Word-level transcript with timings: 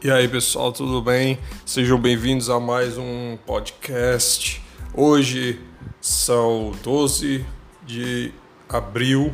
E 0.00 0.12
aí 0.12 0.28
pessoal, 0.28 0.70
tudo 0.70 1.02
bem? 1.02 1.40
Sejam 1.66 1.98
bem-vindos 1.98 2.48
a 2.48 2.60
mais 2.60 2.96
um 2.96 3.36
podcast. 3.44 4.62
Hoje 4.94 5.60
são 6.00 6.70
12 6.84 7.44
de 7.84 8.32
abril, 8.68 9.32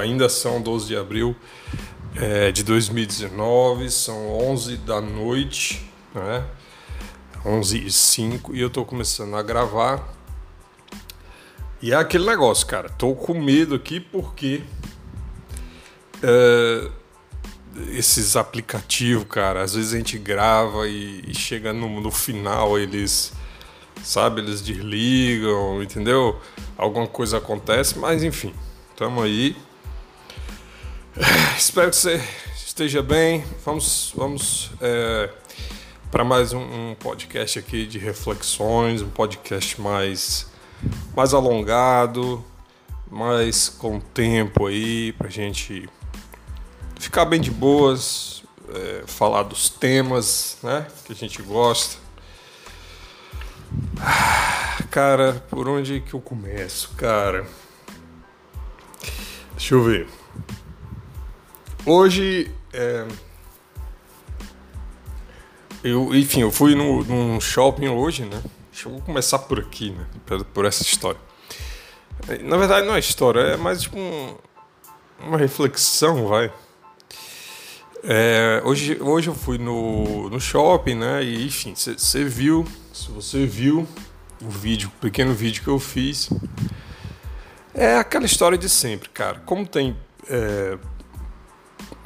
ainda 0.00 0.28
são 0.28 0.62
12 0.62 0.86
de 0.86 0.96
abril 0.96 1.34
é, 2.14 2.52
de 2.52 2.62
2019, 2.62 3.90
são 3.90 4.38
11 4.38 4.76
da 4.76 5.00
noite, 5.00 5.90
né? 6.14 6.46
11 7.44 7.84
e 7.84 7.90
5 7.90 8.54
e 8.54 8.60
eu 8.60 8.70
tô 8.70 8.84
começando 8.84 9.34
a 9.34 9.42
gravar. 9.42 10.14
E 11.82 11.90
é 11.90 11.96
aquele 11.96 12.24
negócio, 12.24 12.64
cara, 12.68 12.88
tô 12.88 13.16
com 13.16 13.34
medo 13.34 13.74
aqui 13.74 13.98
porque. 13.98 14.62
É, 16.22 17.01
esses 17.90 18.36
aplicativos, 18.36 19.26
cara, 19.28 19.62
às 19.62 19.74
vezes 19.74 19.94
a 19.94 19.96
gente 19.96 20.18
grava 20.18 20.86
e, 20.88 21.22
e 21.26 21.34
chega 21.34 21.72
no, 21.72 22.00
no, 22.00 22.10
final 22.10 22.78
eles, 22.78 23.32
sabe, 24.02 24.40
eles 24.40 24.60
desligam, 24.60 25.82
entendeu? 25.82 26.40
Alguma 26.76 27.06
coisa 27.06 27.38
acontece, 27.38 27.98
mas 27.98 28.22
enfim, 28.22 28.54
tamo 28.96 29.22
aí. 29.22 29.56
Espero 31.56 31.90
que 31.90 31.96
você 31.96 32.22
esteja 32.54 33.02
bem. 33.02 33.44
Vamos, 33.64 34.12
vamos 34.16 34.70
é, 34.80 35.30
para 36.10 36.24
mais 36.24 36.52
um, 36.52 36.60
um 36.60 36.94
podcast 36.94 37.58
aqui 37.58 37.86
de 37.86 37.98
reflexões, 37.98 39.02
um 39.02 39.08
podcast 39.08 39.80
mais, 39.80 40.46
mais 41.16 41.32
alongado, 41.32 42.44
mais 43.10 43.68
com 43.68 43.98
tempo 43.98 44.66
aí 44.66 45.12
pra 45.12 45.28
gente 45.28 45.88
ficar 47.02 47.24
bem 47.24 47.40
de 47.40 47.50
boas, 47.50 48.44
é, 48.72 49.02
falar 49.06 49.42
dos 49.42 49.68
temas 49.68 50.56
né, 50.62 50.86
que 51.04 51.12
a 51.12 51.16
gente 51.16 51.42
gosta. 51.42 52.00
Ah, 54.00 54.78
cara, 54.88 55.44
por 55.50 55.68
onde 55.68 56.00
que 56.00 56.14
eu 56.14 56.20
começo, 56.20 56.90
cara? 56.96 57.44
Deixa 59.56 59.74
eu 59.74 59.82
ver. 59.82 60.08
Hoje, 61.84 62.54
é, 62.72 63.08
eu, 65.82 66.14
enfim, 66.14 66.42
eu 66.42 66.52
fui 66.52 66.76
no, 66.76 67.02
num 67.02 67.40
shopping 67.40 67.88
hoje, 67.88 68.24
né? 68.24 68.40
Deixa 68.70 68.88
eu 68.88 69.00
começar 69.00 69.40
por 69.40 69.58
aqui, 69.58 69.90
né? 69.90 70.06
Por, 70.54 70.64
essa 70.64 70.82
história. 70.82 71.20
Na 72.42 72.56
verdade, 72.56 72.86
não 72.86 72.94
é 72.94 73.00
história, 73.00 73.40
é 73.40 73.56
mais 73.56 73.82
tipo 73.82 73.98
um, 73.98 74.36
uma 75.18 75.36
reflexão, 75.36 76.28
vai. 76.28 76.52
É, 78.04 78.60
hoje, 78.64 78.98
hoje 79.00 79.28
eu 79.28 79.34
fui 79.34 79.58
no, 79.58 80.28
no 80.28 80.40
shopping, 80.40 80.96
né? 80.96 81.22
E 81.22 81.46
enfim, 81.46 81.74
você 81.74 82.24
viu, 82.24 82.66
se 82.92 83.10
você 83.10 83.46
viu 83.46 83.86
o 84.40 84.50
vídeo, 84.50 84.90
o 84.96 85.00
pequeno 85.00 85.32
vídeo 85.32 85.62
que 85.62 85.68
eu 85.68 85.78
fiz, 85.78 86.28
é 87.72 87.96
aquela 87.96 88.26
história 88.26 88.58
de 88.58 88.68
sempre, 88.68 89.08
cara. 89.08 89.40
Como 89.46 89.66
tem 89.66 89.96
é, 90.28 90.76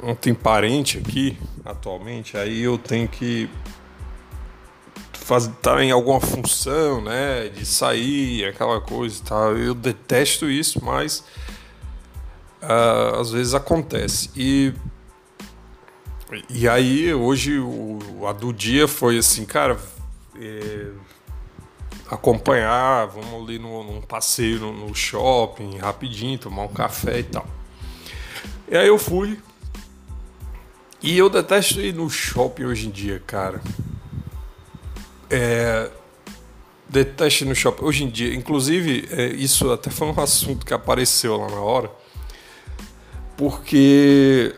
não 0.01 0.15
tem 0.15 0.33
parente 0.33 0.97
aqui 0.99 1.37
atualmente, 1.65 2.37
aí 2.37 2.61
eu 2.61 2.77
tenho 2.77 3.07
que 3.07 3.49
fazer 5.13 5.51
tá 5.61 5.83
em 5.83 5.91
alguma 5.91 6.21
função, 6.21 7.01
né? 7.01 7.49
De 7.49 7.65
sair, 7.65 8.45
aquela 8.45 8.79
coisa 8.79 9.21
tal. 9.25 9.57
Eu 9.57 9.73
detesto 9.73 10.49
isso, 10.49 10.83
mas 10.83 11.23
uh, 12.61 13.19
às 13.19 13.31
vezes 13.31 13.53
acontece. 13.53 14.29
E 14.35 14.73
e 16.49 16.67
aí, 16.67 17.13
hoje, 17.13 17.57
o, 17.57 18.27
a 18.27 18.33
do 18.33 18.51
dia 18.51 18.87
foi 18.87 19.17
assim, 19.17 19.45
cara, 19.45 19.79
é, 20.39 20.91
acompanhar, 22.09 23.05
vamos 23.07 23.43
ali 23.43 23.57
no, 23.57 23.83
num 23.83 24.01
passeio 24.01 24.59
no, 24.59 24.73
no, 24.73 24.95
shopping, 24.95 25.77
rapidinho, 25.77 26.37
tomar 26.37 26.63
um 26.63 26.67
café 26.67 27.19
e 27.19 27.23
tal. 27.23 27.47
E 28.67 28.75
aí 28.75 28.87
eu 28.87 28.97
fui. 28.97 29.39
E 31.01 31.17
eu 31.17 31.29
detesto 31.29 31.79
ir 31.79 31.93
no 31.93 32.09
shopping 32.09 32.65
hoje 32.65 32.87
em 32.87 32.91
dia, 32.91 33.21
cara. 33.25 33.61
É, 35.29 35.89
detesto 36.89 37.43
ir 37.43 37.47
no 37.47 37.55
shopping 37.55 37.85
hoje 37.85 38.03
em 38.03 38.09
dia. 38.09 38.33
Inclusive, 38.33 39.07
é, 39.11 39.27
isso 39.27 39.71
até 39.71 39.89
foi 39.89 40.07
um 40.07 40.19
assunto 40.19 40.65
que 40.65 40.73
apareceu 40.73 41.37
lá 41.37 41.49
na 41.49 41.59
hora. 41.59 41.91
Porque 43.37 44.55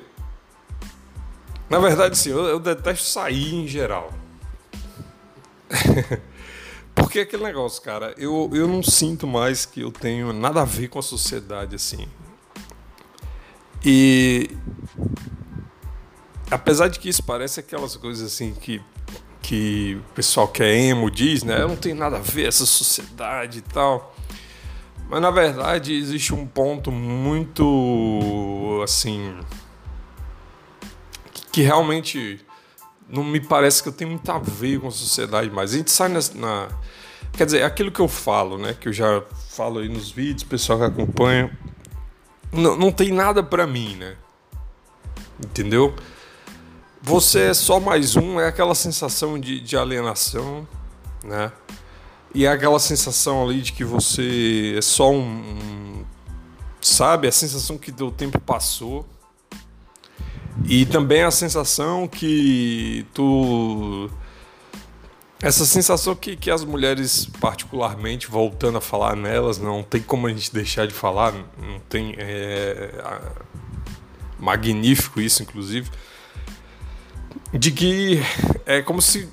na 1.70 1.80
verdade, 1.80 2.18
sim, 2.18 2.32
eu, 2.32 2.46
eu 2.46 2.60
detesto 2.60 3.06
sair 3.06 3.54
em 3.54 3.68
geral. 3.68 4.14
Porque 6.96 7.20
aquele 7.20 7.44
negócio, 7.44 7.82
cara, 7.82 8.14
eu, 8.18 8.50
eu 8.54 8.68
não 8.68 8.84
sinto 8.84 9.26
mais 9.26 9.66
que 9.66 9.82
eu 9.82 9.92
tenho 9.92 10.34
nada 10.34 10.62
a 10.62 10.66
ver 10.66 10.90
com 10.90 11.00
a 11.00 11.02
sociedade 11.02 11.76
assim. 11.76 12.08
E 13.86 14.50
apesar 16.52 16.88
de 16.88 17.00
que 17.00 17.08
isso 17.08 17.24
parece 17.24 17.60
aquelas 17.60 17.96
coisas 17.96 18.34
assim 18.34 18.54
que, 18.54 18.82
que 19.42 19.98
o 20.10 20.14
pessoal 20.14 20.48
que 20.48 20.62
é 20.62 20.76
emo 20.76 21.10
diz, 21.10 21.44
né? 21.44 21.62
Eu 21.62 21.70
não 21.70 21.76
tenho 21.76 21.96
nada 21.96 22.18
a 22.18 22.22
ver 22.22 22.48
essa 22.48 22.66
sociedade 22.66 23.60
e 23.60 23.62
tal. 23.62 24.16
Mas 25.10 25.22
na 25.22 25.32
verdade 25.32 25.94
existe 25.94 26.34
um 26.34 26.46
ponto 26.46 26.92
muito 26.92 28.82
assim 28.84 29.36
que 31.52 31.62
realmente 31.62 32.40
não 33.08 33.24
me 33.24 33.40
parece 33.40 33.82
que 33.82 33.90
eu 33.90 33.94
tenho 33.94 34.12
muito 34.12 34.32
a 34.32 34.38
ver 34.38 34.80
com 34.80 34.88
a 34.88 34.92
sociedade 34.92 35.50
mais. 35.50 35.74
A 35.74 35.78
gente 35.78 35.92
sai 35.92 36.10
na, 36.10 36.20
na, 36.36 36.68
Quer 37.34 37.46
dizer, 37.46 37.60
é 37.60 37.66
aquilo 37.66 37.92
que 37.92 38.00
eu 38.00 38.08
falo, 38.08 38.58
né? 38.58 38.76
Que 38.80 38.90
eu 38.90 38.94
já 38.94 39.24
falo 39.50 39.80
aí 39.80 39.90
nos 39.90 40.12
vídeos, 40.12 40.44
pessoal 40.44 40.80
que 40.80 40.86
acompanha. 40.86 41.58
Não, 42.52 42.76
não 42.76 42.92
tem 42.92 43.12
nada 43.12 43.42
para 43.42 43.66
mim, 43.66 43.96
né? 43.96 44.16
Entendeu? 45.44 45.96
Você 47.02 47.44
é 47.44 47.54
só 47.54 47.80
mais 47.80 48.16
um, 48.16 48.40
é 48.40 48.48
aquela 48.48 48.76
sensação 48.76 49.40
de, 49.40 49.60
de 49.62 49.78
alienação, 49.78 50.68
né? 51.24 51.52
E 52.34 52.46
é 52.46 52.52
aquela 52.52 52.80
sensação 52.80 53.44
ali 53.44 53.62
de 53.62 53.72
que 53.72 53.84
você 53.84 54.76
é 54.78 54.82
só 54.82 55.10
um, 55.10 55.24
um 55.24 56.06
sabe? 56.82 57.28
A 57.28 57.32
sensação 57.32 57.78
que 57.78 57.92
o 58.04 58.12
tempo 58.12 58.40
passou 58.40 59.08
e 60.66 60.86
também 60.86 61.24
a 61.24 61.32
sensação 61.32 62.08
que 62.08 63.06
tu. 63.14 64.10
Essa 65.42 65.66
sensação 65.66 66.16
que, 66.16 66.36
que 66.36 66.52
as 66.52 66.66
mulheres, 66.66 67.26
particularmente, 67.40 68.28
voltando 68.28 68.78
a 68.78 68.82
falar 68.82 69.16
nelas, 69.16 69.58
não 69.58 69.82
tem 69.82 70.02
como 70.02 70.28
a 70.28 70.30
gente 70.30 70.54
deixar 70.54 70.86
de 70.86 70.94
falar, 70.94 71.34
não 71.34 71.80
tem. 71.88 72.14
É, 72.18 72.92
é, 72.94 73.50
magnífico 74.38 75.20
isso, 75.20 75.44
inclusive. 75.44 75.90
De 77.54 77.72
que 77.72 78.20
é 78.66 78.82
como 78.82 79.02
se. 79.02 79.30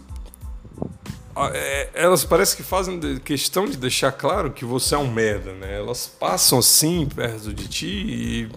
É, 1.53 1.91
elas 1.93 2.25
parece 2.25 2.57
que 2.57 2.63
fazem 2.63 3.19
questão 3.19 3.67
de 3.67 3.77
deixar 3.77 4.11
claro 4.11 4.53
que 4.53 4.65
você 4.65 4.95
é 4.95 4.99
um 4.99 5.11
merda, 5.11 5.53
né? 5.53 5.77
Elas 5.77 6.07
passam 6.07 6.59
assim 6.61 7.07
perto 7.07 7.53
de 7.53 7.69
ti 7.69 7.87
e 7.87 8.49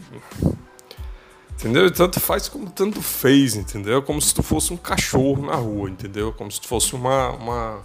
Entendeu? 1.60 1.92
Tanto 1.92 2.22
faz 2.22 2.48
como 2.48 2.70
tanto 2.70 3.02
fez, 3.02 3.54
entendeu? 3.54 4.02
Como 4.02 4.22
se 4.22 4.34
tu 4.34 4.42
fosse 4.42 4.72
um 4.72 4.78
cachorro 4.78 5.46
na 5.46 5.56
rua, 5.56 5.90
entendeu? 5.90 6.32
Como 6.32 6.50
se 6.50 6.62
tu 6.62 6.68
fosse 6.68 6.96
uma. 6.96 7.32
uma, 7.32 7.80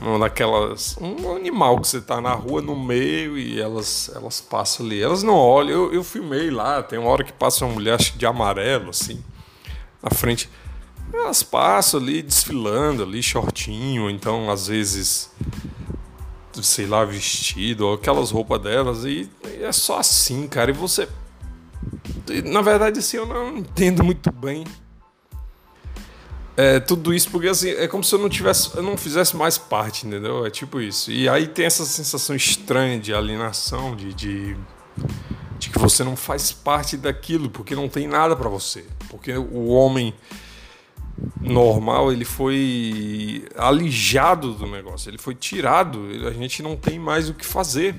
uma 0.00 0.18
daquelas. 0.18 0.96
Um 1.00 1.36
animal 1.36 1.80
que 1.80 1.86
você 1.86 2.00
tá 2.00 2.20
na 2.20 2.32
rua 2.32 2.60
no 2.60 2.74
meio 2.74 3.38
e 3.38 3.60
elas, 3.60 4.10
elas 4.16 4.40
passam 4.40 4.84
ali. 4.84 5.00
Elas 5.00 5.22
não 5.22 5.34
olham. 5.34 5.70
Eu, 5.70 5.94
eu 5.94 6.02
filmei 6.02 6.50
lá, 6.50 6.82
tem 6.82 6.98
uma 6.98 7.08
hora 7.08 7.22
que 7.22 7.32
passa 7.32 7.64
uma 7.64 7.74
mulher 7.74 7.98
de 7.98 8.26
amarelo, 8.26 8.90
assim, 8.90 9.22
na 10.02 10.10
frente. 10.10 10.50
Elas 11.14 11.44
passam 11.44 12.00
ali 12.00 12.20
desfilando 12.20 13.04
ali, 13.04 13.22
shortinho, 13.22 14.10
então 14.10 14.50
às 14.50 14.66
vezes 14.66 15.30
sei 16.60 16.86
lá, 16.86 17.04
vestido, 17.04 17.92
aquelas 17.92 18.30
roupas 18.30 18.60
delas, 18.60 19.04
e, 19.04 19.30
e 19.46 19.62
é 19.62 19.72
só 19.72 19.98
assim, 19.98 20.46
cara. 20.46 20.70
E 20.70 20.74
você 20.74 21.08
na 22.44 22.62
verdade, 22.62 22.98
assim, 22.98 23.16
eu 23.16 23.26
não 23.26 23.58
entendo 23.58 24.04
muito 24.04 24.30
bem 24.32 24.64
é, 26.56 26.78
tudo 26.80 27.14
isso, 27.14 27.30
porque 27.30 27.48
assim, 27.48 27.70
é 27.70 27.88
como 27.88 28.04
se 28.04 28.14
eu 28.14 28.18
não 28.18 28.28
tivesse, 28.28 28.76
eu 28.76 28.82
não 28.82 28.96
fizesse 28.96 29.34
mais 29.36 29.56
parte, 29.56 30.06
entendeu? 30.06 30.44
É 30.44 30.50
tipo 30.50 30.80
isso. 30.80 31.10
E 31.10 31.28
aí 31.28 31.46
tem 31.46 31.64
essa 31.64 31.84
sensação 31.84 32.36
estranha 32.36 33.00
de 33.00 33.14
alienação, 33.14 33.96
de, 33.96 34.12
de, 34.12 34.56
de 35.58 35.70
que 35.70 35.78
você 35.78 36.04
não 36.04 36.14
faz 36.14 36.52
parte 36.52 36.96
daquilo, 36.96 37.48
porque 37.48 37.74
não 37.74 37.88
tem 37.88 38.06
nada 38.06 38.36
para 38.36 38.50
você. 38.50 38.84
Porque 39.08 39.34
o 39.34 39.68
homem 39.68 40.14
normal, 41.40 42.12
ele 42.12 42.24
foi 42.24 43.46
alijado 43.56 44.52
do 44.52 44.66
negócio, 44.66 45.08
ele 45.08 45.18
foi 45.18 45.34
tirado, 45.34 46.06
a 46.26 46.32
gente 46.32 46.62
não 46.62 46.76
tem 46.76 46.98
mais 46.98 47.30
o 47.30 47.34
que 47.34 47.46
fazer. 47.46 47.94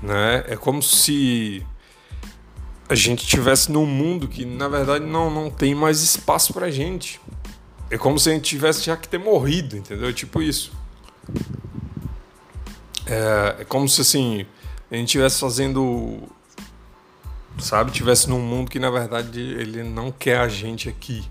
Né? 0.00 0.44
É 0.46 0.56
como 0.56 0.80
se 0.82 1.66
a 2.90 2.94
gente 2.96 3.24
tivesse 3.24 3.70
num 3.70 3.86
mundo 3.86 4.26
que 4.26 4.44
na 4.44 4.66
verdade 4.66 5.04
não, 5.04 5.30
não 5.30 5.48
tem 5.48 5.76
mais 5.76 6.02
espaço 6.02 6.52
pra 6.52 6.72
gente. 6.72 7.20
É 7.88 7.96
como 7.96 8.18
se 8.18 8.28
a 8.28 8.32
gente 8.32 8.42
tivesse 8.42 8.82
já 8.82 8.96
que 8.96 9.08
ter 9.08 9.18
morrido, 9.18 9.76
entendeu? 9.76 10.12
Tipo 10.12 10.42
isso. 10.42 10.72
É, 13.06 13.58
é 13.60 13.64
como 13.64 13.88
se 13.88 14.00
assim 14.00 14.44
a 14.90 14.96
gente 14.96 15.06
estivesse 15.06 15.38
fazendo 15.38 16.20
sabe, 17.60 17.92
tivesse 17.92 18.28
num 18.28 18.40
mundo 18.40 18.68
que 18.68 18.80
na 18.80 18.90
verdade 18.90 19.40
ele 19.40 19.84
não 19.84 20.10
quer 20.10 20.40
a 20.40 20.48
gente 20.48 20.88
aqui. 20.88 21.22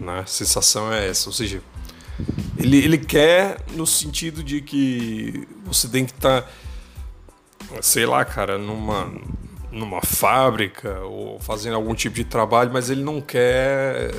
Né? 0.00 0.20
A 0.20 0.26
sensação 0.26 0.90
é 0.90 1.06
essa, 1.06 1.28
ou 1.28 1.34
seja, 1.34 1.60
ele, 2.56 2.78
ele 2.78 2.96
quer 2.96 3.58
no 3.72 3.86
sentido 3.86 4.42
de 4.42 4.62
que 4.62 5.46
você 5.66 5.86
tem 5.86 6.06
que 6.06 6.12
estar, 6.12 6.42
tá, 6.42 7.82
sei 7.82 8.06
lá, 8.06 8.24
cara, 8.24 8.56
numa, 8.56 9.12
numa 9.70 10.00
fábrica 10.00 11.00
ou 11.00 11.38
fazendo 11.40 11.76
algum 11.76 11.94
tipo 11.94 12.16
de 12.16 12.24
trabalho, 12.24 12.70
mas 12.72 12.90
ele 12.90 13.02
não 13.02 13.20
quer 13.20 14.10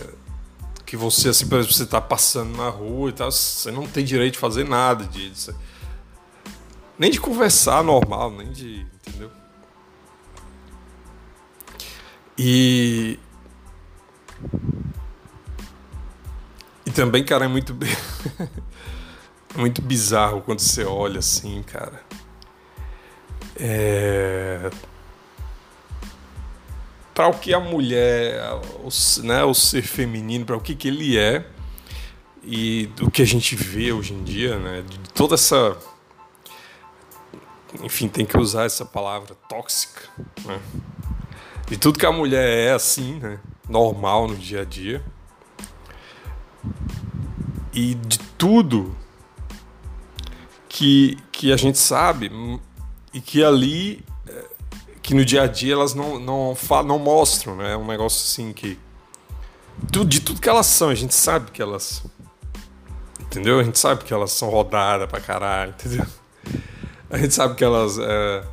que 0.89 0.97
você, 0.97 1.29
assim, 1.29 1.47
por 1.47 1.59
exemplo, 1.59 1.75
você 1.75 1.83
está 1.83 2.01
passando 2.01 2.57
na 2.57 2.67
rua 2.69 3.09
e 3.09 3.13
tal, 3.13 3.31
você 3.31 3.71
não 3.71 3.85
tem 3.85 4.03
direito 4.03 4.33
de 4.33 4.39
fazer 4.39 4.67
nada 4.67 5.05
disso. 5.05 5.55
Nem 6.97 7.11
de 7.11 7.21
conversar 7.21 7.83
normal, 7.83 8.31
nem 8.31 8.51
de. 8.51 8.87
Entendeu? 9.07 9.31
E. 12.35 13.19
E 16.87 16.91
também, 16.91 17.23
cara, 17.23 17.45
é 17.45 17.47
muito. 17.47 17.77
muito 19.55 19.83
bizarro 19.83 20.41
quando 20.41 20.59
você 20.59 20.83
olha 20.83 21.19
assim, 21.19 21.61
cara. 21.61 22.03
É. 23.55 24.71
Para 27.19 27.27
o 27.27 27.33
que 27.33 27.53
a 27.53 27.59
mulher, 27.59 28.41
o, 28.81 29.23
né, 29.23 29.43
o 29.43 29.53
ser 29.53 29.81
feminino, 29.81 30.45
para 30.45 30.55
o 30.55 30.61
que, 30.61 30.73
que 30.73 30.87
ele 30.87 31.17
é 31.17 31.45
e 32.41 32.85
do 32.95 33.11
que 33.11 33.21
a 33.21 33.25
gente 33.25 33.57
vê 33.57 33.91
hoje 33.91 34.13
em 34.13 34.23
dia, 34.23 34.57
né, 34.57 34.85
de 34.87 34.97
toda 35.09 35.35
essa 35.35 35.75
enfim, 37.83 38.07
tem 38.07 38.25
que 38.25 38.37
usar 38.37 38.63
essa 38.63 38.85
palavra 38.85 39.35
tóxica, 39.49 40.01
né? 40.45 40.61
De 41.67 41.75
tudo 41.75 41.99
que 41.99 42.05
a 42.05 42.11
mulher 42.13 42.69
é 42.69 42.71
assim, 42.71 43.19
né? 43.19 43.37
Normal 43.67 44.29
no 44.29 44.37
dia 44.37 44.61
a 44.61 44.63
dia. 44.63 45.03
E 47.73 47.95
de 47.95 48.17
tudo 48.37 48.95
que, 50.69 51.17
que 51.33 51.51
a 51.51 51.57
gente 51.57 51.79
sabe 51.79 52.31
e 53.13 53.19
que 53.19 53.43
ali, 53.43 54.05
que 55.09 55.15
no 55.15 55.25
dia 55.25 55.41
a 55.41 55.47
dia 55.47 55.73
elas 55.73 55.95
não, 55.95 56.19
não, 56.19 56.55
não 56.85 56.99
mostram, 56.99 57.55
né? 57.55 57.73
É 57.73 57.75
um 57.75 57.87
negócio 57.87 58.19
assim 58.19 58.53
que. 58.53 58.77
De 59.81 60.19
tudo 60.19 60.39
que 60.39 60.47
elas 60.47 60.67
são, 60.67 60.89
a 60.89 60.93
gente 60.93 61.15
sabe 61.15 61.49
que 61.49 61.59
elas. 61.59 62.03
Entendeu? 63.19 63.59
A 63.59 63.63
gente 63.63 63.79
sabe 63.79 64.03
que 64.03 64.13
elas 64.13 64.31
são 64.31 64.51
rodadas 64.51 65.09
pra 65.09 65.19
caralho, 65.19 65.71
entendeu? 65.71 66.05
A 67.09 67.17
gente 67.17 67.33
sabe 67.33 67.55
que 67.55 67.63
elas. 67.63 67.97
É, 67.97 68.43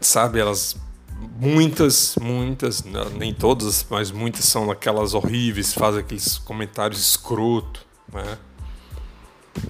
sabe, 0.00 0.40
elas. 0.40 0.74
Muitas, 1.38 2.16
muitas, 2.20 2.82
nem 3.16 3.32
todas, 3.32 3.86
mas 3.88 4.10
muitas 4.10 4.44
são 4.46 4.68
aquelas 4.68 5.14
horríveis, 5.14 5.72
fazem 5.72 6.00
aqueles 6.00 6.38
comentários 6.38 7.00
escroto, 7.00 7.86
né? 8.12 8.36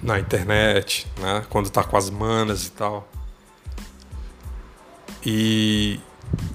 Na 0.01 0.17
internet, 0.17 1.05
né? 1.19 1.45
Quando 1.51 1.69
tá 1.69 1.83
com 1.83 1.97
as 1.97 2.09
manas 2.09 2.65
e 2.65 2.71
tal. 2.71 3.07
E, 5.25 5.99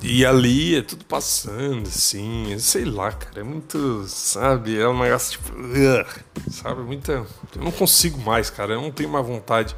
e 0.02 0.25
ali 0.25 0.76
é 0.76 0.82
tudo 0.82 1.05
passando, 1.05 1.88
assim, 1.88 2.56
sei 2.58 2.84
lá, 2.84 3.11
cara, 3.11 3.40
é 3.40 3.43
muito, 3.43 4.05
sabe, 4.06 4.78
é 4.78 4.88
um 4.88 4.99
negócio 4.99 5.32
tipo, 5.32 5.52
uh, 5.52 6.52
sabe, 6.52 6.82
muita, 6.82 7.12
eu 7.12 7.26
não 7.62 7.72
consigo 7.72 8.20
mais, 8.20 8.49
cara, 8.49 8.75
eu 8.75 8.81
não 8.81 8.90
tenho 8.93 9.08
mais 9.08 9.26
vontade. 9.26 9.75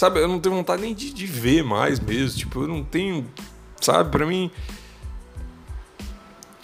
Sabe, 0.00 0.20
eu 0.20 0.28
não 0.28 0.40
tenho 0.40 0.54
vontade 0.54 0.80
nem 0.80 0.94
de, 0.94 1.12
de 1.12 1.26
ver 1.26 1.62
mais 1.62 2.00
mesmo. 2.00 2.38
Tipo, 2.38 2.62
eu 2.62 2.68
não 2.68 2.82
tenho. 2.82 3.28
Sabe, 3.80 4.10
pra 4.10 4.24
mim. 4.24 4.50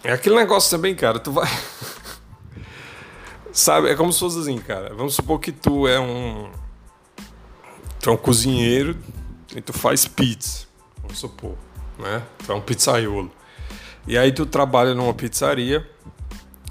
É 0.02 0.12
aquele 0.12 0.36
negócio 0.36 0.70
também, 0.70 0.94
cara. 0.94 1.18
Tu 1.18 1.30
vai. 1.30 1.46
sabe, 3.52 3.90
é 3.90 3.94
como 3.94 4.10
se 4.10 4.20
fosse 4.20 4.38
assim, 4.38 4.56
cara. 4.56 4.94
Vamos 4.94 5.14
supor 5.14 5.38
que 5.38 5.52
tu 5.52 5.86
é 5.86 6.00
um. 6.00 6.50
Tu 8.00 8.08
é 8.08 8.12
um 8.14 8.16
cozinheiro 8.16 8.96
e 9.54 9.60
tu 9.60 9.74
faz 9.74 10.06
pizza. 10.06 10.65
Vamos 11.16 11.18
supor, 11.18 11.56
né? 11.98 12.22
Tu 12.44 12.52
é 12.52 12.54
um 12.54 12.60
pizzaiolo. 12.60 13.32
E 14.06 14.18
aí 14.18 14.30
tu 14.32 14.44
trabalha 14.44 14.94
numa 14.94 15.14
pizzaria 15.14 15.88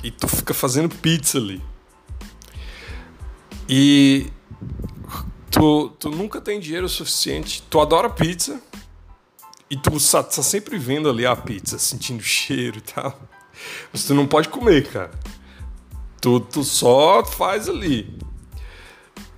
e 0.04 0.12
tu 0.12 0.28
fica 0.28 0.54
fazendo 0.54 0.94
pizza 0.96 1.40
ali. 1.40 1.62
E 3.68 4.32
tu, 5.50 5.90
tu 6.00 6.12
nunca 6.12 6.40
tem 6.40 6.60
dinheiro 6.60 6.88
suficiente, 6.88 7.64
tu 7.70 7.82
adora 7.82 8.08
pizza 8.08 8.62
e 9.68 9.76
tu 9.76 9.92
tá, 10.12 10.24
sempre 10.44 10.78
vendo 10.78 11.10
ali 11.10 11.26
a 11.26 11.36
pizza, 11.36 11.80
sentindo 11.80 12.22
cheiro 12.22 12.78
e 12.78 12.82
tal. 12.82 13.20
Mas 13.92 14.04
tu 14.04 14.14
não 14.14 14.28
pode 14.28 14.50
comer, 14.50 14.88
cara. 14.88 15.12
Tu, 16.22 16.40
tu 16.40 16.64
só 16.64 17.26
faz 17.26 17.68
ali. 17.68 18.16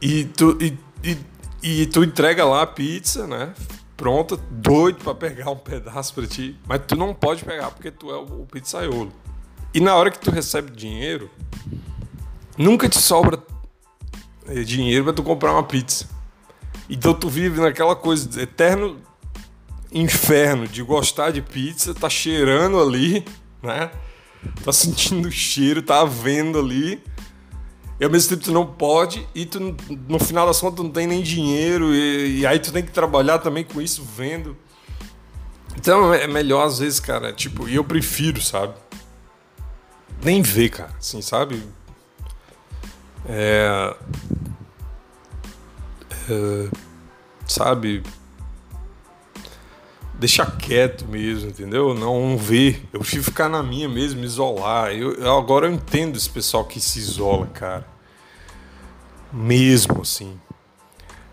E 0.02 0.26
tu, 0.26 0.58
e, 0.60 0.78
e, 1.02 1.18
e 1.64 1.86
tu 1.86 2.04
entrega 2.04 2.44
lá 2.44 2.64
a 2.64 2.68
pizza, 2.68 3.26
né? 3.26 3.54
Pronta, 3.98 4.38
doido 4.38 5.04
para 5.04 5.16
pegar 5.16 5.50
um 5.50 5.58
pedaço 5.58 6.14
para 6.14 6.28
ti. 6.28 6.56
Mas 6.68 6.82
tu 6.88 6.96
não 6.96 7.14
pode 7.14 7.44
pegar 7.44 7.72
porque 7.72 7.92
tu 7.92 8.12
é 8.12 8.16
o, 8.16 8.46
pizzaiolo. 8.46 9.12
E 9.74 9.82
na 9.82 9.96
hora 9.96 10.12
que 10.12 10.20
tu 10.20 10.30
recebe 10.32 10.72
dinheiro, 10.72 11.30
nunca 12.56 12.88
te 12.88 13.00
sobra 13.00 13.42
é 14.48 14.64
dinheiro 14.64 15.04
para 15.04 15.14
tu 15.14 15.24
comprar 15.24 15.52
uma 15.52 15.64
pizza. 15.64 16.08
Então 16.90 17.14
tu 17.14 17.28
vive 17.28 17.60
naquela 17.60 17.96
coisa 17.96 18.42
eterno 18.42 18.98
inferno 19.92 20.68
de 20.68 20.82
gostar 20.84 21.32
de 21.32 21.42
pizza, 21.42 21.94
tá 21.94 22.10
cheirando 22.10 22.80
ali, 22.80 23.26
né? 23.62 23.92
Tá 24.64 24.72
sentindo 24.72 25.28
o 25.28 25.32
cheiro, 25.32 25.82
tá 25.82 26.06
vendo 26.06 26.60
ali. 26.60 27.04
E 28.00 28.04
ao 28.04 28.12
mesmo 28.12 28.30
tempo 28.30 28.44
tu 28.44 28.52
não 28.52 28.66
pode, 28.66 29.28
e 29.34 29.46
tu, 29.46 29.60
no 30.08 30.20
final 30.20 30.46
das 30.46 30.60
contas 30.60 30.78
tu 30.78 30.84
não 30.84 30.92
tem 30.92 31.08
nem 31.08 31.22
dinheiro, 31.22 31.94
e, 31.94 32.42
e 32.42 32.46
aí 32.46 32.60
tu 32.60 32.72
tem 32.72 32.84
que 32.84 32.92
trabalhar 32.92 33.40
também 33.40 33.64
com 33.64 33.82
isso, 33.82 34.04
vendo. 34.04 34.56
Então 35.76 36.14
é 36.14 36.28
melhor 36.28 36.66
às 36.66 36.80
vezes, 36.80 37.00
cara, 37.00 37.34
tipo, 37.34 37.68
e 37.68 37.76
eu 37.76 37.84
prefiro, 37.84 38.42
sabe? 38.42 38.74
Nem 40.24 40.42
ver, 40.42 40.70
cara, 40.70 40.94
assim, 40.98 41.22
sabe? 41.22 41.64
É, 43.28 43.96
é, 46.30 46.70
sabe? 47.48 48.04
Deixar 50.20 50.58
quieto 50.58 51.06
mesmo, 51.06 51.50
entendeu? 51.50 51.94
Não 51.94 52.38
ver. 52.38 52.84
Eu 52.92 53.00
prefiro 53.02 53.24
ficar 53.24 53.48
na 53.48 53.62
minha 53.62 53.88
mesmo, 53.88 54.24
isolar. 54.24 54.92
Eu, 54.92 55.14
eu, 55.14 55.38
agora 55.38 55.68
eu 55.68 55.74
entendo 55.74 56.18
esse 56.18 56.30
pessoal 56.30 56.66
que 56.66 56.80
se 56.80 56.98
isola, 56.98 57.46
cara. 57.48 57.88
Mesmo 59.32 60.02
assim. 60.02 60.40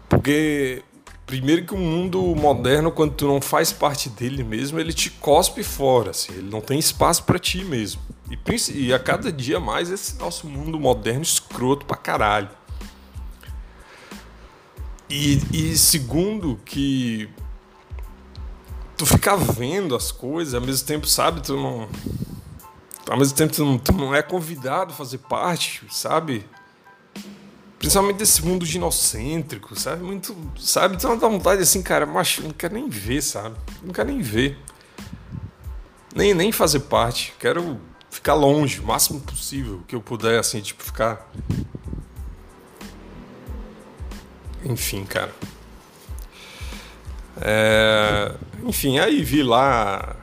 Porque, 0.07 0.83
primeiro 1.25 1.65
que 1.65 1.73
o 1.73 1.79
mundo 1.79 2.21
moderno, 2.37 2.93
quando 2.93 3.15
tu 3.15 3.27
não 3.27 3.41
faz 3.41 3.73
parte 3.73 4.11
dele 4.11 4.45
mesmo, 4.45 4.79
ele 4.79 4.93
te 4.93 5.09
cospe 5.09 5.63
fora, 5.63 6.11
assim. 6.11 6.33
Ele 6.35 6.51
não 6.51 6.61
tem 6.61 6.79
espaço 6.79 7.25
para 7.25 7.39
ti 7.39 7.65
mesmo. 7.65 8.03
E, 8.31 8.73
e 8.73 8.93
a 8.93 8.99
cada 8.99 9.33
dia 9.33 9.59
mais 9.59 9.91
esse 9.91 10.19
nosso 10.19 10.47
mundo 10.47 10.79
moderno 10.79 11.23
escroto 11.23 11.87
pra 11.87 11.97
caralho. 11.97 12.51
E, 15.09 15.41
e 15.53 15.79
segundo, 15.79 16.61
que 16.65 17.29
tu 18.97 19.07
ficar 19.07 19.37
vendo 19.37 19.95
as 19.95 20.13
coisas, 20.13 20.55
ao 20.55 20.61
mesmo 20.61 20.87
tempo, 20.87 21.07
sabe, 21.07 21.41
tu 21.41 21.57
não. 21.57 21.89
Ao 23.09 23.19
mesmo 23.19 23.37
tempo, 23.37 23.53
tu 23.53 23.65
não, 23.65 23.79
tu 23.79 23.93
não 23.93 24.15
é 24.15 24.23
convidado 24.23 24.93
a 24.93 24.97
fazer 24.97 25.19
parte, 25.19 25.83
sabe? 25.91 26.47
Principalmente 27.79 28.17
desse 28.17 28.45
mundo 28.45 28.65
ginocêntrico, 28.65 29.79
sabe? 29.79 30.03
Muito. 30.03 30.35
Sabe? 30.59 30.97
Tu 30.97 31.07
não 31.07 31.19
dá 31.19 31.29
vontade 31.29 31.63
assim, 31.63 31.83
cara, 31.83 32.07
mas 32.07 32.39
não 32.39 32.51
quero 32.51 32.75
nem 32.75 32.89
ver, 32.89 33.23
sabe? 33.23 33.57
Não 33.83 33.93
quero 33.93 34.09
nem 34.09 34.23
ver. 34.23 34.59
Nem, 36.15 36.33
nem 36.33 36.51
fazer 36.51 36.81
parte. 36.81 37.35
Quero 37.39 37.79
ficar 38.11 38.35
longe, 38.35 38.81
o 38.81 38.85
máximo 38.85 39.21
possível 39.21 39.83
que 39.87 39.95
eu 39.95 40.01
puder, 40.01 40.39
assim, 40.39 40.61
tipo, 40.61 40.83
ficar 40.83 41.29
enfim, 44.65 45.05
cara. 45.05 45.33
É, 47.41 48.24
enfim, 48.69 48.99
aí 48.99 49.23
vi 49.23 49.43
lá 49.43 50.17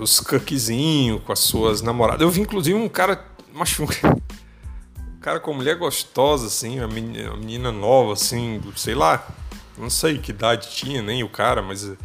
os 0.00 0.20
cuckzinhos 0.20 1.22
com 1.24 1.32
as 1.32 1.38
suas 1.40 1.82
namoradas. 1.82 2.20
Eu 2.20 2.30
vi 2.30 2.40
inclusive 2.40 2.76
um 2.76 2.88
cara 2.88 3.24
macho, 3.52 3.84
um 3.84 3.86
cara 5.20 5.40
com 5.40 5.52
mulher 5.52 5.76
gostosa 5.76 6.46
assim, 6.46 6.78
uma 6.78 6.88
menina, 6.88 7.30
uma 7.30 7.36
menina 7.36 7.72
nova 7.72 8.12
assim, 8.12 8.60
sei 8.76 8.94
lá, 8.94 9.26
não 9.76 9.90
sei 9.90 10.18
que 10.18 10.30
idade 10.30 10.70
tinha 10.70 11.02
nem 11.02 11.22
o 11.22 11.28
cara, 11.28 11.62
mas 11.62 11.88
A 11.88 11.96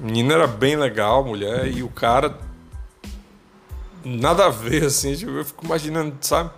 menina 0.00 0.34
era 0.34 0.46
bem 0.46 0.76
legal, 0.76 1.24
mulher, 1.24 1.66
e 1.66 1.82
o 1.82 1.88
cara. 1.88 2.38
Nada 4.04 4.46
a 4.46 4.48
ver, 4.48 4.84
assim, 4.84 5.14
tipo, 5.16 5.32
eu 5.32 5.44
fico 5.44 5.64
imaginando, 5.64 6.16
sabe? 6.20 6.50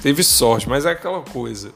Teve 0.00 0.22
sorte, 0.22 0.68
mas 0.68 0.86
é 0.86 0.92
aquela 0.92 1.22
coisa. 1.22 1.72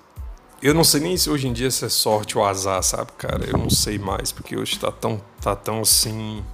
Eu 0.63 0.73
não 0.73 0.85
sei 0.85 1.01
nem 1.01 1.17
se 1.17 1.29
hoje 1.29 1.49
em 1.49 1.53
dia 1.53 1.69
se 1.73 1.85
é 1.85 1.89
sorte 1.89 2.39
ou 2.39 2.45
azar, 2.45 2.81
sabe, 2.85 3.11
cara? 3.19 3.45
Eu 3.45 3.59
não 3.59 3.69
sei 3.69 3.99
mais, 3.99 4.31
porque 4.31 4.57
hoje 4.57 4.79
tá 4.79 4.93
tão, 4.93 5.21
tá 5.41 5.57
tão 5.57 5.81
assim. 5.81 6.45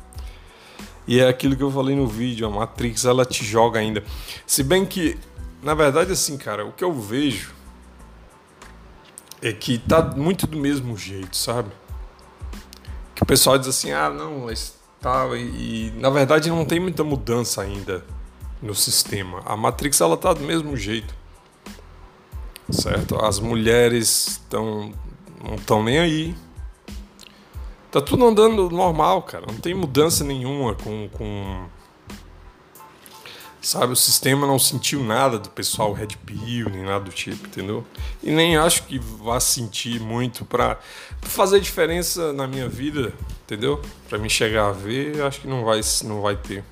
E 1.06 1.20
é 1.20 1.28
aquilo 1.28 1.54
que 1.54 1.62
eu 1.62 1.70
falei 1.70 1.94
no 1.94 2.06
vídeo, 2.06 2.46
a 2.46 2.50
Matrix 2.50 3.04
ela 3.04 3.26
te 3.26 3.44
joga 3.44 3.78
ainda. 3.78 4.02
Se 4.46 4.62
bem 4.62 4.86
que, 4.86 5.18
na 5.62 5.74
verdade, 5.74 6.10
assim, 6.10 6.38
cara, 6.38 6.64
o 6.64 6.72
que 6.72 6.82
eu 6.82 6.94
vejo 6.94 7.52
é 9.42 9.52
que 9.52 9.76
tá 9.76 10.00
muito 10.02 10.46
do 10.46 10.56
mesmo 10.56 10.96
jeito, 10.96 11.36
sabe? 11.36 11.70
Que 13.14 13.22
o 13.22 13.26
pessoal 13.26 13.58
diz 13.58 13.68
assim, 13.68 13.92
ah, 13.92 14.08
não, 14.08 14.46
mas 14.46 14.74
tal, 15.02 15.36
e, 15.36 15.90
e 15.90 15.90
na 15.98 16.08
verdade 16.08 16.48
não 16.48 16.64
tem 16.64 16.80
muita 16.80 17.04
mudança 17.04 17.60
ainda 17.60 18.02
no 18.62 18.74
sistema. 18.74 19.42
A 19.44 19.54
Matrix 19.54 20.00
ela 20.00 20.16
tá 20.16 20.32
do 20.32 20.40
mesmo 20.40 20.74
jeito 20.78 21.14
certo? 22.70 23.16
As 23.25 23.38
mulheres 23.40 24.26
estão 24.28 24.92
não 25.42 25.54
estão 25.54 25.82
nem 25.82 25.98
aí. 25.98 26.34
Tá 27.90 28.00
tudo 28.00 28.26
andando 28.26 28.68
normal, 28.70 29.22
cara. 29.22 29.46
Não 29.46 29.56
tem 29.58 29.75
mudança 29.75 30.22
nenhuma 30.22 30.75
com, 30.75 31.08
com 31.10 31.66
sabe, 33.62 33.92
o 33.92 33.96
sistema 33.96 34.46
não 34.46 34.58
sentiu 34.58 35.02
nada 35.02 35.38
do 35.38 35.48
pessoal 35.50 35.92
Red 35.92 36.08
Pill, 36.25 36.70
nem 36.70 36.82
nada 36.82 37.04
do 37.04 37.10
tipo, 37.10 37.46
entendeu? 37.46 37.84
E 38.22 38.30
nem 38.30 38.56
acho 38.56 38.84
que 38.84 38.98
vá 38.98 39.40
sentir 39.40 40.00
muito 40.00 40.44
para 40.44 40.78
fazer 41.22 41.60
diferença 41.60 42.32
na 42.32 42.46
minha 42.46 42.68
vida, 42.68 43.12
entendeu? 43.44 43.80
Para 44.08 44.18
me 44.18 44.28
chegar 44.28 44.68
a 44.68 44.72
ver, 44.72 45.22
acho 45.22 45.40
que 45.40 45.46
não 45.46 45.64
vai, 45.64 45.80
não 46.04 46.20
vai 46.20 46.37
ter. 46.37 46.64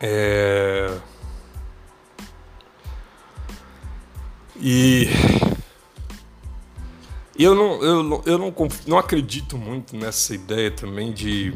É... 0.00 0.96
E 4.60 5.08
eu 7.38 7.54
não, 7.54 7.82
eu, 7.82 8.22
eu 8.26 8.38
não, 8.38 8.54
não 8.86 8.98
acredito 8.98 9.56
muito 9.56 9.96
nessa 9.96 10.34
ideia 10.34 10.70
também 10.70 11.12
de. 11.12 11.54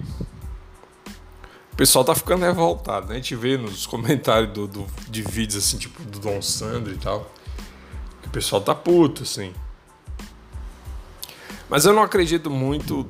O 1.72 1.76
pessoal 1.76 2.04
tá 2.04 2.14
ficando 2.14 2.42
revoltado, 2.42 3.08
né? 3.08 3.14
A 3.14 3.16
gente 3.16 3.34
vê 3.36 3.58
nos 3.58 3.84
comentários 3.84 4.52
do, 4.54 4.66
do, 4.66 4.86
de 5.10 5.22
vídeos 5.22 5.62
assim, 5.62 5.76
tipo 5.76 6.02
do 6.04 6.18
Dom 6.18 6.40
Sandro 6.40 6.92
e 6.92 6.96
tal. 6.96 7.30
Que 8.22 8.28
o 8.28 8.30
pessoal 8.30 8.62
tá 8.62 8.74
puto, 8.74 9.24
assim. 9.24 9.52
Mas 11.68 11.84
eu 11.84 11.92
não 11.92 12.02
acredito 12.02 12.48
muito 12.48 13.06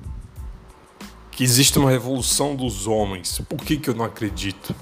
que 1.31 1.45
existe 1.45 1.79
uma 1.79 1.91
revolução 1.91 2.57
dos 2.57 2.89
homens. 2.89 3.41
Por 3.49 3.59
que, 3.59 3.77
que 3.77 3.91
eu 3.91 3.95
não 3.95 4.05
acredito? 4.05 4.75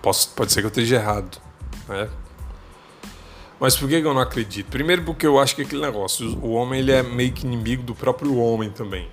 Posso, 0.00 0.28
pode 0.30 0.52
ser 0.52 0.60
que 0.60 0.66
eu 0.66 0.68
esteja 0.68 0.96
errado. 0.96 1.40
Né? 1.88 2.08
Mas 3.60 3.76
por 3.76 3.88
que 3.88 3.94
eu 3.96 4.14
não 4.14 4.20
acredito? 4.20 4.68
Primeiro 4.68 5.02
porque 5.02 5.26
eu 5.26 5.38
acho 5.38 5.54
que 5.54 5.62
aquele 5.62 5.80
negócio, 5.80 6.38
o 6.42 6.52
homem 6.52 6.80
ele 6.80 6.92
é 6.92 7.02
meio 7.02 7.32
que 7.32 7.46
inimigo 7.46 7.82
do 7.82 7.94
próprio 7.94 8.36
homem 8.36 8.70
também, 8.70 9.08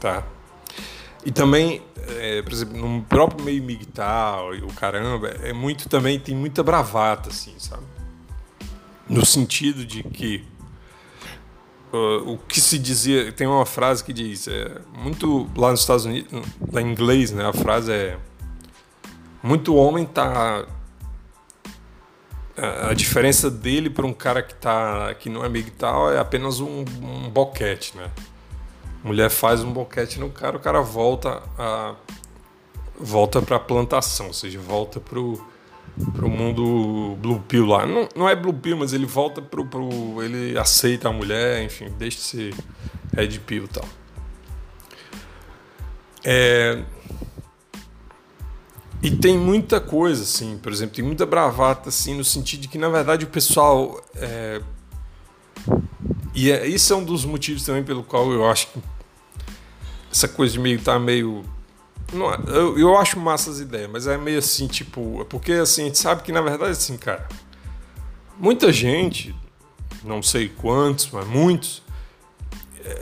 tá? 0.00 0.24
E 1.24 1.30
também, 1.30 1.82
é, 2.08 2.42
por 2.42 2.52
exemplo, 2.52 2.76
no 2.76 3.02
próprio 3.02 3.44
meio 3.44 3.62
militar, 3.62 4.40
o 4.62 4.72
caramba, 4.74 5.28
é 5.42 5.52
muito 5.52 5.88
também, 5.88 6.20
tem 6.20 6.36
muita 6.36 6.62
bravata, 6.62 7.30
assim, 7.30 7.54
sabe? 7.58 7.82
No 9.08 9.24
sentido 9.24 9.84
de 9.84 10.02
que 10.02 10.44
uh, 11.92 12.32
o 12.32 12.38
que 12.38 12.60
se 12.60 12.78
dizia, 12.78 13.32
tem 13.32 13.46
uma 13.46 13.66
frase 13.66 14.04
que 14.04 14.12
diz, 14.12 14.46
é, 14.48 14.80
muito 14.96 15.50
lá 15.56 15.70
nos 15.70 15.80
Estados 15.80 16.04
Unidos, 16.04 16.30
lá 16.72 16.80
em 16.80 16.90
inglês, 16.90 17.32
né, 17.32 17.44
a 17.44 17.52
frase 17.52 17.92
é 17.92 18.18
muito 19.42 19.74
homem 19.74 20.04
tá 20.04 20.66
a 22.90 22.94
diferença 22.94 23.50
dele 23.50 23.90
para 23.90 24.06
um 24.06 24.12
cara 24.12 24.42
que 24.42 24.54
tá 24.54 25.14
que 25.14 25.28
não 25.28 25.44
é 25.44 25.48
migtal 25.48 26.12
é 26.12 26.18
apenas 26.18 26.60
um, 26.60 26.84
um 27.02 27.28
boquete, 27.28 27.96
né? 27.96 28.10
mulher 29.06 29.30
faz 29.30 29.62
um 29.62 29.72
boquete 29.72 30.18
no 30.18 30.30
cara, 30.30 30.56
o 30.56 30.60
cara 30.60 30.80
volta 30.80 31.42
a 31.56 31.94
volta 32.98 33.40
para 33.40 33.56
a 33.56 33.60
plantação, 33.60 34.28
ou 34.28 34.32
seja, 34.32 34.58
volta 34.58 34.98
pro 34.98 35.40
pro 36.14 36.28
mundo 36.28 37.16
blue 37.20 37.40
pill 37.48 37.66
lá. 37.66 37.86
Não, 37.86 38.08
não 38.14 38.28
é 38.28 38.34
blue 38.34 38.52
pill, 38.52 38.76
mas 38.76 38.92
ele 38.92 39.06
volta 39.06 39.40
pro, 39.40 39.64
pro 39.66 40.22
ele 40.22 40.58
aceita 40.58 41.08
a 41.08 41.12
mulher, 41.12 41.62
enfim, 41.62 41.88
deixa 41.98 42.18
de 42.18 42.22
ser 42.22 42.54
red 43.14 43.38
pill 43.38 43.64
e 43.64 43.68
tal. 43.68 43.84
É, 46.24 46.82
e 49.06 49.10
tem 49.12 49.38
muita 49.38 49.80
coisa, 49.80 50.24
assim, 50.24 50.58
por 50.58 50.72
exemplo, 50.72 50.96
tem 50.96 51.04
muita 51.04 51.24
bravata, 51.24 51.90
assim, 51.90 52.12
no 52.12 52.24
sentido 52.24 52.62
de 52.62 52.66
que, 52.66 52.76
na 52.76 52.88
verdade, 52.88 53.24
o 53.24 53.28
pessoal. 53.28 54.04
É... 54.16 54.60
E 56.34 56.50
é, 56.50 56.66
isso 56.66 56.92
é 56.92 56.96
um 56.96 57.04
dos 57.04 57.24
motivos 57.24 57.64
também 57.64 57.84
pelo 57.84 58.02
qual 58.02 58.32
eu 58.32 58.44
acho 58.50 58.66
que 58.66 58.80
essa 60.10 60.26
coisa 60.26 60.54
de 60.54 60.58
meio 60.58 60.80
tá 60.80 60.98
meio. 60.98 61.44
Não, 62.12 62.34
eu, 62.52 62.76
eu 62.76 62.98
acho 62.98 63.16
massa 63.20 63.48
as 63.48 63.60
ideias, 63.60 63.88
mas 63.88 64.08
é 64.08 64.18
meio 64.18 64.40
assim, 64.40 64.66
tipo. 64.66 65.20
É 65.20 65.24
porque 65.24 65.52
assim, 65.52 65.82
a 65.82 65.84
gente 65.84 65.98
sabe 65.98 66.24
que, 66.24 66.32
na 66.32 66.40
verdade, 66.40 66.72
assim, 66.72 66.96
cara. 66.96 67.28
Muita 68.36 68.72
gente, 68.72 69.32
não 70.02 70.20
sei 70.20 70.48
quantos, 70.48 71.08
mas 71.12 71.28
muitos, 71.28 71.80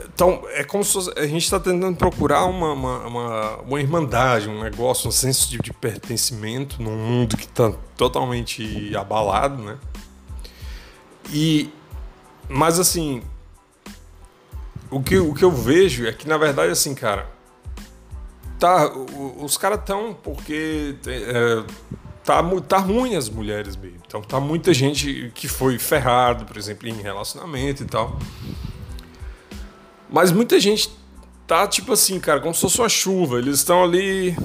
então, 0.05 0.41
é 0.51 0.63
como 0.63 0.83
se 0.83 0.97
a 1.17 1.27
gente 1.27 1.43
está 1.43 1.59
tentando 1.59 1.97
procurar 1.97 2.45
uma, 2.45 2.71
uma, 2.73 2.97
uma, 3.05 3.57
uma, 3.57 3.79
irmandade, 3.79 4.49
um 4.49 4.63
negócio, 4.63 5.07
um 5.07 5.11
senso 5.11 5.49
de, 5.49 5.57
de 5.59 5.73
pertencimento 5.73 6.81
num 6.81 6.95
mundo 6.95 7.37
que 7.37 7.45
está 7.45 7.71
totalmente 7.97 8.95
abalado, 8.95 9.61
né? 9.61 9.77
E, 11.31 11.69
mas 12.47 12.79
assim, 12.79 13.21
o 14.89 15.01
que, 15.01 15.17
o 15.17 15.33
que 15.33 15.43
eu 15.43 15.51
vejo 15.51 16.07
é 16.07 16.13
que, 16.13 16.27
na 16.27 16.37
verdade, 16.37 16.71
assim, 16.71 16.95
cara, 16.95 17.29
tá, 18.57 18.91
os 19.37 19.57
caras 19.57 19.79
estão 19.79 20.13
porque 20.13 20.95
é, 21.05 21.63
tá, 22.23 22.41
tá 22.61 22.77
ruim 22.77 23.15
as 23.15 23.29
mulheres 23.29 23.75
mesmo. 23.75 23.99
Então, 24.07 24.21
tá 24.21 24.39
muita 24.39 24.73
gente 24.73 25.31
que 25.35 25.47
foi 25.47 25.77
ferrado, 25.77 26.45
por 26.45 26.57
exemplo, 26.57 26.87
em 26.87 27.01
relacionamento 27.01 27.83
e 27.83 27.85
tal. 27.85 28.17
Mas 30.09 30.31
muita 30.31 30.59
gente 30.59 30.89
tá 31.47 31.67
tipo 31.67 31.93
assim, 31.93 32.19
cara, 32.19 32.39
como 32.39 32.53
se 32.53 32.61
fosse 32.61 32.79
uma 32.79 32.89
chuva. 32.89 33.37
Eles 33.37 33.57
estão 33.57 33.83
ali, 33.83 34.35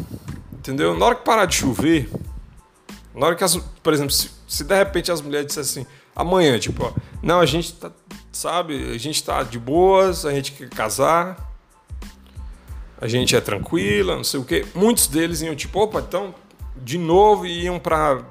entendeu? 0.52 0.97
Na 0.97 1.07
hora 1.07 1.14
que 1.14 1.25
parar 1.25 1.47
de 1.47 1.57
chover, 1.57 2.11
na 3.14 3.26
hora 3.26 3.37
que 3.37 3.45
as, 3.45 3.57
por 3.57 3.93
exemplo, 3.93 4.12
se, 4.12 4.31
se 4.47 4.64
de 4.64 4.75
repente 4.75 5.11
as 5.11 5.21
mulheres 5.21 5.47
dissessem 5.47 5.83
assim, 5.83 5.93
amanhã, 6.14 6.59
tipo, 6.59 6.85
ó, 6.85 6.93
não, 7.23 7.40
a 7.40 7.47
gente 7.47 7.75
tá, 7.75 7.90
sabe, 8.33 8.93
a 8.95 8.99
gente 8.99 9.23
tá 9.23 9.43
de 9.43 9.59
boas, 9.59 10.25
a 10.25 10.33
gente 10.33 10.52
quer 10.52 10.69
casar, 10.69 11.50
a 13.00 13.09
gente 13.09 13.35
é 13.35 13.40
tranquila, 13.40 14.17
não 14.17 14.25
sei 14.25 14.40
o 14.40 14.45
quê. 14.45 14.67
Muitos 14.75 15.07
deles 15.07 15.40
iam 15.40 15.55
tipo, 15.57 15.81
opa, 15.81 16.00
então, 16.00 16.35
de 16.76 16.99
novo 16.99 17.47
iam 17.47 17.79
para 17.79 18.23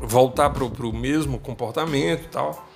voltar 0.00 0.50
pro, 0.50 0.70
pro 0.70 0.92
mesmo 0.92 1.38
comportamento 1.38 2.24
e 2.24 2.28
tal, 2.28 2.68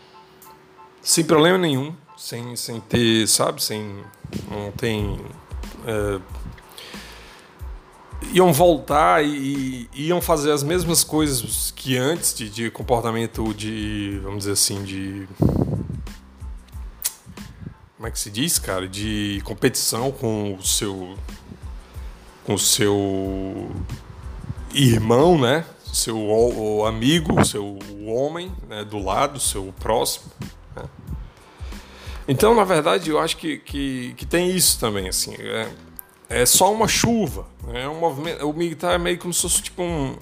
sem 1.02 1.24
problema 1.24 1.58
nenhum 1.58 1.94
sem, 2.16 2.56
sem 2.56 2.80
ter, 2.80 3.28
sabe, 3.28 3.62
sem. 3.62 4.02
Não 4.50 4.72
tem. 4.72 5.20
É, 5.86 6.20
iam 8.32 8.52
voltar 8.52 9.24
e, 9.24 9.88
e, 9.94 10.06
iam 10.06 10.20
fazer 10.20 10.50
as 10.50 10.62
mesmas 10.62 11.04
coisas 11.04 11.72
que 11.76 11.96
antes 11.96 12.34
de, 12.34 12.48
de 12.48 12.70
comportamento 12.70 13.52
de. 13.52 14.18
Vamos 14.22 14.38
dizer 14.40 14.52
assim, 14.52 14.82
de. 14.82 15.28
Como 17.96 18.08
é 18.08 18.10
que 18.10 18.18
se 18.18 18.30
diz, 18.30 18.58
cara? 18.58 18.88
De 18.88 19.40
competição 19.44 20.10
com 20.10 20.54
o 20.54 20.64
seu. 20.64 21.16
Com 22.44 22.54
o 22.54 22.58
seu 22.58 23.70
irmão, 24.72 25.38
né? 25.38 25.64
Seu 25.92 26.84
amigo, 26.86 27.44
seu 27.44 27.78
homem 28.06 28.52
né? 28.68 28.84
do 28.84 28.98
lado, 28.98 29.40
seu 29.40 29.72
próximo. 29.80 30.30
Então, 32.28 32.54
na 32.54 32.64
verdade, 32.64 33.10
eu 33.10 33.18
acho 33.18 33.36
que, 33.36 33.58
que, 33.58 34.14
que 34.16 34.26
tem 34.26 34.50
isso 34.50 34.80
também, 34.80 35.08
assim. 35.08 35.34
É, 35.38 35.68
é 36.28 36.46
só 36.46 36.72
uma 36.72 36.88
chuva. 36.88 37.46
Né? 37.66 37.84
É 37.84 37.88
um 37.88 38.04
o 38.48 38.52
militar 38.52 38.94
é 38.94 38.98
meio 38.98 39.18
como 39.18 39.32
se 39.32 39.42
fosse 39.42 39.62
tipo 39.62 39.82
um, 39.82 40.16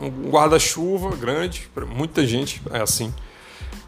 um 0.00 0.30
guarda-chuva 0.30 1.14
grande, 1.16 1.70
muita 1.88 2.26
gente 2.26 2.60
é 2.72 2.80
assim, 2.80 3.14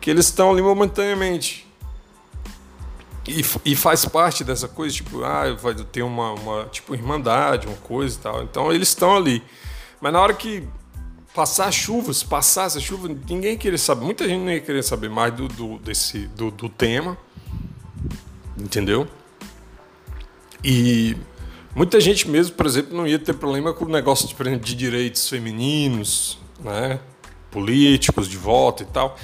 que 0.00 0.10
eles 0.10 0.26
estão 0.26 0.52
ali 0.52 0.62
momentaneamente. 0.62 1.66
E, 3.26 3.42
e 3.64 3.74
faz 3.74 4.04
parte 4.04 4.44
dessa 4.44 4.68
coisa, 4.68 4.94
tipo, 4.94 5.24
ah, 5.24 5.54
vai 5.54 5.74
ter 5.74 6.02
uma, 6.02 6.32
uma 6.32 6.64
tipo 6.66 6.94
irmandade, 6.94 7.66
uma 7.66 7.76
coisa 7.78 8.16
e 8.16 8.20
tal. 8.20 8.42
Então 8.42 8.70
eles 8.70 8.88
estão 8.88 9.16
ali. 9.16 9.42
Mas 9.98 10.12
na 10.12 10.20
hora 10.20 10.34
que 10.34 10.62
passar 11.34 11.72
chuva, 11.72 12.12
se 12.12 12.24
passasse 12.24 12.76
a 12.76 12.80
chuva, 12.80 13.08
ninguém 13.08 13.52
ia 13.52 13.56
querer 13.56 13.78
saber. 13.78 14.04
Muita 14.04 14.28
gente 14.28 14.40
não 14.40 14.52
ia 14.52 14.60
querer 14.60 14.82
saber 14.82 15.08
mais 15.08 15.32
do, 15.32 15.48
do, 15.48 15.78
desse, 15.78 16.26
do, 16.28 16.50
do 16.50 16.68
tema. 16.68 17.16
Entendeu? 18.56 19.08
E 20.62 21.16
muita 21.74 22.00
gente 22.00 22.28
mesmo, 22.28 22.54
por 22.54 22.66
exemplo, 22.66 22.96
não 22.96 23.06
ia 23.06 23.18
ter 23.18 23.34
problema 23.34 23.72
com 23.72 23.84
o 23.84 23.88
negócio 23.88 24.28
de, 24.28 24.34
exemplo, 24.34 24.64
de 24.64 24.74
direitos 24.74 25.28
femininos, 25.28 26.38
né? 26.60 27.00
políticos, 27.50 28.28
de 28.28 28.36
voto 28.36 28.82
e 28.82 28.86
tal. 28.86 29.16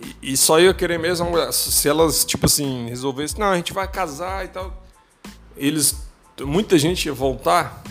E, 0.00 0.32
e 0.32 0.36
só 0.36 0.60
ia 0.60 0.74
querer 0.74 0.98
mesmo 0.98 1.30
se 1.52 1.88
elas, 1.88 2.24
tipo 2.24 2.46
assim, 2.46 2.88
resolvessem, 2.88 3.38
não, 3.38 3.52
a 3.52 3.56
gente 3.56 3.72
vai 3.72 3.88
casar 3.88 4.44
e 4.44 4.48
tal. 4.48 4.84
Eles. 5.56 6.10
Muita 6.40 6.78
gente 6.78 7.06
ia 7.06 7.12
voltar 7.12 7.82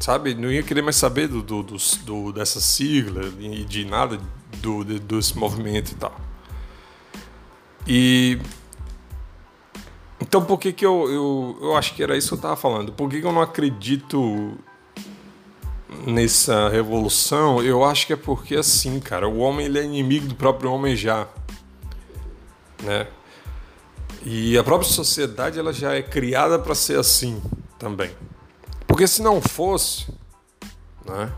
sabe? 0.00 0.34
Não 0.34 0.50
ia 0.50 0.62
querer 0.62 0.82
mais 0.82 0.96
saber 0.96 1.28
do, 1.28 1.42
do, 1.42 1.62
do, 1.62 1.76
do 2.04 2.32
dessa 2.32 2.60
sigla 2.60 3.32
e 3.38 3.64
de 3.64 3.84
nada 3.84 4.18
do, 4.58 4.84
de, 4.84 4.98
desse 4.98 5.36
movimento 5.36 5.92
e 5.92 5.94
tal. 5.94 6.20
E 7.86 8.38
então 10.28 10.44
por 10.44 10.58
que 10.58 10.74
que 10.74 10.84
eu, 10.84 11.10
eu, 11.10 11.58
eu 11.62 11.76
acho 11.76 11.94
que 11.94 12.02
era 12.02 12.14
isso 12.14 12.28
que 12.28 12.34
eu 12.34 12.36
estava 12.36 12.54
falando? 12.54 12.92
Por 12.92 13.08
que, 13.08 13.18
que 13.18 13.26
eu 13.26 13.32
não 13.32 13.40
acredito 13.40 14.58
nessa 16.06 16.68
revolução? 16.68 17.62
Eu 17.62 17.82
acho 17.82 18.06
que 18.06 18.12
é 18.12 18.16
porque 18.16 18.54
assim, 18.54 19.00
cara, 19.00 19.26
o 19.26 19.38
homem 19.38 19.64
ele 19.64 19.78
é 19.78 19.84
inimigo 19.84 20.26
do 20.26 20.34
próprio 20.34 20.70
homem 20.70 20.94
já, 20.94 21.26
né? 22.82 23.06
E 24.22 24.58
a 24.58 24.62
própria 24.62 24.90
sociedade 24.90 25.58
ela 25.58 25.72
já 25.72 25.94
é 25.94 26.02
criada 26.02 26.58
para 26.58 26.74
ser 26.74 26.98
assim 26.98 27.40
também. 27.78 28.10
Porque 28.86 29.08
se 29.08 29.22
não 29.22 29.40
fosse, 29.40 30.08
né? 31.06 31.32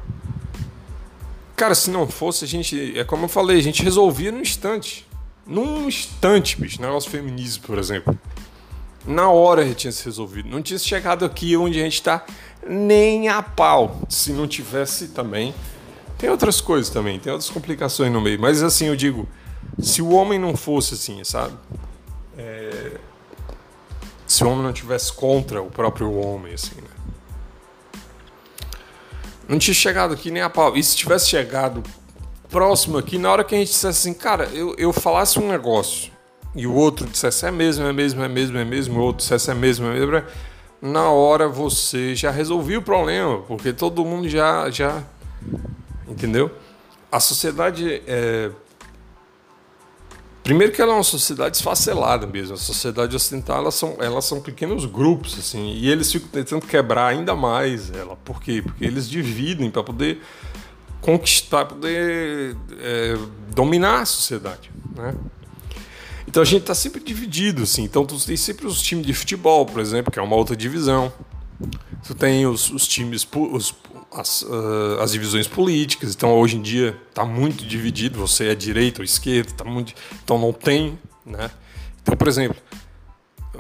Cara, 1.55 1.77
se 1.77 1.91
não 1.91 2.09
fosse, 2.09 2.45
a 2.45 2.49
gente, 2.49 2.99
é 2.99 3.05
como 3.05 3.27
eu 3.27 3.29
falei, 3.29 3.59
a 3.59 3.63
gente 3.63 3.85
resolvia 3.85 4.33
no 4.33 4.41
instante. 4.41 5.07
Num 5.47 5.87
instante, 5.87 6.61
bicho, 6.61 6.83
negócio 6.83 7.09
feminismo, 7.09 7.63
por 7.65 7.79
exemplo. 7.79 8.19
Na 9.07 9.31
hora 9.31 9.65
gente 9.65 9.77
tinha 9.77 9.93
se 9.93 10.05
resolvido. 10.05 10.49
Não 10.49 10.61
tinha 10.61 10.79
chegado 10.79 11.25
aqui 11.25 11.57
onde 11.57 11.81
a 11.81 11.85
gente 11.85 11.95
está 11.95 12.25
nem 12.67 13.29
a 13.29 13.43
pau. 13.43 14.03
Se 14.09 14.33
não 14.33 14.47
tivesse 14.47 15.09
também. 15.09 15.55
Tem 16.19 16.29
outras 16.29 16.61
coisas 16.61 16.91
também, 16.91 17.19
tem 17.19 17.33
outras 17.33 17.49
complicações 17.49 18.13
no 18.13 18.21
meio. 18.21 18.39
Mas 18.39 18.63
assim, 18.63 18.87
eu 18.87 18.97
digo, 18.97 19.27
se 19.79 20.03
o 20.03 20.11
homem 20.11 20.39
não 20.39 20.55
fosse 20.55 20.95
assim, 20.95 21.25
sabe? 21.25 21.55
É... 22.37 22.99
Se 24.27 24.45
o 24.45 24.51
homem 24.51 24.63
não 24.63 24.73
tivesse 24.73 25.13
contra 25.13 25.63
o 25.63 25.71
próprio 25.71 26.13
homem, 26.13 26.53
assim, 26.53 26.77
né? 26.77 26.91
Não 29.49 29.59
tinha 29.59 29.75
chegado 29.75 30.13
aqui 30.13 30.31
nem 30.31 30.43
a 30.43 30.51
pau. 30.51 30.77
E 30.77 30.85
se 30.85 30.95
tivesse 30.95 31.31
chegado 31.31 31.83
próximo 32.51 32.99
aqui, 32.99 33.17
na 33.17 33.33
hora 33.33 33.43
que 33.43 33.55
a 33.55 33.59
gente 33.59 33.69
dissesse 33.69 34.09
assim, 34.09 34.15
cara, 34.15 34.45
eu, 34.53 34.75
eu 34.77 34.93
falasse 34.93 35.39
um 35.39 35.49
negócio 35.49 36.13
e 36.55 36.67
o 36.67 36.75
outro 36.75 37.07
dissesse 37.07 37.47
é 37.47 37.51
mesmo, 37.51 37.87
é 37.87 37.93
mesmo, 37.93 38.23
é 38.23 38.29
mesmo, 38.29 38.59
é 38.59 38.65
mesmo, 38.65 39.01
o 39.01 39.03
outro 39.03 39.23
dissesse 39.23 39.51
é 39.51 39.55
mesmo, 39.55 39.87
é 39.87 39.93
mesmo, 39.93 40.23
na 40.83 41.11
hora 41.11 41.49
você 41.49 42.15
já 42.15 42.31
resolveu 42.31 42.81
o 42.81 42.83
problema, 42.83 43.41
porque 43.43 43.73
todo 43.73 44.05
mundo 44.05 44.29
já, 44.29 44.71
já 44.71 45.03
entendeu? 46.09 46.51
A 47.13 47.21
sociedade 47.21 48.03
é, 48.07 48.51
Primeiro 50.43 50.73
que 50.73 50.81
ela 50.81 50.93
é 50.93 50.95
uma 50.95 51.05
sociedade 51.05 51.57
esfacelada 51.57 52.27
mesmo. 52.27 52.55
A 52.55 52.57
sociedade 52.57 53.15
ocidental, 53.15 53.59
elas 53.59 53.75
são, 53.75 53.97
elas 54.01 54.25
são 54.25 54.41
pequenos 54.41 54.85
grupos, 54.87 55.39
assim, 55.39 55.75
e 55.75 55.89
eles 55.89 56.11
ficam 56.11 56.29
tentando 56.29 56.67
quebrar 56.67 57.09
ainda 57.09 57.37
mais 57.37 57.91
ela. 57.91 58.17
Por 58.17 58.43
quê? 58.43 58.63
Porque 58.63 58.85
eles 58.85 59.09
dividem 59.09 59.71
para 59.71 59.83
poder 59.83 60.23
conquistar, 61.01 61.67
poder 61.67 62.57
é, 62.81 63.17
dominar 63.55 64.01
a 64.01 64.05
sociedade, 64.07 64.71
né? 64.97 65.15
Então 66.31 66.45
a 66.45 66.47
gente 66.47 66.61
está 66.61 66.77
sempre 66.77 67.03
dividido, 67.03 67.65
assim. 67.65 67.83
Então 67.83 68.07
tu 68.07 68.17
tem 68.25 68.37
sempre 68.37 68.65
os 68.65 68.81
times 68.81 69.05
de 69.05 69.13
futebol, 69.13 69.67
por 69.67 69.81
exemplo, 69.81 70.13
que 70.13 70.19
é 70.19 70.23
uma 70.23 70.37
outra 70.37 70.55
divisão. 70.55 71.13
Tu 72.07 72.15
tem 72.15 72.47
os, 72.47 72.71
os 72.71 72.87
times, 72.87 73.27
os, 73.35 73.75
as, 74.13 74.43
uh, 74.43 75.01
as 75.01 75.11
divisões 75.11 75.49
políticas. 75.49 76.15
Então, 76.15 76.33
hoje 76.39 76.57
em 76.57 76.63
dia, 76.63 76.97
está 77.09 77.25
muito 77.25 77.67
dividido. 77.67 78.21
Você 78.21 78.47
é 78.47 78.55
direita 78.55 79.01
ou 79.01 79.05
esquerda, 79.05 79.51
tá 79.57 79.65
muito, 79.65 79.93
então 80.23 80.39
não 80.39 80.53
tem. 80.53 80.97
Né? 81.27 81.51
Então, 82.01 82.17
por 82.17 82.29
exemplo, 82.29 82.63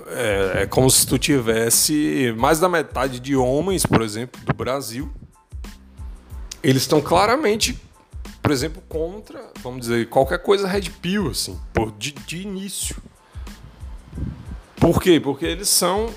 é, 0.07 0.63
é 0.63 0.67
como 0.67 0.89
se 0.89 1.05
tu 1.05 1.19
tivesse 1.19 2.33
mais 2.39 2.61
da 2.61 2.69
metade 2.69 3.19
de 3.19 3.35
homens, 3.35 3.85
por 3.85 4.01
exemplo, 4.01 4.41
do 4.45 4.55
Brasil. 4.55 5.11
Eles 6.63 6.83
estão 6.83 7.01
claramente, 7.01 7.77
por 8.43 8.51
exemplo, 8.51 8.83
contra, 8.89 9.51
vamos 9.63 9.83
dizer, 9.83 10.09
qualquer 10.09 10.39
coisa 10.39 10.67
red 10.67 10.91
pill, 11.03 11.31
assim, 11.31 11.59
por, 11.73 11.93
de, 11.93 12.13
de 12.13 12.43
início. 12.43 12.97
Por 14.77 15.01
quê? 15.03 15.21
Porque 15.21 15.45
eles 15.45 15.69
são 15.69 16.09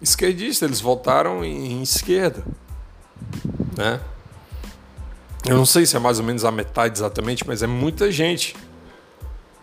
esquerdistas, 0.00 0.68
eles 0.68 0.80
votaram 0.80 1.44
em, 1.44 1.72
em 1.72 1.82
esquerda 1.82 2.44
né? 3.76 4.00
Eu 5.46 5.56
não 5.56 5.66
sei 5.66 5.84
se 5.84 5.94
é 5.96 5.98
mais 5.98 6.18
ou 6.18 6.24
menos 6.24 6.44
a 6.44 6.50
metade 6.50 6.98
exatamente, 6.98 7.46
mas 7.46 7.62
é 7.62 7.66
muita 7.66 8.10
gente. 8.10 8.56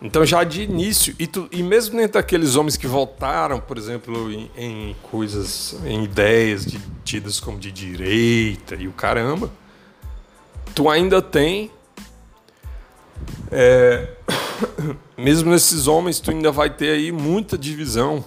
Então 0.00 0.24
já 0.24 0.42
de 0.44 0.62
início, 0.62 1.14
e, 1.18 1.26
tu, 1.26 1.48
e 1.50 1.62
mesmo 1.62 1.96
dentro 1.96 2.14
daqueles 2.14 2.56
homens 2.56 2.76
que 2.76 2.86
votaram, 2.86 3.60
por 3.60 3.78
exemplo, 3.78 4.30
em, 4.32 4.50
em 4.56 4.96
coisas, 5.02 5.76
em 5.84 6.04
ideias 6.04 6.66
de, 6.66 6.80
tidas 7.04 7.38
como 7.40 7.58
de 7.58 7.70
direita 7.70 8.74
e 8.74 8.88
o 8.88 8.92
caramba, 8.92 9.50
tu 10.74 10.90
ainda 10.90 11.20
tem. 11.22 11.70
É, 13.50 14.08
mesmo 15.16 15.50
nesses 15.50 15.86
homens, 15.86 16.20
tu 16.20 16.30
ainda 16.30 16.50
vai 16.50 16.70
ter 16.70 16.90
aí 16.90 17.12
muita 17.12 17.56
divisão 17.58 18.24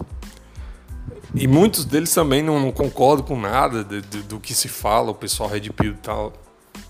e 1.36 1.47
muitos 1.47 1.84
deles 1.84 2.13
também 2.13 2.41
não, 2.41 2.60
não 2.60 2.71
concordam 2.71 3.25
com 3.25 3.38
nada 3.38 3.84
de, 3.84 4.01
de, 4.01 4.21
do 4.23 4.39
que 4.39 4.53
se 4.53 4.69
fala, 4.69 5.12
o 5.12 5.15
pessoal 5.15 5.49
Red 5.49 5.69
Pill 5.71 5.91
e 5.91 5.97
tal. 5.97 6.31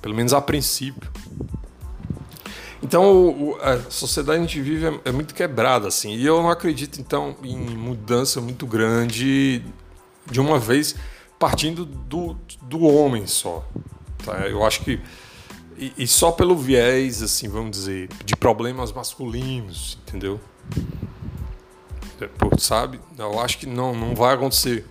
Pelo 0.02 0.14
menos 0.14 0.34
a 0.34 0.42
princípio. 0.42 1.10
Então, 2.84 3.28
o, 3.28 3.58
a 3.60 3.90
sociedade 3.90 4.38
que 4.38 4.44
a 4.44 4.48
gente 4.48 4.62
vive 4.62 4.86
é, 4.86 5.00
é, 5.06 5.12
muito 5.12 5.34
quebrada, 5.34 5.88
assim. 5.88 6.14
E 6.14 6.24
eu 6.24 6.44
não 6.44 6.52
acredito, 6.52 7.02
então, 7.02 7.36
em 7.44 7.58
mudança 7.58 8.40
muito 8.40 8.68
grande 8.68 9.64
de 10.30 10.40
uma 10.40 10.60
vez, 10.60 10.96
partindo 11.40 11.84
do, 11.84 12.38
do 12.62 12.84
homem 12.84 13.26
só. 13.26 13.68
Tá? 14.24 14.48
Eu 14.48 14.64
acho 14.64 14.82
que. 14.82 15.02
E, 15.78 15.94
e 15.98 16.08
só 16.08 16.32
pelo 16.32 16.56
viés, 16.56 17.22
assim, 17.22 17.48
vamos 17.48 17.72
dizer, 17.72 18.10
de 18.24 18.36
problemas 18.36 18.92
masculinos, 18.92 19.98
entendeu? 20.08 20.40
sabe? 22.58 23.00
Eu 23.18 23.40
acho 23.40 23.58
que 23.58 23.66
não, 23.66 23.94
não 23.94 24.16
vai 24.16 24.34
acontecer. 24.34 24.86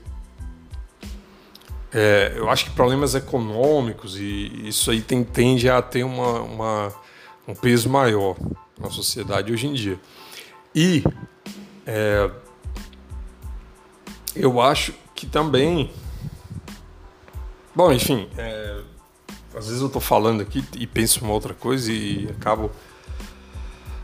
É, 1.93 2.35
eu 2.37 2.51
acho 2.51 2.65
que 2.65 2.71
problemas 2.73 3.15
econômicos 3.15 4.17
e 4.19 4.69
isso 4.69 4.91
aí 4.91 5.01
tem, 5.01 5.23
tende 5.23 5.71
a 5.71 5.81
ter 5.81 6.03
uma, 6.03 6.41
uma, 6.41 6.93
um 7.47 7.55
peso 7.55 7.89
maior 7.89 8.37
na 8.79 8.91
sociedade 8.91 9.53
hoje 9.53 9.69
em 9.69 9.73
dia. 9.73 9.99
E 10.75 11.05
é, 11.87 12.31
eu 14.35 14.61
acho 14.61 14.93
que 15.15 15.27
também. 15.27 15.91
Bom, 17.75 17.93
enfim, 17.93 18.29
é, 18.37 18.81
às 19.57 19.67
vezes 19.67 19.81
eu 19.81 19.87
estou 19.87 20.01
falando 20.01 20.41
aqui 20.41 20.65
e 20.77 20.87
penso 20.87 21.25
uma 21.25 21.33
outra 21.33 21.55
coisa 21.55 21.93
e 21.93 22.29
acabo. 22.31 22.71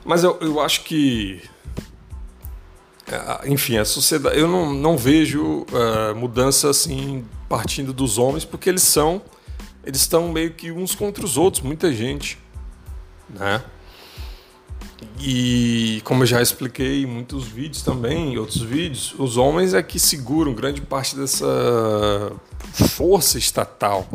Mas 0.04 0.24
eu, 0.24 0.38
eu 0.40 0.60
acho 0.60 0.84
que 0.84 1.42
é, 3.10 3.48
enfim, 3.48 3.76
a 3.76 3.84
sociedade. 3.84 4.38
Eu 4.38 4.46
não, 4.46 4.72
não 4.72 4.96
vejo 4.96 5.66
uh, 5.72 6.14
mudança 6.14 6.70
assim 6.70 7.24
partindo 7.48 7.92
dos 7.92 8.18
homens, 8.18 8.44
porque 8.44 8.68
eles 8.68 8.82
são. 8.82 9.20
Eles 9.84 10.00
estão 10.02 10.28
meio 10.30 10.52
que 10.52 10.70
uns 10.70 10.94
contra 10.94 11.24
os 11.24 11.36
outros, 11.36 11.62
muita 11.62 11.92
gente. 11.92 12.38
Né? 13.28 13.62
E 15.18 16.00
como 16.04 16.22
eu 16.22 16.26
já 16.26 16.40
expliquei 16.40 17.02
em 17.02 17.06
muitos 17.06 17.46
vídeos 17.46 17.82
também, 17.82 18.34
em 18.34 18.38
outros 18.38 18.62
vídeos, 18.62 19.14
os 19.18 19.36
homens 19.36 19.74
é 19.74 19.82
que 19.82 19.98
seguram 19.98 20.54
grande 20.54 20.80
parte 20.80 21.16
dessa 21.16 22.32
força 22.72 23.38
estatal 23.38 24.06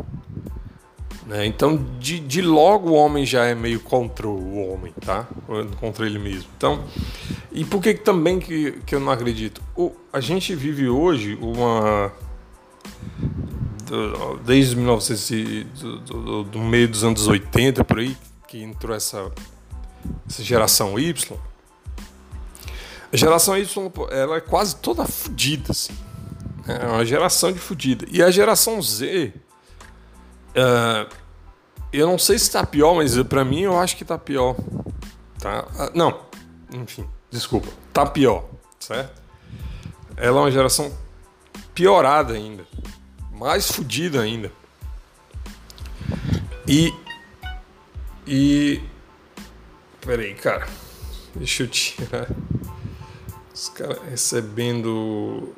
né? 1.26 1.44
Então, 1.44 1.76
de, 1.98 2.20
de 2.20 2.40
logo 2.40 2.90
o 2.90 2.94
homem 2.94 3.26
já 3.26 3.44
é 3.44 3.54
meio 3.54 3.80
contra 3.80 4.28
o 4.28 4.70
homem, 4.70 4.92
tá? 5.04 5.26
Contra 5.80 6.06
ele 6.06 6.18
mesmo. 6.18 6.48
Então, 6.56 6.84
e 7.50 7.64
por 7.64 7.82
que 7.82 7.94
também 7.94 8.38
que, 8.38 8.72
que 8.86 8.94
eu 8.94 9.00
não 9.00 9.10
acredito? 9.10 9.60
O, 9.76 9.92
a 10.12 10.20
gente 10.20 10.54
vive 10.54 10.88
hoje 10.88 11.36
uma 11.40 12.12
desde 14.44 14.74
1900 14.76 15.80
do, 15.80 15.98
do, 16.00 16.44
do, 16.44 16.58
meio 16.58 16.88
dos 16.88 17.04
anos 17.04 17.26
80 17.26 17.84
por 17.84 18.00
aí 18.00 18.16
que 18.48 18.60
entrou 18.60 18.94
essa, 18.94 19.30
essa 20.28 20.42
geração 20.42 20.98
Y 20.98 21.38
a 23.12 23.16
geração 23.16 23.56
Y 23.56 23.92
ela 24.10 24.38
é 24.38 24.40
quase 24.40 24.74
toda 24.74 25.06
fodida 25.06 25.70
assim. 25.70 25.94
é 26.66 26.84
uma 26.84 27.06
geração 27.06 27.52
de 27.52 27.60
fodida 27.60 28.04
e 28.10 28.20
a 28.20 28.30
geração 28.30 28.82
Z 28.82 29.32
Uh, 30.56 31.14
eu 31.92 32.06
não 32.06 32.18
sei 32.18 32.38
se 32.38 32.46
está 32.46 32.64
pior, 32.64 32.94
mas 32.94 33.20
para 33.24 33.44
mim 33.44 33.60
eu 33.60 33.78
acho 33.78 33.96
que 33.96 34.02
está 34.02 34.18
pior. 34.18 34.56
Tá? 35.38 35.66
Ah, 35.78 35.90
não, 35.94 36.22
enfim, 36.72 37.06
desculpa. 37.30 37.68
Tá 37.92 38.06
pior, 38.06 38.48
certo? 38.80 39.22
Ela 40.16 40.38
é 40.38 40.40
uma 40.44 40.50
geração 40.50 40.90
piorada 41.74 42.32
ainda. 42.32 42.66
Mais 43.32 43.70
fodida 43.70 44.22
ainda. 44.22 44.50
E. 46.66 46.92
E. 48.26 48.82
Peraí, 50.00 50.34
cara. 50.34 50.66
Deixa 51.34 51.64
eu 51.64 51.68
tirar. 51.68 52.28
Os 53.54 53.68
caras 53.68 53.98
recebendo 54.08 55.54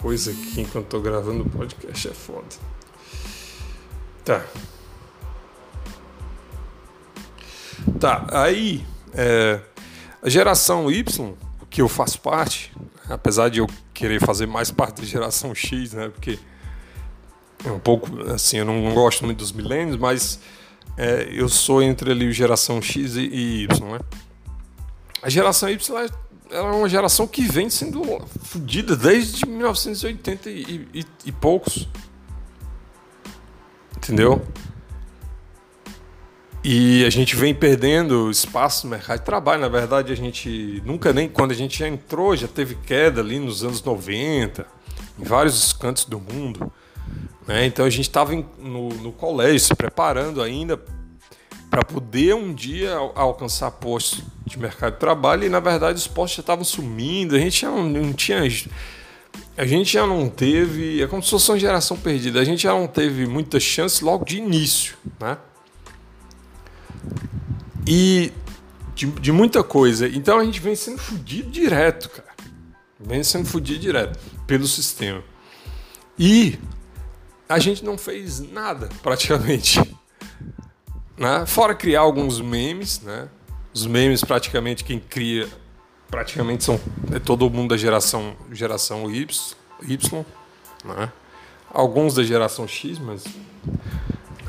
coisa 0.00 0.30
aqui 0.30 0.60
enquanto 0.60 0.86
tô 0.86 1.00
gravando 1.00 1.42
o 1.42 1.50
podcast 1.50 2.08
é 2.08 2.12
foda. 2.12 2.46
Tá. 4.24 4.44
Tá, 7.98 8.26
aí 8.30 8.84
é, 9.14 9.60
a 10.22 10.28
geração 10.28 10.90
Y, 10.90 11.34
que 11.68 11.80
eu 11.80 11.88
faço 11.88 12.20
parte, 12.20 12.72
apesar 13.08 13.48
de 13.48 13.58
eu 13.58 13.66
querer 13.92 14.20
fazer 14.20 14.46
mais 14.46 14.70
parte 14.70 15.00
da 15.00 15.06
geração 15.06 15.54
X, 15.54 15.92
né? 15.92 16.08
Porque 16.08 16.38
é 17.64 17.70
um 17.70 17.78
pouco 17.78 18.08
assim, 18.30 18.58
eu 18.58 18.64
não 18.64 18.94
gosto 18.94 19.24
muito 19.24 19.38
dos 19.38 19.52
milênios, 19.52 19.96
mas 19.96 20.40
é, 20.96 21.28
eu 21.30 21.48
sou 21.48 21.82
entre 21.82 22.10
ali 22.10 22.32
geração 22.32 22.80
X 22.80 23.16
e, 23.16 23.20
e 23.20 23.62
Y, 23.64 23.92
né? 23.92 24.00
A 25.22 25.28
geração 25.28 25.68
Y 25.68 25.96
ela 25.96 26.10
é 26.50 26.60
uma 26.60 26.88
geração 26.88 27.26
que 27.26 27.42
vem 27.42 27.70
sendo 27.70 28.02
fodida 28.42 28.96
desde 28.96 29.46
1980 29.46 30.50
e, 30.50 30.88
e, 30.92 31.06
e 31.26 31.32
poucos. 31.32 31.88
Entendeu? 33.96 34.44
E 36.62 37.04
a 37.06 37.10
gente 37.10 37.36
vem 37.36 37.54
perdendo 37.54 38.30
espaço 38.30 38.86
no 38.86 38.90
mercado 38.90 39.20
de 39.20 39.24
trabalho. 39.24 39.62
Na 39.62 39.68
verdade, 39.68 40.12
a 40.12 40.16
gente 40.16 40.82
nunca 40.84 41.12
nem 41.12 41.28
quando 41.28 41.52
a 41.52 41.54
gente 41.54 41.78
já 41.78 41.88
entrou, 41.88 42.36
já 42.36 42.48
teve 42.48 42.74
queda 42.74 43.20
ali 43.20 43.38
nos 43.38 43.64
anos 43.64 43.82
90, 43.82 44.66
em 45.18 45.24
vários 45.24 45.72
cantos 45.72 46.04
do 46.04 46.20
mundo. 46.20 46.70
Né? 47.46 47.64
Então 47.66 47.84
a 47.84 47.90
gente 47.90 48.08
estava 48.08 48.32
no, 48.58 48.88
no 48.90 49.12
colégio 49.12 49.60
se 49.60 49.74
preparando 49.74 50.42
ainda 50.42 50.78
para 51.70 51.84
poder 51.84 52.34
um 52.34 52.52
dia 52.52 52.96
alcançar 53.14 53.70
postos 53.70 54.24
de 54.44 54.58
mercado 54.58 54.94
de 54.94 54.98
trabalho 54.98 55.44
e 55.44 55.48
na 55.48 55.60
verdade 55.60 55.98
os 55.98 56.08
postos 56.08 56.38
já 56.38 56.40
estavam 56.40 56.64
sumindo, 56.64 57.36
a 57.36 57.38
gente 57.38 57.60
já 57.60 57.70
não, 57.70 57.88
não, 57.88 58.12
tinha 58.12 58.40
a 59.56 59.64
gente 59.64 59.92
já 59.92 60.04
não 60.04 60.28
teve, 60.28 61.00
é 61.00 61.06
como 61.06 61.22
se 61.22 61.30
fosse 61.30 61.50
uma 61.50 61.58
geração 61.58 61.96
perdida, 61.96 62.40
a 62.40 62.44
gente 62.44 62.64
já 62.64 62.72
não 62.72 62.88
teve 62.88 63.26
muita 63.26 63.60
chance 63.60 64.02
logo 64.02 64.24
de 64.24 64.38
início, 64.38 64.96
né? 65.20 65.38
E 67.86 68.32
de, 68.94 69.06
de 69.06 69.32
muita 69.32 69.62
coisa. 69.62 70.08
Então 70.08 70.38
a 70.38 70.44
gente 70.44 70.60
vem 70.60 70.74
sendo 70.74 70.98
fudido 70.98 71.50
direto, 71.50 72.10
cara. 72.10 72.30
Vem 72.98 73.22
sendo 73.22 73.46
fudido 73.46 73.78
direto 73.78 74.18
pelo 74.46 74.66
sistema. 74.66 75.22
E 76.18 76.58
a 77.48 77.58
gente 77.58 77.84
não 77.84 77.96
fez 77.96 78.40
nada, 78.40 78.88
praticamente. 79.02 79.80
Né? 81.20 81.44
Fora 81.44 81.74
criar 81.74 82.00
alguns 82.00 82.40
memes, 82.40 83.02
né? 83.02 83.28
Os 83.74 83.84
memes, 83.84 84.24
praticamente, 84.24 84.82
quem 84.82 84.98
cria, 84.98 85.46
praticamente 86.10 86.64
são 86.64 86.80
é 87.14 87.18
todo 87.18 87.48
mundo 87.50 87.68
da 87.68 87.76
geração, 87.76 88.34
geração 88.50 89.10
Y, 89.10 89.54
y 89.82 89.98
né? 90.82 91.12
Alguns 91.70 92.14
da 92.14 92.22
geração 92.22 92.66
X, 92.66 92.98
mas... 92.98 93.24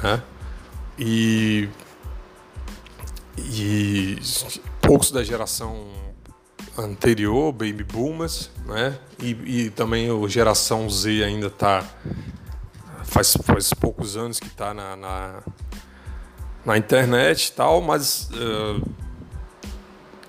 Né? 0.02 0.24
E 0.98 1.68
e 3.38 4.18
poucos 4.82 5.12
da 5.12 5.24
geração 5.26 5.90
anterior, 6.78 7.52
baby 7.52 7.84
boomers, 7.84 8.50
né? 8.66 8.98
E, 9.22 9.66
e 9.66 9.70
também 9.72 10.08
a 10.10 10.28
geração 10.28 10.90
Z 10.90 11.22
ainda 11.22 11.48
está 11.48 11.86
faz, 13.04 13.36
faz 13.44 13.74
poucos 13.74 14.16
anos 14.16 14.40
que 14.40 14.48
está 14.48 14.74
na, 14.74 14.96
na, 14.96 15.44
na, 16.65 16.78
internet 16.78 17.47
e 17.47 17.52
tal, 17.52 17.82
mas 17.82 18.30
uh, 18.32 18.82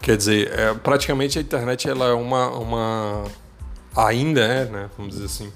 quer 0.01 0.17
dizer, 0.17 0.53
é, 0.59 0.75
praticamente 0.75 1.39
a 1.39 1.43
internet 1.43 1.89
ela 1.89 2.07
é 2.07 2.13
uma, 2.13 2.49
uma 2.51 3.25
ainda 3.95 4.41
é, 4.41 4.65
né? 4.67 4.91
Vamos 4.97 5.15
dizer 5.15 5.27
assim, 5.27 5.53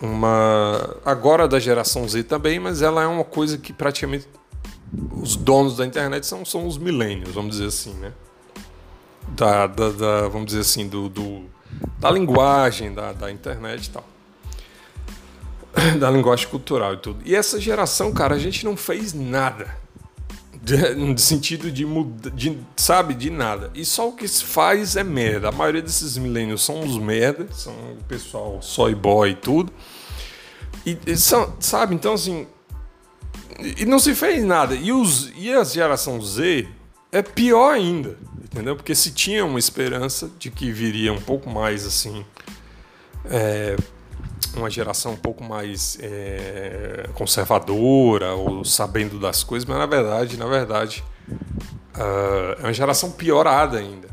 uma 0.00 0.96
agora 1.04 1.48
da 1.48 1.58
geração 1.58 2.08
Z 2.08 2.24
também, 2.24 2.58
mas 2.58 2.82
ela 2.82 3.02
é 3.02 3.06
uma 3.06 3.24
coisa 3.24 3.58
que 3.58 3.72
praticamente 3.72 4.28
os 5.20 5.36
donos 5.36 5.76
da 5.76 5.84
internet 5.84 6.26
são, 6.26 6.44
são 6.44 6.66
os 6.66 6.78
milênios, 6.78 7.34
vamos 7.34 7.52
dizer 7.56 7.66
assim, 7.66 7.94
né? 7.94 8.12
Da, 9.30 9.66
da, 9.66 9.90
da, 9.90 10.28
vamos 10.28 10.46
dizer 10.46 10.60
assim, 10.60 10.88
do, 10.88 11.08
do 11.08 11.44
da 11.98 12.10
linguagem 12.10 12.94
da, 12.94 13.12
da 13.12 13.30
internet 13.30 13.86
e 13.86 13.90
tal. 13.90 14.04
Da 15.98 16.10
linguagem 16.10 16.48
cultural 16.48 16.94
e 16.94 16.96
tudo. 16.96 17.20
E 17.24 17.34
essa 17.34 17.60
geração, 17.60 18.12
cara, 18.12 18.34
a 18.34 18.38
gente 18.38 18.64
não 18.64 18.76
fez 18.76 19.12
nada. 19.12 19.74
no 20.96 21.16
sentido 21.18 21.70
de 21.70 21.84
mudar, 21.84 22.30
de, 22.30 22.58
sabe, 22.76 23.14
de 23.14 23.30
nada. 23.30 23.70
E 23.74 23.84
só 23.84 24.08
o 24.08 24.12
que 24.12 24.26
se 24.26 24.44
faz 24.44 24.96
é 24.96 25.04
merda. 25.04 25.48
A 25.48 25.52
maioria 25.52 25.82
desses 25.82 26.16
milênios 26.18 26.64
são 26.64 26.80
os 26.80 26.98
merda, 26.98 27.46
são 27.52 27.72
o 27.72 28.04
pessoal 28.08 28.60
soy 28.62 28.94
boy 28.94 29.30
e 29.30 29.34
tudo. 29.34 29.72
E, 30.84 30.98
e 31.06 31.16
são, 31.16 31.54
sabe, 31.60 31.94
então 31.94 32.14
assim, 32.14 32.46
e 33.76 33.84
não 33.84 33.98
se 33.98 34.14
fez 34.14 34.44
nada. 34.44 34.74
E, 34.74 34.92
os, 34.92 35.32
e 35.36 35.52
a 35.52 35.64
geração 35.64 36.20
Z 36.20 36.68
é 37.10 37.22
pior 37.22 37.74
ainda, 37.74 38.16
entendeu? 38.42 38.76
Porque 38.76 38.94
se 38.94 39.10
tinha 39.10 39.44
uma 39.44 39.58
esperança 39.58 40.30
de 40.38 40.50
que 40.50 40.70
viria 40.70 41.12
um 41.12 41.20
pouco 41.20 41.50
mais 41.50 41.86
assim. 41.86 42.24
É, 43.24 43.76
uma 44.56 44.70
geração 44.70 45.12
um 45.12 45.16
pouco 45.16 45.42
mais 45.44 45.98
é, 46.00 47.08
conservadora 47.14 48.34
ou 48.34 48.64
sabendo 48.64 49.18
das 49.18 49.44
coisas, 49.44 49.68
mas 49.68 49.78
na 49.78 49.86
verdade, 49.86 50.36
na 50.36 50.46
verdade, 50.46 51.04
uh, 51.30 52.60
é 52.60 52.62
uma 52.62 52.72
geração 52.72 53.10
piorada 53.10 53.78
ainda. 53.78 54.08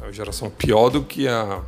É 0.00 0.04
uma 0.04 0.12
geração 0.12 0.50
pior 0.50 0.90
do 0.90 1.02
que 1.02 1.28
a. 1.28 1.62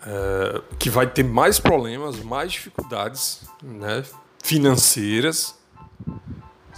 Uh, 0.00 0.62
que 0.78 0.88
vai 0.88 1.06
ter 1.06 1.22
mais 1.22 1.58
problemas, 1.58 2.18
mais 2.20 2.52
dificuldades, 2.52 3.42
né? 3.62 4.02
financeiras, 4.42 5.54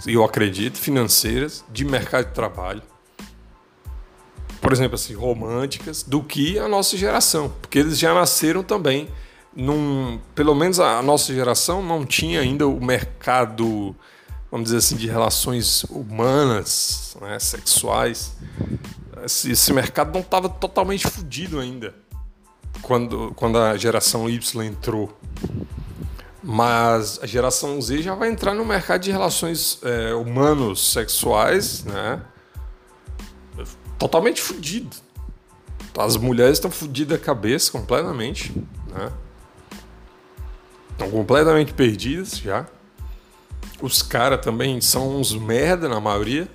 eu 0.05 0.23
acredito, 0.25 0.77
financeiras, 0.77 1.63
de 1.69 1.85
mercado 1.85 2.27
de 2.27 2.33
trabalho, 2.33 2.81
por 4.61 4.71
exemplo, 4.71 4.95
assim, 4.95 5.15
românticas, 5.15 6.03
do 6.03 6.21
que 6.21 6.59
a 6.59 6.67
nossa 6.67 6.95
geração, 6.95 7.51
porque 7.61 7.79
eles 7.79 7.97
já 7.97 8.13
nasceram 8.13 8.61
também 8.63 9.09
num, 9.55 10.19
pelo 10.33 10.55
menos 10.55 10.79
a 10.79 11.01
nossa 11.01 11.33
geração 11.33 11.83
não 11.83 12.05
tinha 12.05 12.39
ainda 12.39 12.67
o 12.67 12.83
mercado, 12.83 13.95
vamos 14.49 14.65
dizer 14.65 14.77
assim, 14.77 14.95
de 14.95 15.07
relações 15.07 15.83
humanas, 15.85 17.17
né, 17.19 17.37
sexuais. 17.39 18.33
Esse, 19.25 19.51
esse 19.51 19.73
mercado 19.73 20.13
não 20.13 20.21
estava 20.21 20.47
totalmente 20.47 21.07
fodido 21.07 21.59
ainda 21.59 21.93
quando, 22.81 23.33
quando 23.35 23.57
a 23.57 23.75
geração 23.77 24.29
Y 24.29 24.65
entrou. 24.65 25.17
Mas 26.43 27.19
a 27.21 27.27
geração 27.27 27.79
Z 27.79 28.01
já 28.01 28.15
vai 28.15 28.29
entrar 28.29 28.55
no 28.55 28.65
mercado 28.65 29.01
de 29.01 29.11
relações 29.11 29.79
é, 29.83 30.13
humanos 30.13 30.91
sexuais, 30.91 31.83
né? 31.83 32.19
Totalmente 34.01 34.41
fudido. 34.41 34.97
As 35.95 36.17
mulheres 36.17 36.53
estão 36.53 36.71
fodidas 36.71 37.19
a 37.19 37.23
cabeça 37.23 37.71
completamente, 37.71 38.51
né? 38.87 39.11
Estão 40.89 41.11
completamente 41.11 41.71
perdidas 41.71 42.39
já. 42.39 42.65
Os 43.79 44.01
caras 44.01 44.41
também 44.43 44.81
são 44.81 45.19
uns 45.19 45.35
merda 45.35 45.87
na 45.87 45.99
maioria. 45.99 46.49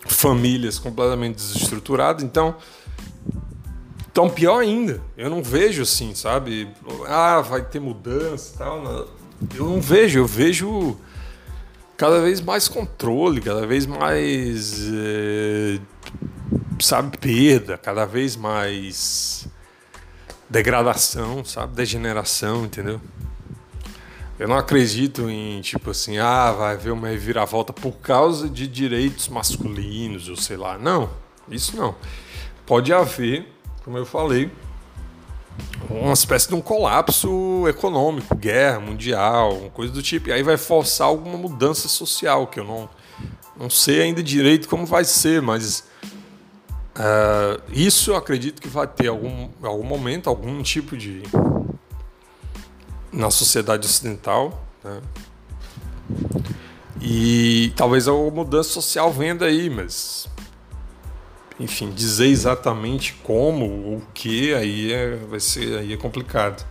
Famílias 0.00 0.80
completamente 0.80 1.36
desestruturadas. 1.36 2.24
Então, 2.24 2.56
então, 4.10 4.28
pior 4.28 4.58
ainda, 4.58 5.00
eu 5.16 5.30
não 5.30 5.40
vejo 5.40 5.82
assim, 5.82 6.16
sabe? 6.16 6.68
Ah, 7.06 7.40
vai 7.42 7.64
ter 7.64 7.78
mudança 7.78 8.54
e 8.54 8.58
tal. 8.58 9.08
Eu 9.54 9.66
não 9.66 9.80
vejo, 9.80 10.18
eu 10.18 10.26
vejo 10.26 10.96
cada 11.96 12.20
vez 12.20 12.40
mais 12.40 12.68
controle, 12.68 13.40
cada 13.40 13.66
vez 13.66 13.86
mais. 13.86 14.90
É, 14.92 15.80
sabe, 16.80 17.16
perda, 17.18 17.78
cada 17.78 18.04
vez 18.04 18.36
mais 18.36 19.48
degradação, 20.48 21.44
sabe? 21.44 21.74
Degeneração, 21.74 22.64
entendeu? 22.64 23.00
Eu 24.38 24.48
não 24.48 24.56
acredito 24.56 25.30
em, 25.30 25.60
tipo 25.60 25.90
assim, 25.90 26.18
ah, 26.18 26.50
vai 26.52 26.74
haver 26.74 26.92
uma 26.92 27.08
reviravolta 27.08 27.72
por 27.72 27.92
causa 27.98 28.48
de 28.48 28.66
direitos 28.66 29.28
masculinos, 29.28 30.28
ou 30.28 30.36
sei 30.36 30.56
lá. 30.56 30.76
Não, 30.76 31.08
isso 31.48 31.76
não. 31.76 31.94
Pode 32.66 32.92
haver 32.92 33.54
como 33.84 33.98
eu 33.98 34.06
falei, 34.06 34.50
uma 35.90 36.12
espécie 36.12 36.48
de 36.48 36.54
um 36.54 36.60
colapso 36.60 37.66
econômico, 37.68 38.34
guerra 38.34 38.80
mundial, 38.80 39.70
coisa 39.72 39.92
do 39.92 40.02
tipo. 40.02 40.28
E 40.28 40.32
aí 40.32 40.42
vai 40.42 40.56
forçar 40.56 41.06
alguma 41.06 41.36
mudança 41.36 41.88
social, 41.88 42.46
que 42.46 42.58
eu 42.58 42.64
não, 42.64 42.88
não 43.56 43.70
sei 43.70 44.02
ainda 44.02 44.22
direito 44.22 44.68
como 44.68 44.86
vai 44.86 45.04
ser, 45.04 45.40
mas 45.42 45.84
uh, 46.96 47.62
isso 47.72 48.10
eu 48.12 48.16
acredito 48.16 48.60
que 48.60 48.68
vai 48.68 48.86
ter 48.86 49.08
algum, 49.08 49.48
algum 49.62 49.84
momento, 49.84 50.28
algum 50.28 50.62
tipo 50.62 50.96
de. 50.96 51.22
na 53.12 53.30
sociedade 53.30 53.86
ocidental. 53.86 54.64
Né? 54.82 55.00
E 57.00 57.72
talvez 57.76 58.08
a 58.08 58.12
mudança 58.12 58.70
social 58.70 59.12
venha 59.12 59.34
daí, 59.34 59.68
mas 59.68 60.26
enfim, 61.58 61.90
dizer 61.90 62.26
exatamente 62.26 63.14
como, 63.22 63.64
o 63.64 64.02
que, 64.12 64.52
aí 64.54 64.92
é, 64.92 65.16
vai 65.16 65.40
ser 65.40 65.78
aí 65.78 65.92
é 65.92 65.96
complicado. 65.96 66.64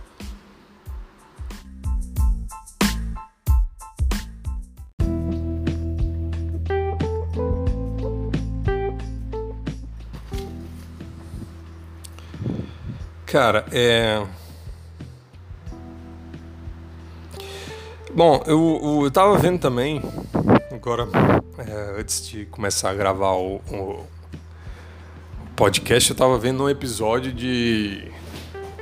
Cara, 13.26 13.66
é. 13.72 14.24
Bom, 18.14 18.40
eu, 18.46 19.02
eu 19.02 19.10
tava 19.10 19.36
vendo 19.38 19.58
também, 19.58 20.00
agora, 20.70 21.08
é, 21.58 22.00
antes 22.00 22.28
de 22.28 22.46
começar 22.46 22.90
a 22.90 22.94
gravar 22.94 23.32
o, 23.32 23.56
o 23.56 24.06
podcast, 25.56 26.10
eu 26.10 26.16
tava 26.16 26.36
vendo 26.36 26.64
um 26.64 26.68
episódio 26.68 27.32
de 27.32 28.10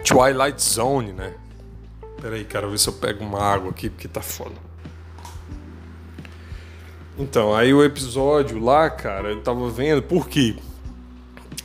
Twilight 0.05 0.63
Zone, 0.63 1.13
né? 1.13 1.35
Pera 2.21 2.37
aí, 2.37 2.45
quero 2.45 2.71
ver 2.71 2.79
se 2.79 2.89
eu 2.89 2.95
pego 2.95 3.23
uma 3.23 3.43
água 3.43 3.71
aqui, 3.71 3.91
porque 3.91 4.09
tá 4.09 4.23
foda. 4.23 4.55
Então, 7.19 7.55
aí 7.55 7.75
o 7.75 7.85
episódio 7.85 8.59
lá, 8.59 8.89
cara, 8.89 9.31
eu 9.31 9.43
tava 9.43 9.69
vendo, 9.69 10.03
por 10.03 10.29
quê? 10.29 10.57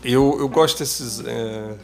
Eu, 0.03 0.35
eu 0.39 0.49
gosto 0.49 0.79
desses. 0.79 1.23
É... 1.25 1.75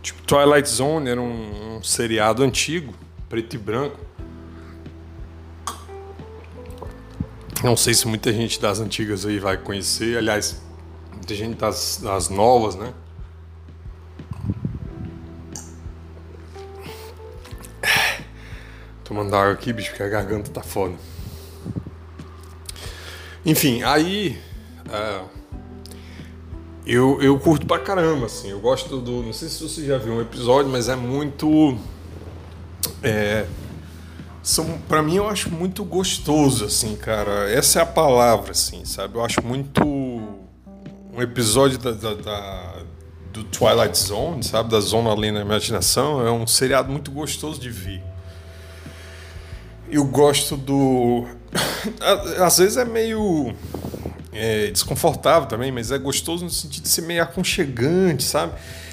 Tipo, 0.00 0.22
Twilight 0.22 0.68
Zone 0.68 1.10
era 1.10 1.20
um, 1.20 1.78
um 1.78 1.82
seriado 1.82 2.44
antigo, 2.44 2.94
preto 3.28 3.54
e 3.54 3.58
branco. 3.58 3.98
Não 7.64 7.76
sei 7.76 7.94
se 7.94 8.06
muita 8.06 8.32
gente 8.32 8.60
das 8.60 8.78
antigas 8.78 9.26
aí 9.26 9.40
vai 9.40 9.56
conhecer. 9.56 10.16
Aliás, 10.16 10.65
Muita 11.26 11.34
gente 11.34 11.56
das, 11.56 11.98
das 12.00 12.28
novas, 12.28 12.76
né? 12.76 12.94
Tomando 19.02 19.34
água 19.34 19.54
aqui, 19.54 19.72
bicho, 19.72 19.90
porque 19.90 20.04
a 20.04 20.08
garganta 20.08 20.52
tá 20.52 20.62
foda. 20.62 20.94
Enfim, 23.44 23.82
aí. 23.82 24.38
Uh, 24.86 25.28
eu, 26.86 27.20
eu 27.20 27.36
curto 27.40 27.66
pra 27.66 27.80
caramba, 27.80 28.26
assim. 28.26 28.50
Eu 28.50 28.60
gosto 28.60 29.00
do. 29.00 29.24
Não 29.24 29.32
sei 29.32 29.48
se 29.48 29.60
você 29.60 29.84
já 29.84 29.98
viu 29.98 30.12
um 30.12 30.20
episódio, 30.20 30.70
mas 30.70 30.88
é 30.88 30.94
muito. 30.94 31.76
É. 33.02 33.48
São, 34.44 34.78
pra 34.86 35.02
mim 35.02 35.16
eu 35.16 35.28
acho 35.28 35.50
muito 35.50 35.84
gostoso, 35.84 36.66
assim, 36.66 36.94
cara. 36.94 37.50
Essa 37.50 37.80
é 37.80 37.82
a 37.82 37.86
palavra, 37.86 38.52
assim, 38.52 38.84
sabe? 38.84 39.16
Eu 39.16 39.24
acho 39.24 39.44
muito 39.44 40.35
um 41.16 41.22
episódio 41.22 41.78
da, 41.78 41.92
da, 41.92 42.14
da, 42.14 42.72
do 43.32 43.42
Twilight 43.44 43.96
Zone, 43.96 44.44
sabe? 44.44 44.70
Da 44.70 44.80
Zona 44.80 45.10
Além 45.10 45.32
da 45.32 45.40
Imaginação. 45.40 46.24
É 46.24 46.30
um 46.30 46.46
seriado 46.46 46.92
muito 46.92 47.10
gostoso 47.10 47.58
de 47.58 47.70
ver. 47.70 48.02
Eu 49.90 50.04
gosto 50.04 50.56
do. 50.56 51.26
Às 52.38 52.58
vezes 52.58 52.76
é 52.76 52.84
meio 52.84 53.54
é, 54.30 54.70
desconfortável 54.70 55.48
também, 55.48 55.72
mas 55.72 55.90
é 55.90 55.96
gostoso 55.96 56.44
no 56.44 56.50
sentido 56.50 56.82
de 56.82 56.88
ser 56.88 57.02
meio 57.02 57.22
aconchegante, 57.22 58.22
sabe? 58.22 58.52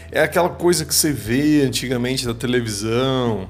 É 0.09 0.21
aquela 0.21 0.49
coisa 0.49 0.85
que 0.85 0.95
você 0.95 1.11
vê 1.11 1.63
antigamente 1.63 2.25
da 2.25 2.33
televisão 2.33 3.49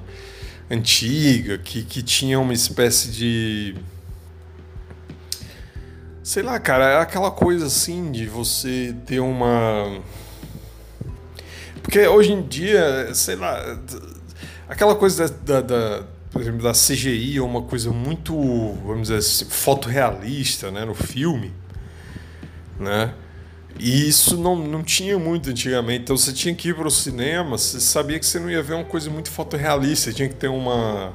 antiga, 0.71 1.59
que, 1.59 1.83
que 1.83 2.01
tinha 2.01 2.39
uma 2.39 2.53
espécie 2.53 3.12
de 3.12 3.75
Sei 6.23 6.41
lá, 6.41 6.57
cara, 6.57 6.86
é 6.86 7.01
aquela 7.01 7.29
coisa 7.29 7.65
assim 7.65 8.09
de 8.09 8.25
você 8.27 8.95
ter 9.05 9.19
uma. 9.19 9.99
Porque 11.81 12.07
hoje 12.07 12.31
em 12.31 12.41
dia, 12.41 13.13
sei 13.13 13.36
lá, 13.36 13.77
aquela 14.69 14.95
coisa 14.95 15.27
da, 15.27 15.59
da, 15.59 15.62
da 15.62 16.03
por 16.31 16.41
exemplo, 16.41 16.63
da 16.63 16.71
CGI 16.71 17.38
é 17.38 17.41
uma 17.41 17.62
coisa 17.63 17.91
muito, 17.91 18.33
vamos 18.86 19.09
dizer 19.09 19.17
assim, 19.17 19.45
fotorrealista, 19.49 20.71
né, 20.71 20.86
no 20.86 20.95
filme, 20.95 21.51
né? 22.79 23.13
E 23.77 24.07
isso 24.07 24.38
não, 24.38 24.55
não 24.55 24.81
tinha 24.81 25.19
muito 25.19 25.49
antigamente. 25.49 26.03
Então 26.03 26.15
você 26.15 26.31
tinha 26.31 26.55
que 26.55 26.69
ir 26.69 26.73
para 26.73 26.88
o 26.88 26.91
cinema, 26.91 27.57
você 27.57 27.81
sabia 27.81 28.17
que 28.17 28.25
você 28.25 28.39
não 28.39 28.49
ia 28.49 28.63
ver 28.63 28.75
uma 28.75 28.86
coisa 28.86 29.09
muito 29.09 29.29
fotorrealista, 29.29 30.13
tinha 30.13 30.29
que 30.29 30.36
ter 30.36 30.47
uma. 30.47 31.12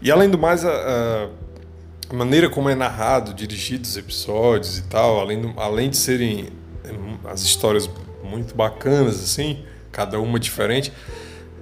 E 0.00 0.12
além 0.12 0.30
do 0.30 0.38
mais, 0.38 0.64
a, 0.64 0.70
a 0.70 1.28
a 2.12 2.14
maneira 2.14 2.50
como 2.50 2.68
é 2.68 2.74
narrado, 2.74 3.32
dirigido 3.32 3.84
os 3.84 3.96
episódios 3.96 4.78
e 4.78 4.82
tal, 4.82 5.18
além, 5.18 5.40
do, 5.40 5.58
além 5.58 5.88
de 5.88 5.96
serem 5.96 6.50
é, 6.84 7.30
as 7.30 7.40
histórias 7.40 7.88
muito 8.22 8.54
bacanas, 8.54 9.22
assim, 9.22 9.64
cada 9.90 10.20
uma 10.20 10.38
diferente, 10.38 10.92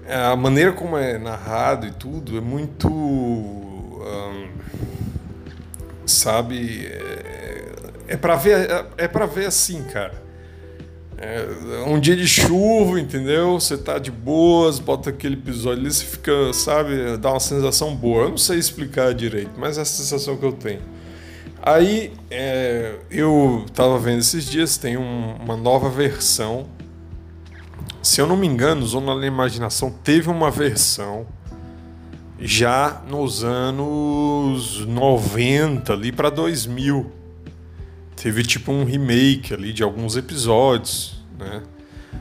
a 0.08 0.34
maneira 0.34 0.72
como 0.72 0.98
é 0.98 1.18
narrado 1.18 1.86
e 1.86 1.92
tudo 1.92 2.36
é 2.36 2.40
muito. 2.40 2.88
Sabe? 6.04 6.86
É, 6.86 7.72
é 8.08 8.16
para 8.16 8.34
ver, 8.34 8.68
é, 8.98 9.04
é 9.04 9.26
ver 9.26 9.46
assim, 9.46 9.84
cara. 9.84 10.20
É 11.22 11.84
um 11.86 12.00
dia 12.00 12.16
de 12.16 12.26
chuva, 12.26 12.98
entendeu? 12.98 13.60
Você 13.60 13.76
tá 13.76 13.98
de 13.98 14.10
boas, 14.10 14.78
bota 14.78 15.10
aquele 15.10 15.34
episódio 15.34 15.80
ali, 15.82 15.92
você 15.92 16.02
fica, 16.02 16.50
sabe, 16.54 17.18
dá 17.18 17.32
uma 17.32 17.40
sensação 17.40 17.94
boa. 17.94 18.24
Eu 18.24 18.30
não 18.30 18.38
sei 18.38 18.58
explicar 18.58 19.12
direito, 19.12 19.50
mas 19.58 19.76
é 19.76 19.82
a 19.82 19.84
sensação 19.84 20.38
que 20.38 20.46
eu 20.46 20.52
tenho. 20.52 20.80
Aí 21.62 22.10
é, 22.30 22.94
eu 23.10 23.66
tava 23.74 23.98
vendo 23.98 24.20
esses 24.20 24.46
dias, 24.46 24.78
tem 24.78 24.96
um, 24.96 25.34
uma 25.34 25.58
nova 25.58 25.90
versão. 25.90 26.66
Se 28.02 28.18
eu 28.18 28.26
não 28.26 28.36
me 28.36 28.46
engano, 28.46 28.86
Zona 28.86 29.20
da 29.20 29.26
Imaginação 29.26 29.90
teve 30.02 30.30
uma 30.30 30.50
versão 30.50 31.26
já 32.38 33.02
nos 33.06 33.44
anos 33.44 34.86
90, 34.86 35.92
ali 35.92 36.10
para 36.10 36.30
2000 36.30 37.19
teve 38.20 38.42
tipo 38.42 38.70
um 38.70 38.84
remake 38.84 39.54
ali 39.54 39.72
de 39.72 39.82
alguns 39.82 40.14
episódios, 40.14 41.24
né? 41.38 41.62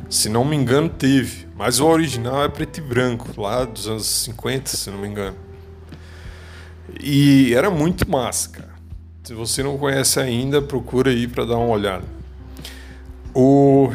Se 0.10 0.30
não 0.30 0.46
me 0.46 0.56
engano, 0.56 0.88
teve. 0.88 1.48
Mas 1.58 1.80
o 1.82 1.88
original 1.88 2.44
é 2.44 2.48
preto 2.48 2.78
e 2.78 2.82
branco, 2.82 3.40
lá 3.40 3.66
dos 3.66 3.86
anos 3.86 4.06
50, 4.06 4.70
se 4.70 4.90
não 4.90 4.98
me 4.98 5.08
engano. 5.08 5.36
E 7.02 7.54
era 7.54 7.70
muito 7.70 8.10
massa, 8.10 8.50
cara. 8.50 8.74
Se 9.24 9.34
você 9.34 9.62
não 9.62 9.78
conhece 9.78 10.20
ainda, 10.20 10.62
procura 10.62 11.12
aí 11.12 11.28
para 11.28 11.44
dar 11.44 11.58
uma 11.58 11.68
olhada. 11.68 12.06
O... 13.36 13.90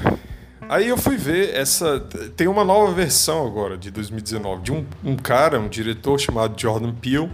Aí 0.69 0.88
eu 0.88 0.99
fui 0.99 1.17
ver 1.17 1.55
essa. 1.55 2.01
Tem 2.37 2.47
uma 2.47 2.64
nova 2.64 2.93
versão 2.93 3.47
agora, 3.47 3.79
de 3.79 3.90
2019, 3.90 4.62
de 4.62 4.73
um, 4.73 4.85
um 5.03 5.17
cara, 5.17 5.59
um 5.59 5.69
diretor 5.69 6.21
chamado 6.21 6.61
Jordan 6.61 6.93
Peele 6.93 7.31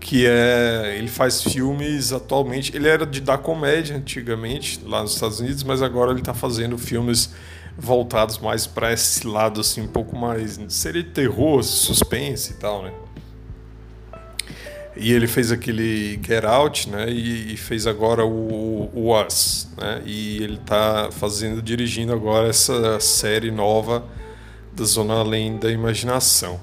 que 0.00 0.26
é 0.26 0.96
ele 0.96 1.08
faz 1.08 1.42
filmes 1.42 2.12
atualmente. 2.12 2.74
Ele 2.74 2.88
era 2.88 3.06
de 3.06 3.20
da 3.20 3.36
comédia 3.36 3.96
antigamente 3.96 4.80
lá 4.84 5.02
nos 5.02 5.14
Estados 5.14 5.38
Unidos, 5.40 5.62
mas 5.62 5.82
agora 5.82 6.10
ele 6.10 6.20
está 6.20 6.32
fazendo 6.32 6.78
filmes 6.78 7.30
voltados 7.76 8.38
mais 8.38 8.66
para 8.66 8.92
esse 8.92 9.26
lado 9.26 9.60
assim 9.60 9.82
um 9.82 9.86
pouco 9.86 10.16
mais 10.16 10.58
seria 10.68 11.04
terror, 11.04 11.62
suspense 11.62 12.52
e 12.52 12.54
tal, 12.54 12.82
né? 12.82 12.92
E 14.96 15.12
ele 15.12 15.26
fez 15.26 15.52
aquele 15.52 16.20
Get 16.22 16.44
Out, 16.44 16.90
né? 16.90 17.08
E, 17.08 17.54
e 17.54 17.56
fez 17.56 17.86
agora 17.86 18.24
o, 18.24 18.90
o 18.92 19.14
Us, 19.14 19.68
né? 19.78 20.02
E 20.04 20.42
ele 20.42 20.56
está 20.56 21.10
fazendo, 21.12 21.62
dirigindo 21.62 22.12
agora 22.12 22.48
essa 22.48 22.98
série 23.00 23.50
nova 23.50 24.04
da 24.74 24.84
Zona 24.84 25.14
Além 25.14 25.58
da 25.58 25.70
Imaginação. 25.70 26.60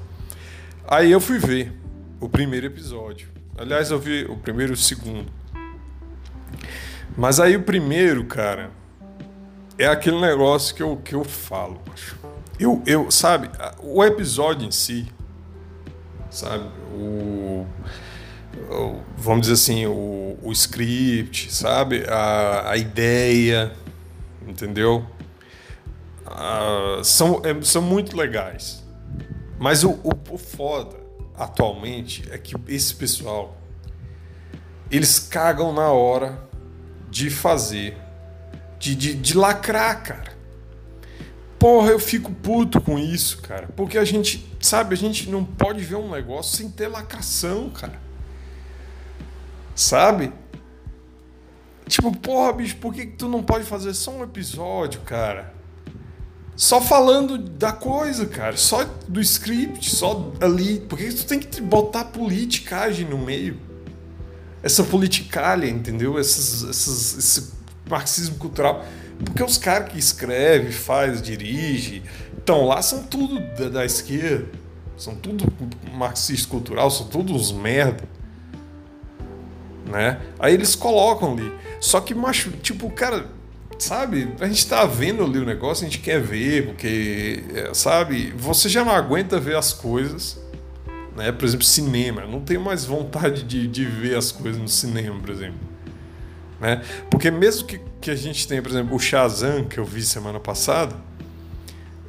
Aí 0.88 1.12
eu 1.12 1.20
fui 1.20 1.40
ver 1.40 1.74
o 2.20 2.30
primeiro 2.30 2.66
episódio. 2.66 3.30
Aliás, 3.58 3.92
eu 3.92 4.00
vi 4.00 4.26
o 4.26 4.38
primeiro 4.38 4.74
e 4.74 4.76
o 4.76 4.78
segundo. 4.78 5.32
Mas 7.18 7.40
aí 7.40 7.56
o 7.56 7.64
primeiro, 7.64 8.26
cara, 8.26 8.72
é 9.78 9.88
aquele 9.88 10.20
negócio 10.20 10.76
que 10.76 10.84
eu, 10.84 10.98
que 10.98 11.16
eu 11.16 11.24
falo. 11.24 11.82
Eu, 12.60 12.82
eu, 12.86 13.12
sabe, 13.12 13.50
o 13.82 14.04
episódio 14.04 14.68
em 14.68 14.72
si, 14.72 15.08
sabe, 16.30 16.66
o, 16.94 17.66
o 18.70 19.02
vamos 19.18 19.42
dizer 19.42 19.54
assim, 19.54 19.86
o, 19.86 20.38
o 20.42 20.52
script, 20.52 21.54
sabe, 21.54 22.04
a, 22.08 22.72
a 22.72 22.78
ideia, 22.78 23.72
entendeu? 24.48 25.06
uh, 26.28 27.04
são, 27.04 27.42
é, 27.44 27.62
são 27.62 27.82
muito 27.82 28.16
legais. 28.16 28.84
Mas 29.60 29.84
o, 29.84 29.92
o, 30.04 30.12
o 30.30 30.38
foda 30.38 30.98
atualmente 31.38 32.28
é 32.32 32.38
que 32.38 32.56
esse 32.68 32.94
pessoal 32.96 33.58
eles 34.90 35.20
cagam 35.20 35.74
na 35.74 35.92
hora 35.92 36.42
de 37.10 37.30
fazer, 37.30 37.98
de, 38.80 38.96
de, 38.96 39.14
de 39.14 39.38
lacrar, 39.38 40.04
cara. 40.04 40.38
Porra, 41.60 41.90
eu 41.90 42.00
fico 42.00 42.32
puto 42.32 42.80
com 42.80 42.98
isso, 43.00 43.42
cara. 43.42 43.68
Porque 43.76 43.98
a 43.98 44.06
gente, 44.06 44.48
sabe, 44.60 44.94
a 44.94 44.98
gente 44.98 45.30
não 45.30 45.44
pode 45.44 45.84
ver 45.84 45.96
um 45.96 46.10
negócio 46.10 46.56
sem 46.56 46.70
ter 46.70 46.88
lacração, 46.88 47.70
cara. 47.70 48.00
Sabe? 49.76 50.32
Tipo, 51.88 52.16
porra, 52.16 52.54
bicho, 52.54 52.78
por 52.78 52.94
que, 52.94 53.08
que 53.08 53.18
tu 53.18 53.28
não 53.28 53.42
pode 53.42 53.64
fazer 53.64 53.94
só 53.94 54.12
um 54.12 54.24
episódio, 54.24 55.02
cara? 55.02 55.54
Só 56.58 56.82
falando 56.82 57.38
da 57.38 57.72
coisa, 57.72 58.26
cara. 58.26 58.58
Só 58.58 58.84
do 59.08 59.22
script, 59.22 59.96
só 59.96 60.34
ali. 60.42 60.80
Por 60.80 60.98
que 60.98 61.14
tu 61.14 61.28
tem 61.28 61.38
que 61.38 61.62
botar 61.62 62.06
politicagem 62.06 63.08
no 63.08 63.20
meio? 63.20 63.60
Essa 64.64 64.84
politicalha, 64.84 65.68
entendeu? 65.68 66.18
Essas, 66.18 66.68
essas, 66.68 67.16
esse 67.16 67.54
marxismo 67.88 68.38
cultural. 68.38 68.84
Porque 69.24 69.44
os 69.44 69.60
caras 69.60 69.92
que 69.92 70.00
escreve, 70.00 70.72
faz, 70.72 71.22
dirige, 71.22 72.02
então 72.36 72.66
lá 72.66 72.82
são 72.82 73.04
tudo 73.04 73.40
da, 73.56 73.70
da 73.70 73.86
esquerda. 73.86 74.48
São 74.98 75.14
tudo 75.14 75.46
marxista 75.94 76.50
cultural, 76.50 76.90
são 76.90 77.06
todos 77.06 77.52
merda. 77.52 78.04
Né? 79.86 80.20
Aí 80.40 80.56
eles 80.56 80.74
colocam 80.74 81.34
ali. 81.34 81.54
Só 81.80 82.02
que, 82.02 82.16
macho, 82.16 82.50
tipo, 82.64 82.90
cara, 82.90 83.28
sabe? 83.78 84.30
A 84.40 84.48
gente 84.48 84.68
tá 84.68 84.86
vendo 84.86 85.24
ali 85.24 85.40
o 85.40 85.46
negócio, 85.46 85.86
a 85.86 85.90
gente 85.90 86.00
quer 86.00 86.22
ver, 86.22 86.68
porque, 86.68 87.44
é, 87.54 87.74
sabe? 87.74 88.34
Você 88.38 88.70
já 88.70 88.84
não 88.84 88.92
aguenta 88.92 89.40
ver 89.40 89.56
as 89.56 89.74
coisas, 89.74 90.40
né? 91.16 91.32
Por 91.32 91.46
exemplo, 91.46 91.66
cinema. 91.66 92.22
Eu 92.22 92.30
não 92.30 92.42
tenho 92.42 92.62
mais 92.62 92.86
vontade 92.86 93.44
de, 93.44 93.68
de 93.68 93.86
ver 93.86 94.18
as 94.18 94.32
coisas 94.32 94.62
no 94.62 94.68
cinema, 94.68 95.20
por 95.20 95.30
exemplo. 95.30 95.60
Né? 96.60 96.82
Porque 97.10 97.30
mesmo 97.30 97.68
que, 97.68 97.80
que 98.02 98.12
a 98.12 98.16
gente 98.16 98.48
tenha, 98.48 98.62
por 98.62 98.72
exemplo, 98.72 98.96
o 98.96 99.00
Shazam, 99.00 99.64
que 99.66 99.80
eu 99.80 99.86
vi 99.86 100.02
semana 100.02 100.40
passada, 100.40 100.96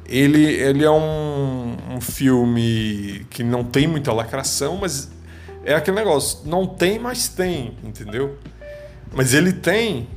ele, 0.07 0.43
ele 0.43 0.83
é 0.83 0.89
um, 0.89 1.77
um 1.91 2.01
filme 2.01 3.25
que 3.29 3.43
não 3.43 3.63
tem 3.63 3.87
muita 3.87 4.11
lacração, 4.11 4.77
mas 4.77 5.11
é 5.63 5.75
aquele 5.75 5.97
negócio, 5.97 6.39
não 6.45 6.65
tem, 6.65 6.97
mas 6.97 7.27
tem, 7.27 7.77
entendeu? 7.83 8.37
Mas 9.13 9.33
ele 9.33 9.53
tem 9.53 10.07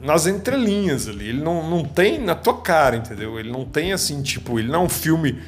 nas 0.00 0.26
entrelinhas 0.26 1.08
ali, 1.08 1.28
ele 1.28 1.42
não, 1.42 1.68
não 1.68 1.84
tem 1.84 2.18
na 2.18 2.34
tua 2.34 2.60
cara, 2.60 2.96
entendeu? 2.96 3.38
Ele 3.38 3.50
não 3.50 3.64
tem 3.64 3.92
assim, 3.92 4.22
tipo, 4.22 4.58
ele 4.58 4.68
não 4.68 4.82
é 4.82 4.84
um 4.84 4.88
filme 4.88 5.40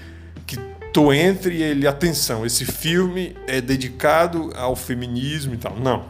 que 0.47 0.57
tu 0.93 1.13
entre 1.13 1.57
e 1.57 1.63
ele, 1.63 1.87
atenção, 1.87 2.45
esse 2.45 2.65
filme 2.65 3.37
é 3.47 3.61
dedicado 3.61 4.51
ao 4.57 4.75
feminismo 4.75 5.55
e 5.55 5.57
tal. 5.57 5.77
Não. 5.79 6.05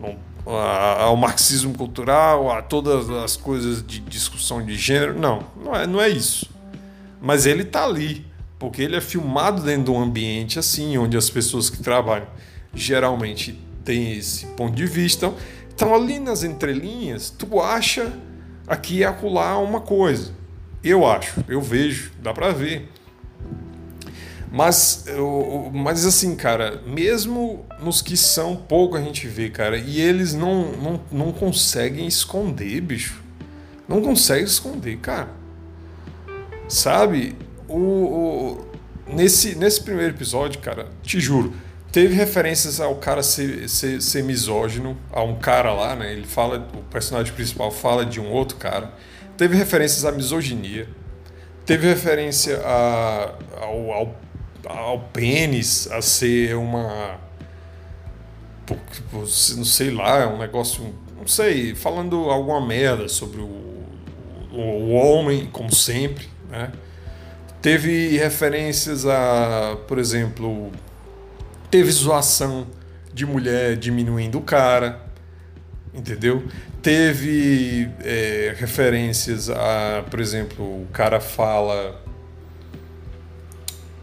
não 0.00 0.34
ao 0.46 1.16
marxismo 1.16 1.72
cultural, 1.74 2.50
a 2.50 2.60
todas 2.60 3.08
as 3.08 3.36
coisas 3.36 3.84
de 3.84 4.00
discussão 4.00 4.64
de 4.64 4.76
gênero. 4.76 5.18
Não, 5.18 5.44
não 5.56 5.74
é, 5.74 5.86
não 5.86 6.00
é 6.00 6.08
isso. 6.08 6.50
Mas 7.20 7.46
ele 7.46 7.62
está 7.62 7.84
ali, 7.84 8.26
porque 8.58 8.82
ele 8.82 8.96
é 8.96 9.00
filmado 9.00 9.62
dentro 9.62 9.84
de 9.84 9.90
um 9.90 10.02
ambiente 10.02 10.58
assim, 10.58 10.98
onde 10.98 11.16
as 11.16 11.30
pessoas 11.30 11.70
que 11.70 11.82
trabalham 11.82 12.26
geralmente 12.74 13.58
têm 13.84 14.12
esse 14.18 14.46
ponto 14.48 14.74
de 14.74 14.86
vista. 14.86 15.32
Então, 15.74 15.94
ali 15.94 16.20
nas 16.20 16.44
entrelinhas, 16.44 17.30
tu 17.30 17.60
acha 17.60 18.12
aqui 18.66 18.98
e 18.98 19.04
acolá 19.04 19.58
uma 19.58 19.80
coisa. 19.80 20.32
Eu 20.82 21.06
acho, 21.06 21.42
eu 21.48 21.60
vejo, 21.60 22.12
dá 22.22 22.32
para 22.32 22.52
ver. 22.52 22.88
Mas, 24.52 25.04
eu, 25.08 25.68
mas 25.74 26.06
assim, 26.06 26.36
cara, 26.36 26.80
mesmo 26.86 27.66
nos 27.80 28.00
que 28.00 28.16
são 28.16 28.54
pouco 28.54 28.96
a 28.96 29.00
gente 29.00 29.26
vê, 29.26 29.50
cara, 29.50 29.76
e 29.76 30.00
eles 30.00 30.32
não, 30.32 30.70
não, 30.72 31.00
não 31.10 31.32
conseguem 31.32 32.06
esconder, 32.06 32.80
bicho. 32.80 33.20
Não 33.88 34.00
conseguem 34.00 34.44
esconder, 34.44 34.98
cara. 34.98 35.30
Sabe? 36.68 37.36
O, 37.66 37.78
o, 37.78 38.66
nesse, 39.12 39.56
nesse 39.56 39.80
primeiro 39.80 40.14
episódio, 40.14 40.60
cara, 40.60 40.86
te 41.02 41.18
juro, 41.18 41.52
teve 41.94 42.12
referências 42.12 42.80
ao 42.80 42.96
cara 42.96 43.22
ser, 43.22 43.68
ser, 43.68 44.02
ser 44.02 44.24
misógino, 44.24 44.98
a 45.12 45.22
um 45.22 45.36
cara 45.36 45.72
lá, 45.72 45.94
né? 45.94 46.12
Ele 46.12 46.26
fala, 46.26 46.58
o 46.74 46.82
personagem 46.90 47.32
principal 47.32 47.70
fala 47.70 48.04
de 48.04 48.20
um 48.20 48.32
outro 48.32 48.56
cara. 48.56 48.92
Teve 49.36 49.56
referências 49.56 50.04
à 50.04 50.10
misoginia. 50.10 50.88
Teve 51.64 51.86
referência 51.86 52.60
a, 52.64 53.34
ao, 53.60 53.92
ao 53.92 54.24
ao 54.66 54.98
pênis 55.12 55.88
a 55.92 56.00
ser 56.02 56.56
uma. 56.56 57.20
Não 59.12 59.64
sei 59.64 59.90
lá, 59.92 60.22
é 60.22 60.26
um 60.26 60.38
negócio. 60.38 60.92
Não 61.16 61.28
sei, 61.28 61.76
falando 61.76 62.28
alguma 62.28 62.60
merda 62.66 63.08
sobre 63.08 63.40
o, 63.40 63.84
o 64.52 64.90
homem, 64.90 65.46
como 65.46 65.72
sempre, 65.72 66.28
né? 66.50 66.72
Teve 67.62 68.16
referências 68.18 69.06
a, 69.06 69.78
por 69.86 69.98
exemplo, 69.98 70.72
teve 71.74 71.90
zoação 71.90 72.68
de 73.12 73.26
mulher 73.26 73.74
diminuindo 73.74 74.38
o 74.38 74.42
cara, 74.42 75.00
entendeu? 75.92 76.44
Teve 76.80 77.90
é, 78.00 78.54
referências 78.56 79.50
a, 79.50 80.04
por 80.08 80.20
exemplo, 80.20 80.64
o 80.64 80.86
cara 80.92 81.18
fala 81.18 82.00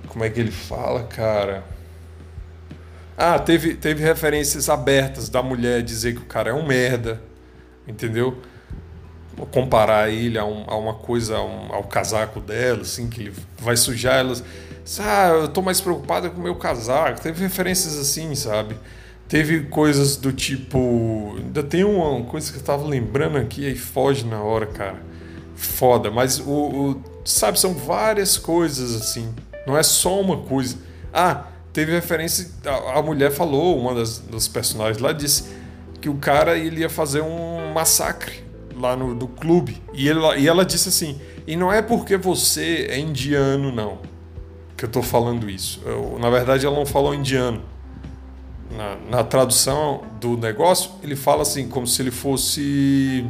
como 0.06 0.26
é 0.26 0.30
que 0.30 0.38
ele 0.38 0.52
fala, 0.52 1.06
cara? 1.06 1.64
Ah, 3.18 3.40
teve, 3.40 3.76
teve 3.76 4.04
referências 4.04 4.68
abertas 4.68 5.30
da 5.30 5.42
mulher 5.42 5.82
dizer 5.82 6.16
que 6.16 6.22
o 6.22 6.26
cara 6.26 6.50
é 6.50 6.54
um 6.54 6.68
merda, 6.68 7.22
entendeu? 7.88 8.38
Comparar 9.50 10.10
ele 10.10 10.38
a, 10.38 10.44
um, 10.44 10.66
a 10.68 10.76
uma 10.76 10.96
coisa, 10.96 11.38
a 11.38 11.42
um, 11.42 11.74
ao 11.74 11.86
casaco 11.86 12.42
dela, 12.42 12.82
assim, 12.82 13.10
que 13.10 13.22
ele 13.22 13.34
vai 13.58 13.78
sujar 13.78 14.16
elas. 14.18 14.44
Ah, 15.00 15.30
eu 15.30 15.48
tô 15.48 15.62
mais 15.62 15.80
preocupada 15.80 16.30
com 16.30 16.40
o 16.40 16.44
meu 16.44 16.56
casaco. 16.56 17.22
Teve 17.22 17.42
referências 17.42 17.98
assim, 17.98 18.34
sabe? 18.36 18.76
Teve 19.28 19.62
coisas 19.62 20.18
do 20.18 20.34
tipo. 20.34 21.36
Ainda 21.38 21.64
tem 21.64 21.84
uma 21.84 22.24
coisa 22.26 22.52
que 22.52 22.58
eu 22.58 22.64
tava 22.64 22.86
lembrando 22.86 23.38
aqui 23.38 23.68
e 23.68 23.76
foge 23.76 24.26
na 24.26 24.42
hora, 24.42 24.66
cara. 24.66 25.02
Foda, 25.56 26.12
mas 26.12 26.40
o, 26.40 26.52
o. 26.52 27.04
Sabe, 27.24 27.60
são 27.60 27.74
várias 27.74 28.38
coisas 28.38 28.96
assim 28.96 29.32
não 29.66 29.78
é 29.78 29.84
só 29.84 30.20
uma 30.20 30.38
coisa. 30.38 30.78
Ah, 31.14 31.46
teve 31.74 31.92
referência. 31.92 32.50
A, 32.66 33.00
a 33.00 33.02
mulher 33.02 33.32
falou, 33.32 33.80
uma 33.80 33.94
das, 33.94 34.20
das 34.20 34.48
personagens 34.48 34.98
lá 35.00 35.12
disse 35.12 35.46
que 36.00 36.10
o 36.10 36.16
cara 36.16 36.58
ele 36.58 36.82
ia 36.82 36.90
fazer 36.90 37.22
um 37.22 37.72
massacre 37.74 38.44
lá 38.76 38.96
no 38.96 39.14
do 39.14 39.28
clube. 39.28 39.82
E, 39.94 40.08
ele, 40.08 40.20
e 40.40 40.48
ela 40.48 40.66
disse 40.66 40.90
assim: 40.90 41.20
e 41.46 41.56
não 41.56 41.72
é 41.72 41.82
porque 41.82 42.18
você 42.18 42.88
é 42.90 43.00
indiano, 43.00 43.72
não, 43.72 44.00
que 44.82 44.86
eu 44.86 44.90
tô 44.90 45.04
falando 45.04 45.48
isso. 45.48 45.80
Eu, 45.86 46.18
na 46.20 46.28
verdade, 46.32 46.66
ela 46.66 46.76
não 46.76 46.88
falou 46.88 47.14
indiano. 47.14 47.62
Na, 48.72 48.96
na, 49.18 49.24
tradução 49.24 50.04
do 50.20 50.36
negócio, 50.36 50.94
ele 51.04 51.16
fala 51.16 51.44
assim, 51.44 51.70
como 51.70 51.86
se 51.86 52.02
ele 52.02 52.10
fosse. 52.10 53.24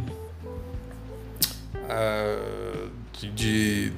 Uh, 1.75 2.89
de, 3.11 3.31
de, 3.31 3.93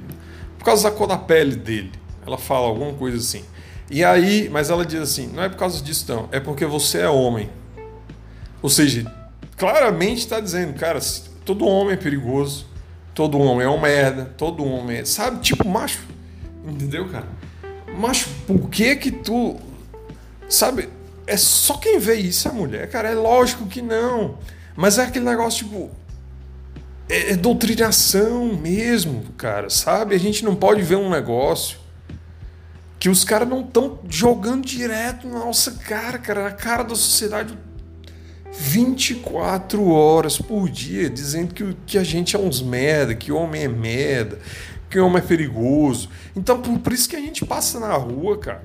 por 0.57 0.65
causa 0.65 0.89
da 0.89 0.95
cor 0.95 1.05
da 1.05 1.15
pele 1.15 1.55
dele. 1.55 1.91
Ela 2.25 2.39
fala 2.39 2.65
alguma 2.65 2.93
coisa 2.93 3.17
assim. 3.17 3.45
E 3.87 4.03
aí, 4.03 4.49
mas 4.49 4.71
ela 4.71 4.83
diz 4.83 5.01
assim: 5.01 5.27
não 5.27 5.43
é 5.43 5.49
por 5.49 5.57
causa 5.57 5.79
disso, 5.83 6.05
não. 6.11 6.27
É 6.31 6.39
porque 6.39 6.65
você 6.65 7.01
é 7.01 7.09
homem. 7.09 7.51
Ou 8.63 8.69
seja, 8.69 9.05
claramente 9.57 10.19
está 10.19 10.39
dizendo, 10.39 10.73
cara, 10.73 10.99
todo 11.45 11.67
homem 11.67 11.93
é 11.93 11.97
perigoso. 11.97 12.65
Todo 13.13 13.37
homem 13.37 13.67
é 13.67 13.69
um 13.69 13.79
merda. 13.79 14.25
Todo 14.37 14.65
homem 14.65 14.97
é. 14.97 15.05
Sabe? 15.05 15.39
Tipo, 15.41 15.69
macho. 15.69 16.01
Entendeu, 16.65 17.07
cara? 17.09 17.42
Macho, 17.97 18.29
por 18.47 18.69
que 18.69 18.95
que 18.95 19.11
tu. 19.11 19.57
Sabe? 20.49 20.89
É 21.25 21.37
só 21.37 21.77
quem 21.77 21.99
vê 21.99 22.15
isso 22.15 22.47
é 22.47 22.51
mulher, 22.51 22.89
cara. 22.89 23.09
É 23.09 23.15
lógico 23.15 23.65
que 23.65 23.81
não. 23.81 24.37
Mas 24.75 24.97
é 24.97 25.03
aquele 25.03 25.25
negócio, 25.25 25.65
tipo. 25.65 25.91
É, 27.09 27.31
é 27.31 27.35
doutrinação 27.35 28.55
mesmo, 28.55 29.23
cara. 29.37 29.69
Sabe? 29.69 30.15
A 30.15 30.19
gente 30.19 30.43
não 30.43 30.55
pode 30.55 30.81
ver 30.81 30.95
um 30.95 31.09
negócio 31.09 31.77
que 32.99 33.09
os 33.09 33.25
caras 33.25 33.49
não 33.49 33.61
estão 33.61 33.99
jogando 34.09 34.65
direto 34.65 35.27
na 35.27 35.39
nossa 35.39 35.71
cara, 35.71 36.17
cara, 36.17 36.43
na 36.45 36.51
cara 36.51 36.83
da 36.83 36.95
sociedade 36.95 37.53
24 38.49 39.85
horas 39.89 40.37
por 40.37 40.69
dia, 40.69 41.09
dizendo 41.09 41.53
que, 41.53 41.75
que 41.85 41.97
a 41.97 42.03
gente 42.03 42.35
é 42.35 42.39
uns 42.39 42.61
merda, 42.61 43.15
que 43.15 43.31
o 43.31 43.35
homem 43.35 43.63
é 43.63 43.67
merda, 43.67 44.39
que 44.93 44.99
o 44.99 45.05
homem 45.07 45.17
é 45.17 45.25
perigoso. 45.25 46.07
Então, 46.35 46.61
por, 46.61 46.77
por 46.77 46.93
isso 46.93 47.09
que 47.09 47.15
a 47.15 47.19
gente 47.19 47.43
passa 47.43 47.79
na 47.79 47.95
rua, 47.95 48.37
cara. 48.37 48.63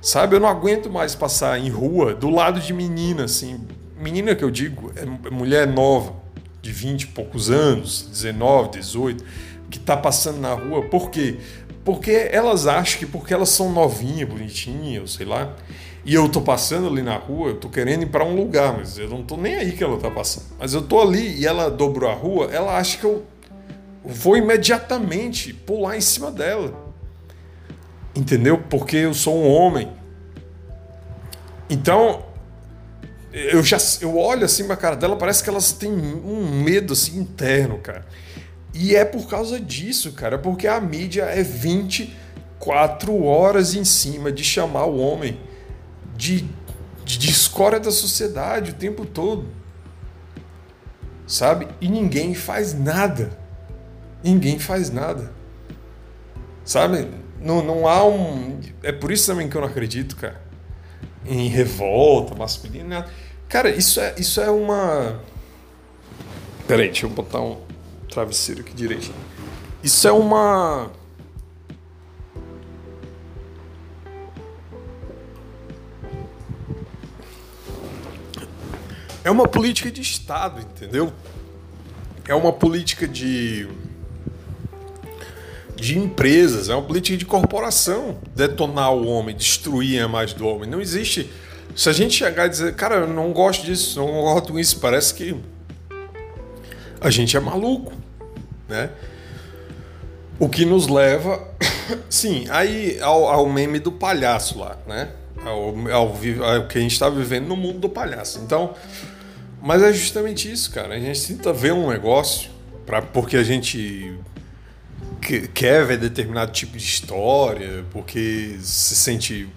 Sabe, 0.00 0.34
eu 0.34 0.40
não 0.40 0.48
aguento 0.48 0.90
mais 0.90 1.14
passar 1.14 1.58
em 1.58 1.68
rua 1.68 2.14
do 2.14 2.30
lado 2.30 2.58
de 2.58 2.72
menina, 2.72 3.24
assim. 3.24 3.60
Menina 3.98 4.34
que 4.34 4.42
eu 4.42 4.50
digo, 4.50 4.90
é 4.96 5.30
mulher 5.30 5.66
nova, 5.66 6.14
de 6.62 6.72
20 6.72 7.02
e 7.02 7.06
poucos 7.08 7.50
anos, 7.50 8.08
19, 8.10 8.70
18 8.70 9.24
que 9.70 9.78
tá 9.78 9.94
passando 9.94 10.40
na 10.40 10.54
rua. 10.54 10.82
Por 10.86 11.10
quê? 11.10 11.36
Porque 11.84 12.28
elas 12.32 12.66
acham 12.66 12.98
que 12.98 13.06
porque 13.06 13.34
elas 13.34 13.50
são 13.50 13.70
novinhas, 13.70 14.28
bonitinhas, 14.28 15.12
sei 15.12 15.26
lá, 15.26 15.54
e 16.04 16.14
eu 16.14 16.28
tô 16.30 16.40
passando 16.40 16.88
ali 16.88 17.02
na 17.02 17.16
rua, 17.16 17.50
eu 17.50 17.56
tô 17.56 17.68
querendo 17.68 18.02
ir 18.02 18.06
para 18.06 18.24
um 18.24 18.34
lugar, 18.34 18.76
mas 18.76 18.98
eu 18.98 19.08
não 19.08 19.22
tô 19.22 19.36
nem 19.36 19.54
aí 19.54 19.72
que 19.72 19.84
ela 19.84 19.98
tá 19.98 20.10
passando. 20.10 20.46
Mas 20.58 20.72
eu 20.72 20.82
tô 20.82 21.00
ali 21.00 21.40
e 21.40 21.46
ela 21.46 21.70
dobrou 21.70 22.10
a 22.10 22.14
rua, 22.14 22.48
ela 22.50 22.76
acha 22.78 22.98
que 22.98 23.04
eu 23.04 23.22
vou 24.04 24.36
imediatamente 24.36 25.52
pular 25.52 25.96
em 25.96 26.00
cima 26.00 26.30
dela. 26.30 26.94
Entendeu? 28.14 28.58
Porque 28.58 28.96
eu 28.96 29.14
sou 29.14 29.36
um 29.36 29.48
homem. 29.48 29.90
Então, 31.68 32.24
eu 33.32 33.62
já 33.62 33.78
eu 34.00 34.18
olho 34.18 34.44
assim 34.44 34.66
pra 34.66 34.76
cara 34.76 34.96
dela, 34.96 35.16
parece 35.16 35.42
que 35.42 35.48
elas 35.48 35.72
têm 35.72 35.92
um 35.92 36.62
medo 36.62 36.92
assim 36.92 37.18
interno, 37.18 37.78
cara. 37.78 38.04
E 38.74 38.94
é 38.94 39.04
por 39.04 39.28
causa 39.28 39.58
disso, 39.60 40.12
cara, 40.12 40.38
porque 40.38 40.66
a 40.66 40.80
mídia 40.80 41.22
é 41.22 41.42
24 41.42 43.24
horas 43.24 43.74
em 43.74 43.84
cima 43.84 44.32
de 44.32 44.44
chamar 44.44 44.84
o 44.84 44.98
homem 44.98 45.38
de, 46.16 46.44
de, 47.04 47.18
de 47.18 47.30
escória 47.30 47.80
da 47.80 47.90
sociedade 47.90 48.72
o 48.72 48.74
tempo 48.74 49.04
todo. 49.04 49.46
Sabe? 51.26 51.68
E 51.80 51.88
ninguém 51.88 52.34
faz 52.34 52.74
nada. 52.74 53.39
Ninguém 54.22 54.58
faz 54.58 54.90
nada. 54.90 55.32
Sabe? 56.64 57.08
Não, 57.40 57.62
não 57.62 57.86
há 57.88 58.04
um. 58.06 58.60
É 58.82 58.92
por 58.92 59.10
isso 59.10 59.26
também 59.26 59.48
que 59.48 59.56
eu 59.56 59.60
não 59.60 59.68
acredito, 59.68 60.16
cara 60.16 60.50
em 61.24 61.48
revolta 61.48 62.34
masculina. 62.34 63.06
Cara, 63.48 63.70
isso 63.70 64.00
é, 64.00 64.14
isso 64.18 64.40
é 64.40 64.50
uma. 64.50 65.20
Peraí, 66.66 66.86
deixa 66.86 67.06
eu 67.06 67.10
botar 67.10 67.40
um 67.40 67.60
travesseiro 68.08 68.60
aqui 68.60 68.72
direitinho. 68.72 69.16
Isso 69.82 70.06
é 70.06 70.12
uma. 70.12 70.90
É 79.22 79.30
uma 79.30 79.46
política 79.46 79.90
de 79.90 80.00
Estado, 80.00 80.60
entendeu? 80.60 81.12
É 82.26 82.34
uma 82.34 82.52
política 82.52 83.06
de 83.06 83.68
de 85.80 85.98
empresas, 85.98 86.68
é 86.68 86.74
uma 86.74 86.82
política 86.82 87.16
de 87.16 87.24
corporação 87.24 88.18
detonar 88.34 88.92
o 88.92 89.06
homem, 89.06 89.34
destruir 89.34 90.00
a 90.00 90.04
imagem 90.04 90.36
do 90.36 90.46
homem. 90.46 90.68
Não 90.68 90.80
existe. 90.80 91.30
Se 91.74 91.88
a 91.88 91.92
gente 91.92 92.14
chegar 92.14 92.46
e 92.46 92.48
dizer, 92.50 92.74
cara, 92.74 92.96
eu 92.96 93.06
não 93.06 93.32
gosto 93.32 93.64
disso, 93.64 93.98
não 93.98 94.06
gosto 94.06 94.52
disso, 94.52 94.78
parece 94.80 95.14
que 95.14 95.36
a 97.00 97.10
gente 97.10 97.36
é 97.36 97.40
maluco, 97.40 97.92
né? 98.68 98.90
O 100.38 100.48
que 100.48 100.64
nos 100.64 100.86
leva, 100.88 101.48
sim, 102.10 102.46
aí 102.50 102.98
ao, 103.00 103.26
ao 103.26 103.48
meme 103.48 103.78
do 103.78 103.92
palhaço 103.92 104.58
lá, 104.58 104.76
né? 104.86 105.10
Ao, 105.44 105.74
ao, 105.90 106.08
ao 106.08 106.66
que 106.66 106.78
a 106.78 106.80
gente 106.80 106.92
está 106.92 107.08
vivendo 107.08 107.46
no 107.46 107.56
mundo 107.56 107.78
do 107.78 107.88
palhaço. 107.88 108.40
Então, 108.44 108.74
mas 109.62 109.82
é 109.82 109.92
justamente 109.92 110.50
isso, 110.50 110.70
cara. 110.70 110.94
A 110.94 110.98
gente 110.98 111.26
tenta 111.26 111.52
ver 111.52 111.72
um 111.72 111.88
negócio 111.88 112.50
para 112.84 113.00
porque 113.00 113.36
a 113.36 113.42
gente 113.42 114.18
quer 115.20 115.84
ver 115.86 115.98
determinado 115.98 116.52
tipo 116.52 116.76
de 116.76 116.84
história, 116.84 117.84
porque 117.90 118.56
se 118.60 118.94
sente 118.96 119.48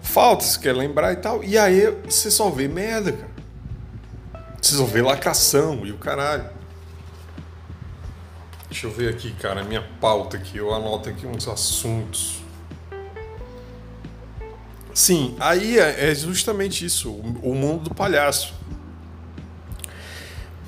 falta, 0.00 0.44
se 0.44 0.58
quer 0.58 0.74
lembrar 0.74 1.12
e 1.12 1.16
tal. 1.16 1.44
E 1.44 1.56
aí 1.58 1.90
você 2.04 2.30
só 2.30 2.50
vê 2.50 2.66
merda, 2.66 3.12
cara. 3.12 3.30
Você 4.60 4.76
só 4.76 4.84
vê 4.84 5.02
lacração 5.02 5.86
e 5.86 5.92
o 5.92 5.98
caralho. 5.98 6.50
Deixa 8.68 8.86
eu 8.86 8.90
ver 8.90 9.08
aqui, 9.08 9.32
cara, 9.32 9.62
minha 9.64 9.82
pauta 10.00 10.36
aqui. 10.36 10.58
Eu 10.58 10.74
anoto 10.74 11.08
aqui 11.08 11.26
uns 11.26 11.46
assuntos. 11.46 12.42
Sim, 14.92 15.36
aí 15.38 15.78
é, 15.78 16.10
é 16.10 16.14
justamente 16.14 16.84
isso, 16.84 17.12
o 17.12 17.54
mundo 17.54 17.84
do 17.84 17.94
palhaço. 17.94 18.52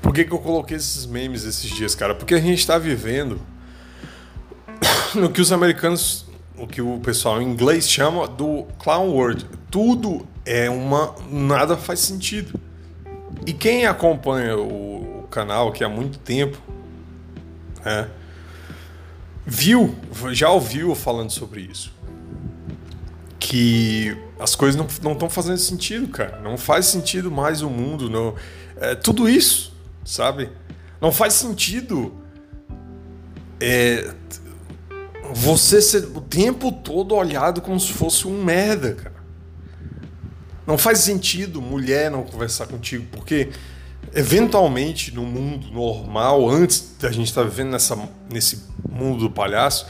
Por 0.00 0.14
que, 0.14 0.24
que 0.24 0.32
eu 0.32 0.38
coloquei 0.38 0.76
esses 0.76 1.04
memes 1.04 1.44
esses 1.44 1.68
dias, 1.68 1.94
cara? 1.94 2.14
Porque 2.14 2.34
a 2.34 2.40
gente 2.40 2.60
está 2.60 2.78
vivendo 2.78 3.40
no 5.14 5.30
que 5.30 5.40
os 5.40 5.52
americanos, 5.52 6.26
o 6.56 6.66
que 6.66 6.80
o 6.80 6.98
pessoal 7.00 7.40
em 7.40 7.46
inglês 7.46 7.88
chama 7.88 8.28
do 8.28 8.64
clown 8.78 9.10
world. 9.10 9.46
Tudo 9.70 10.26
é 10.44 10.68
uma. 10.68 11.14
nada 11.30 11.76
faz 11.76 12.00
sentido. 12.00 12.58
E 13.46 13.52
quem 13.52 13.86
acompanha 13.86 14.56
o, 14.56 15.22
o 15.22 15.28
canal 15.30 15.68
aqui 15.68 15.82
há 15.82 15.88
muito 15.88 16.18
tempo, 16.18 16.60
é, 17.84 18.06
viu, 19.46 19.94
já 20.32 20.50
ouviu 20.50 20.94
falando 20.94 21.30
sobre 21.30 21.62
isso. 21.62 21.92
Que 23.38 24.16
as 24.38 24.54
coisas 24.54 24.76
não 25.02 25.12
estão 25.12 25.30
fazendo 25.30 25.58
sentido, 25.58 26.08
cara. 26.08 26.40
Não 26.40 26.58
faz 26.58 26.86
sentido 26.86 27.30
mais 27.30 27.62
o 27.62 27.70
mundo. 27.70 28.10
Não, 28.10 28.34
é, 28.76 28.94
tudo 28.94 29.28
isso, 29.28 29.74
sabe? 30.04 30.50
Não 31.00 31.10
faz 31.10 31.34
sentido 31.34 32.14
é, 33.60 34.12
você 35.34 35.80
ser 35.80 36.04
o 36.14 36.20
tempo 36.20 36.72
todo 36.72 37.14
olhado 37.14 37.60
como 37.60 37.78
se 37.78 37.92
fosse 37.92 38.26
um 38.26 38.42
merda, 38.42 38.94
cara. 38.94 39.20
Não 40.66 40.78
faz 40.78 41.00
sentido 41.00 41.60
mulher 41.60 42.10
não 42.10 42.22
conversar 42.22 42.66
contigo, 42.66 43.06
porque 43.10 43.50
eventualmente 44.14 45.14
no 45.14 45.22
mundo 45.22 45.68
normal, 45.72 46.48
antes 46.48 46.96
da 46.98 47.10
gente 47.10 47.28
estar 47.28 47.42
tá 47.42 47.48
vivendo 47.48 47.70
nessa, 47.70 47.98
nesse 48.30 48.64
mundo 48.88 49.28
do 49.28 49.30
palhaço, 49.30 49.86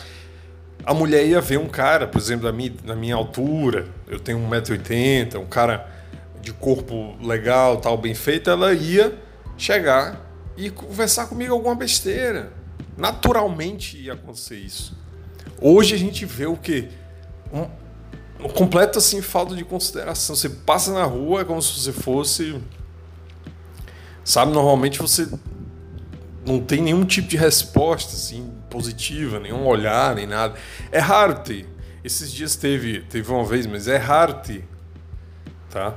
a 0.85 0.95
mulher 0.95 1.27
ia 1.27 1.41
ver 1.41 1.59
um 1.59 1.69
cara, 1.69 2.07
por 2.07 2.19
exemplo, 2.19 2.45
da 2.45 2.53
minha, 2.53 2.71
da 2.71 2.97
minha 2.97 3.15
altura, 3.15 3.89
eu 4.09 4.19
tenho 4.19 4.39
1,80m, 4.39 5.39
um 5.39 5.47
cara 5.47 5.87
de 6.41 6.53
corpo 6.53 7.17
legal, 7.23 7.77
tal, 7.77 7.99
bem 7.99 8.15
feito, 8.15 8.49
ela 8.49 8.73
ia 8.73 9.19
chegar 9.59 10.27
e 10.57 10.71
conversar 10.71 11.27
comigo 11.27 11.53
alguma 11.53 11.75
besteira. 11.75 12.53
Naturalmente 12.97 13.99
ia 13.99 14.15
acontecer 14.15 14.57
isso. 14.57 15.00
Hoje 15.61 15.95
a 15.95 15.99
gente 15.99 16.25
vê 16.25 16.47
o 16.47 16.57
quê? 16.57 16.89
Um, 17.53 17.67
um 18.45 18.49
completo 18.49 18.99
assim 18.99 19.21
falta 19.21 19.55
de 19.55 19.65
consideração. 19.65 20.35
Você 20.35 20.49
passa 20.49 20.93
na 20.93 21.05
rua 21.05 21.43
é 21.43 21.45
como 21.45 21.61
se 21.61 21.79
você 21.79 21.93
fosse 21.93 22.61
sabe, 24.25 24.53
normalmente 24.53 24.99
você 24.99 25.29
não 26.47 26.61
tem 26.61 26.81
nenhum 26.81 27.05
tipo 27.05 27.29
de 27.29 27.37
resposta 27.37 28.15
assim 28.15 28.51
positiva, 28.71 29.39
nenhum 29.39 29.67
olhar, 29.67 30.15
nem 30.15 30.27
nada. 30.27 30.55
É 30.91 30.99
raro 30.99 31.41
ter. 31.41 31.69
Esses 32.03 32.33
dias 32.33 32.57
teve, 32.57 33.03
teve 33.03 33.31
uma 33.31 33.45
vez, 33.45 33.67
mas 33.67 33.89
é 33.89 33.97
raro 33.97 34.35
ter. 34.35 34.67
Tá? 35.69 35.95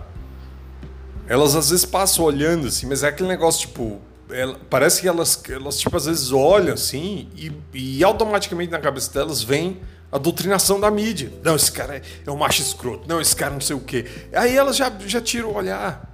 Elas 1.28 1.56
às 1.56 1.70
vezes 1.70 1.86
passam 1.86 2.26
olhando 2.26 2.68
assim, 2.68 2.86
mas 2.86 3.04
é 3.04 3.08
aquele 3.08 3.30
negócio 3.30 3.68
tipo, 3.68 4.02
ela, 4.30 4.60
parece 4.70 5.02
que 5.02 5.08
elas, 5.08 5.42
elas, 5.50 5.80
tipo, 5.80 5.96
às 5.96 6.06
vezes 6.06 6.32
olham 6.32 6.74
assim 6.74 7.30
e, 7.36 7.52
e 7.74 8.04
automaticamente 8.04 8.72
na 8.72 8.80
cabeça 8.80 9.12
delas 9.12 9.44
vem 9.44 9.82
a 10.12 10.18
doutrinação 10.18 10.80
da 10.80 10.92
mídia. 10.92 11.32
Não, 11.44 11.56
esse 11.56 11.72
cara 11.72 11.98
é, 11.98 12.02
é 12.26 12.32
um 12.32 12.38
macho 12.38 12.62
escroto. 12.62 13.08
Não, 13.08 13.20
esse 13.20 13.36
cara 13.36 13.52
não 13.52 13.62
sei 13.62 13.76
o 13.76 13.80
quê. 13.80 14.06
Aí 14.34 14.56
elas 14.56 14.78
já, 14.78 14.92
já 15.06 15.20
tiram 15.20 15.50
o 15.50 15.56
olhar. 15.56 16.10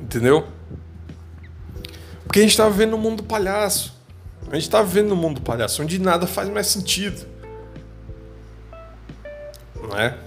Entendeu? 0.00 0.46
Porque 2.24 2.40
a 2.40 2.42
gente 2.42 2.50
está 2.52 2.68
vivendo 2.68 2.90
no 2.90 2.98
mundo 2.98 3.18
do 3.18 3.22
palhaço. 3.22 3.94
A 4.50 4.54
gente 4.54 4.64
está 4.64 4.82
vivendo 4.82 5.08
no 5.08 5.16
mundo 5.16 5.36
do 5.36 5.42
palhaço, 5.42 5.82
onde 5.82 5.98
nada 5.98 6.26
faz 6.26 6.48
mais 6.48 6.66
sentido. 6.66 7.26
Não 9.80 9.96
é? 9.98 10.18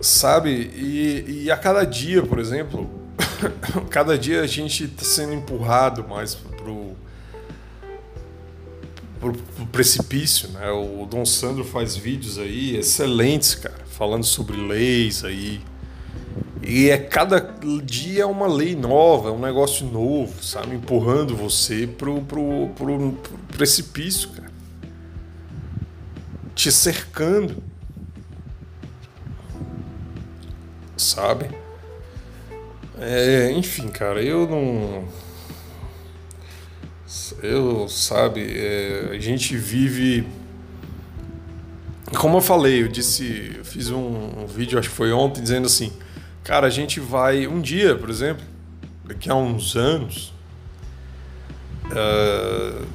Sabe? 0.00 0.50
E, 0.50 1.44
e 1.44 1.50
a 1.50 1.56
cada 1.56 1.84
dia, 1.84 2.22
por 2.22 2.38
exemplo, 2.38 2.99
cada 3.90 4.18
dia 4.18 4.42
a 4.42 4.46
gente 4.46 4.84
está 4.84 5.04
sendo 5.04 5.34
empurrado 5.34 6.06
mais 6.06 6.34
pro, 6.34 6.96
pro, 9.18 9.32
precipício, 9.66 10.48
né? 10.50 10.70
O 10.70 11.06
Dom 11.06 11.24
Sandro 11.24 11.64
faz 11.64 11.96
vídeos 11.96 12.38
aí 12.38 12.76
excelentes, 12.76 13.54
cara, 13.54 13.84
falando 13.86 14.24
sobre 14.24 14.56
leis 14.56 15.24
aí. 15.24 15.60
E 16.62 16.90
é 16.90 16.98
cada 16.98 17.40
dia 17.82 18.26
uma 18.26 18.46
lei 18.46 18.76
nova, 18.76 19.30
é 19.30 19.32
um 19.32 19.40
negócio 19.40 19.86
novo, 19.86 20.42
sabe? 20.42 20.74
Empurrando 20.76 21.34
você 21.34 21.86
pro, 21.86 22.20
pro, 22.22 22.68
pro, 22.76 23.12
pro 23.12 23.38
precipício, 23.56 24.28
cara. 24.30 24.50
Te 26.54 26.70
cercando. 26.70 27.62
Sabe? 30.96 31.48
É, 33.00 33.50
enfim, 33.52 33.88
cara, 33.88 34.22
eu 34.22 34.46
não. 34.46 35.04
Eu, 37.42 37.88
sabe, 37.88 38.42
é, 38.42 39.08
a 39.12 39.18
gente 39.18 39.56
vive. 39.56 40.26
Como 42.18 42.36
eu 42.36 42.42
falei, 42.42 42.82
eu 42.82 42.88
disse, 42.88 43.54
eu 43.56 43.64
fiz 43.64 43.88
um, 43.90 44.42
um, 44.42 44.46
vídeo, 44.46 44.78
acho 44.78 44.90
que 44.90 44.94
foi 44.94 45.12
ontem, 45.12 45.40
dizendo 45.40 45.64
assim: 45.64 45.90
cara, 46.44 46.66
a 46.66 46.70
gente 46.70 47.00
vai. 47.00 47.46
Um 47.46 47.62
dia, 47.62 47.96
por 47.96 48.10
exemplo, 48.10 48.44
daqui 49.02 49.30
a 49.30 49.34
uns 49.34 49.76
anos. 49.76 50.34
Uh, 51.86 52.86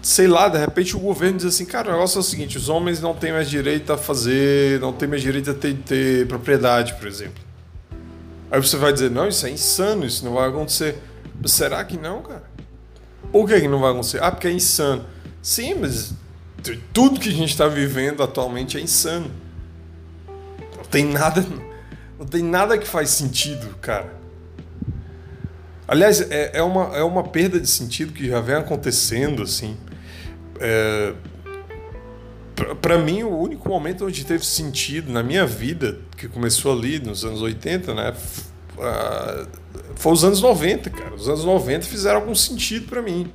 sei 0.00 0.28
lá, 0.28 0.48
de 0.48 0.58
repente 0.58 0.96
o 0.96 1.00
governo 1.00 1.38
diz 1.38 1.46
assim, 1.46 1.64
cara, 1.64 1.90
o 1.90 1.92
negócio 1.92 2.18
é 2.18 2.20
o 2.20 2.24
seguinte, 2.24 2.56
os 2.56 2.68
homens 2.68 3.00
não 3.00 3.14
têm 3.14 3.30
mais 3.30 3.48
direito 3.50 3.92
a 3.92 3.98
fazer, 3.98 4.80
não 4.80 4.92
têm 4.92 5.06
mais 5.06 5.20
direito 5.20 5.50
a 5.50 5.54
ter, 5.54 5.74
ter 5.74 6.26
propriedade, 6.26 6.94
por 6.94 7.06
exemplo. 7.06 7.51
Aí 8.52 8.60
você 8.60 8.76
vai 8.76 8.92
dizer, 8.92 9.10
não, 9.10 9.26
isso 9.26 9.46
é 9.46 9.50
insano, 9.50 10.04
isso 10.04 10.22
não 10.22 10.34
vai 10.34 10.46
acontecer. 10.46 10.98
Será 11.46 11.82
que 11.86 11.96
não, 11.96 12.20
cara? 12.20 12.44
Por 13.32 13.48
que, 13.48 13.62
que 13.62 13.66
não 13.66 13.80
vai 13.80 13.92
acontecer? 13.92 14.22
Ah, 14.22 14.30
porque 14.30 14.46
é 14.46 14.52
insano. 14.52 15.06
Sim, 15.40 15.76
mas 15.76 16.12
tudo 16.92 17.18
que 17.18 17.30
a 17.30 17.32
gente 17.32 17.48
está 17.48 17.66
vivendo 17.66 18.22
atualmente 18.22 18.76
é 18.76 18.80
insano. 18.82 19.30
Não 20.76 20.84
tem 20.84 21.06
nada, 21.06 21.42
não 22.18 22.26
tem 22.26 22.42
nada 22.42 22.76
que 22.76 22.86
faz 22.86 23.08
sentido, 23.08 23.74
cara. 23.80 24.20
Aliás, 25.88 26.20
é, 26.20 26.50
é, 26.52 26.62
uma, 26.62 26.94
é 26.94 27.02
uma 27.02 27.24
perda 27.24 27.58
de 27.58 27.66
sentido 27.66 28.12
que 28.12 28.28
já 28.28 28.40
vem 28.40 28.56
acontecendo, 28.56 29.42
assim. 29.42 29.78
É, 30.60 31.14
para 32.80 32.98
mim, 32.98 33.22
o 33.22 33.36
único 33.36 33.68
momento 33.68 34.06
onde 34.06 34.24
teve 34.24 34.44
sentido 34.44 35.12
na 35.12 35.22
minha 35.22 35.46
vida, 35.46 35.98
que 36.16 36.28
começou 36.28 36.72
ali 36.72 36.98
nos 36.98 37.24
anos 37.24 37.40
80, 37.42 37.94
né? 37.94 38.14
Foi 39.96 40.12
os 40.12 40.24
anos 40.24 40.40
90, 40.40 40.90
cara. 40.90 41.14
Os 41.14 41.28
anos 41.28 41.44
90 41.44 41.86
fizeram 41.86 42.20
algum 42.20 42.34
sentido 42.34 42.88
para 42.88 43.00
mim. 43.02 43.30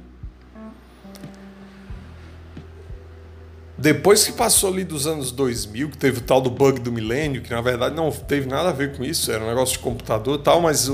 Depois 3.77 4.25
que 4.25 4.31
passou 4.31 4.71
ali 4.71 4.83
dos 4.83 5.05
anos 5.05 5.31
2000, 5.31 5.91
que 5.91 5.97
teve 5.97 6.17
o 6.17 6.21
tal 6.21 6.41
do 6.41 6.49
bug 6.49 6.79
do 6.79 6.91
milênio, 6.91 7.43
que 7.43 7.51
na 7.51 7.61
verdade 7.61 7.95
não 7.95 8.09
teve 8.09 8.47
nada 8.47 8.69
a 8.69 8.73
ver 8.73 8.97
com 8.97 9.03
isso, 9.03 9.31
era 9.31 9.43
um 9.43 9.47
negócio 9.47 9.73
de 9.73 9.79
computador 9.83 10.39
e 10.39 10.43
tal, 10.43 10.59
mas 10.61 10.89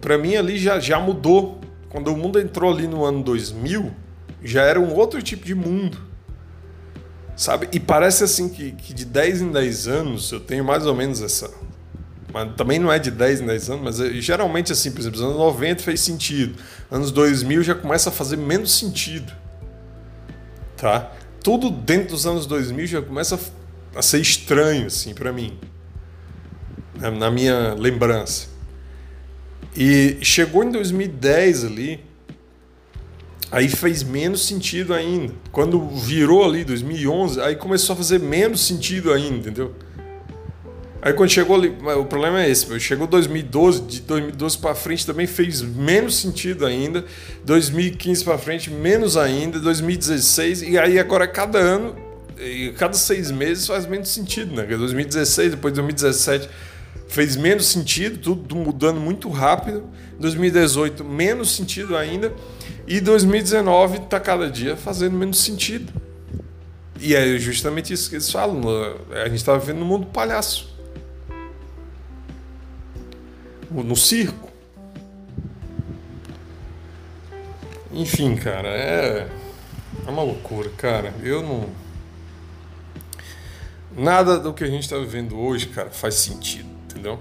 para 0.00 0.16
mim 0.16 0.34
ali 0.34 0.56
já, 0.58 0.80
já 0.80 0.98
mudou. 0.98 1.60
Quando 1.90 2.08
o 2.08 2.16
mundo 2.16 2.40
entrou 2.40 2.72
ali 2.72 2.86
no 2.86 3.04
ano 3.04 3.22
2000, 3.22 3.92
já 4.42 4.62
era 4.62 4.80
um 4.80 4.94
outro 4.94 5.22
tipo 5.22 5.44
de 5.44 5.54
mundo. 5.54 5.98
Sabe? 7.36 7.68
E 7.70 7.78
parece 7.78 8.24
assim 8.24 8.48
que, 8.48 8.72
que 8.72 8.94
de 8.94 9.04
10 9.04 9.42
em 9.42 9.52
10 9.52 9.88
anos 9.88 10.32
eu 10.32 10.40
tenho 10.40 10.64
mais 10.64 10.86
ou 10.86 10.94
menos 10.94 11.20
essa. 11.20 11.50
Mas 12.32 12.54
também 12.56 12.78
não 12.78 12.90
é 12.90 12.98
de 12.98 13.10
10 13.10 13.42
em 13.42 13.46
10 13.46 13.70
anos, 13.70 13.84
mas 13.84 14.00
é, 14.00 14.10
geralmente 14.14 14.72
assim, 14.72 14.90
por 14.90 15.00
exemplo, 15.00 15.18
os 15.18 15.24
anos 15.24 15.36
90 15.36 15.82
fez 15.82 16.00
sentido. 16.00 16.58
Anos 16.90 17.10
2000 17.10 17.62
já 17.62 17.74
começa 17.74 18.08
a 18.08 18.12
fazer 18.12 18.38
menos 18.38 18.78
sentido. 18.78 19.30
Tá? 20.78 21.12
Tudo 21.42 21.70
dentro 21.70 22.10
dos 22.10 22.26
anos 22.26 22.46
2000 22.46 22.86
já 22.86 23.02
começa 23.02 23.38
a 23.94 24.02
ser 24.02 24.20
estranho 24.20 24.86
assim 24.86 25.12
para 25.12 25.30
mim. 25.30 25.58
Na 27.18 27.30
minha 27.30 27.74
lembrança. 27.74 28.48
E 29.76 30.16
chegou 30.22 30.64
em 30.64 30.70
2010 30.70 31.64
ali, 31.66 32.05
aí 33.50 33.68
fez 33.68 34.02
menos 34.02 34.46
sentido 34.46 34.92
ainda. 34.92 35.32
Quando 35.52 35.86
virou 35.88 36.44
ali 36.44 36.64
2011, 36.64 37.40
aí 37.40 37.56
começou 37.56 37.94
a 37.94 37.96
fazer 37.96 38.20
menos 38.20 38.66
sentido 38.66 39.12
ainda, 39.12 39.36
entendeu? 39.36 39.74
Aí 41.00 41.12
quando 41.12 41.30
chegou 41.30 41.54
ali, 41.54 41.68
o 41.68 42.04
problema 42.04 42.42
é 42.42 42.50
esse, 42.50 42.80
chegou 42.80 43.06
2012, 43.06 43.82
de 43.82 44.00
2012 44.00 44.58
para 44.58 44.74
frente 44.74 45.06
também 45.06 45.26
fez 45.26 45.62
menos 45.62 46.16
sentido 46.16 46.66
ainda, 46.66 47.04
2015 47.44 48.24
para 48.24 48.36
frente 48.36 48.70
menos 48.70 49.16
ainda, 49.16 49.60
2016 49.60 50.62
e 50.62 50.76
aí 50.76 50.98
agora 50.98 51.28
cada 51.28 51.58
ano, 51.58 51.94
cada 52.76 52.94
seis 52.94 53.30
meses 53.30 53.68
faz 53.68 53.86
menos 53.86 54.08
sentido, 54.08 54.56
né? 54.56 54.64
2016, 54.64 55.52
depois 55.52 55.72
2017 55.74 56.48
fez 57.08 57.36
menos 57.36 57.66
sentido, 57.66 58.18
tudo 58.18 58.56
mudando 58.56 59.00
muito 59.00 59.28
rápido. 59.28 59.88
2018, 60.18 61.04
menos 61.04 61.54
sentido 61.54 61.96
ainda. 61.96 62.32
E 62.86 63.00
2019 63.00 63.98
está 63.98 64.20
cada 64.20 64.50
dia 64.50 64.76
fazendo 64.76 65.16
menos 65.16 65.38
sentido. 65.38 65.92
E 67.00 67.14
é 67.14 67.38
justamente 67.38 67.92
isso 67.92 68.08
que 68.08 68.16
eles 68.16 68.30
falam. 68.30 68.60
A 69.10 69.28
gente 69.28 69.36
está 69.36 69.56
vivendo 69.56 69.78
no 69.78 69.86
mundo 69.86 70.06
palhaço. 70.06 70.74
No 73.70 73.96
circo. 73.96 74.50
Enfim, 77.92 78.36
cara, 78.36 78.68
é. 78.68 79.28
É 80.06 80.10
uma 80.10 80.22
loucura, 80.22 80.70
cara. 80.76 81.12
Eu 81.22 81.42
não. 81.42 81.68
Nada 83.96 84.38
do 84.38 84.52
que 84.52 84.62
a 84.62 84.66
gente 84.66 84.82
está 84.82 84.98
vivendo 84.98 85.38
hoje, 85.38 85.66
cara, 85.66 85.90
faz 85.90 86.16
sentido 86.16 86.75
entendeu? 86.96 87.20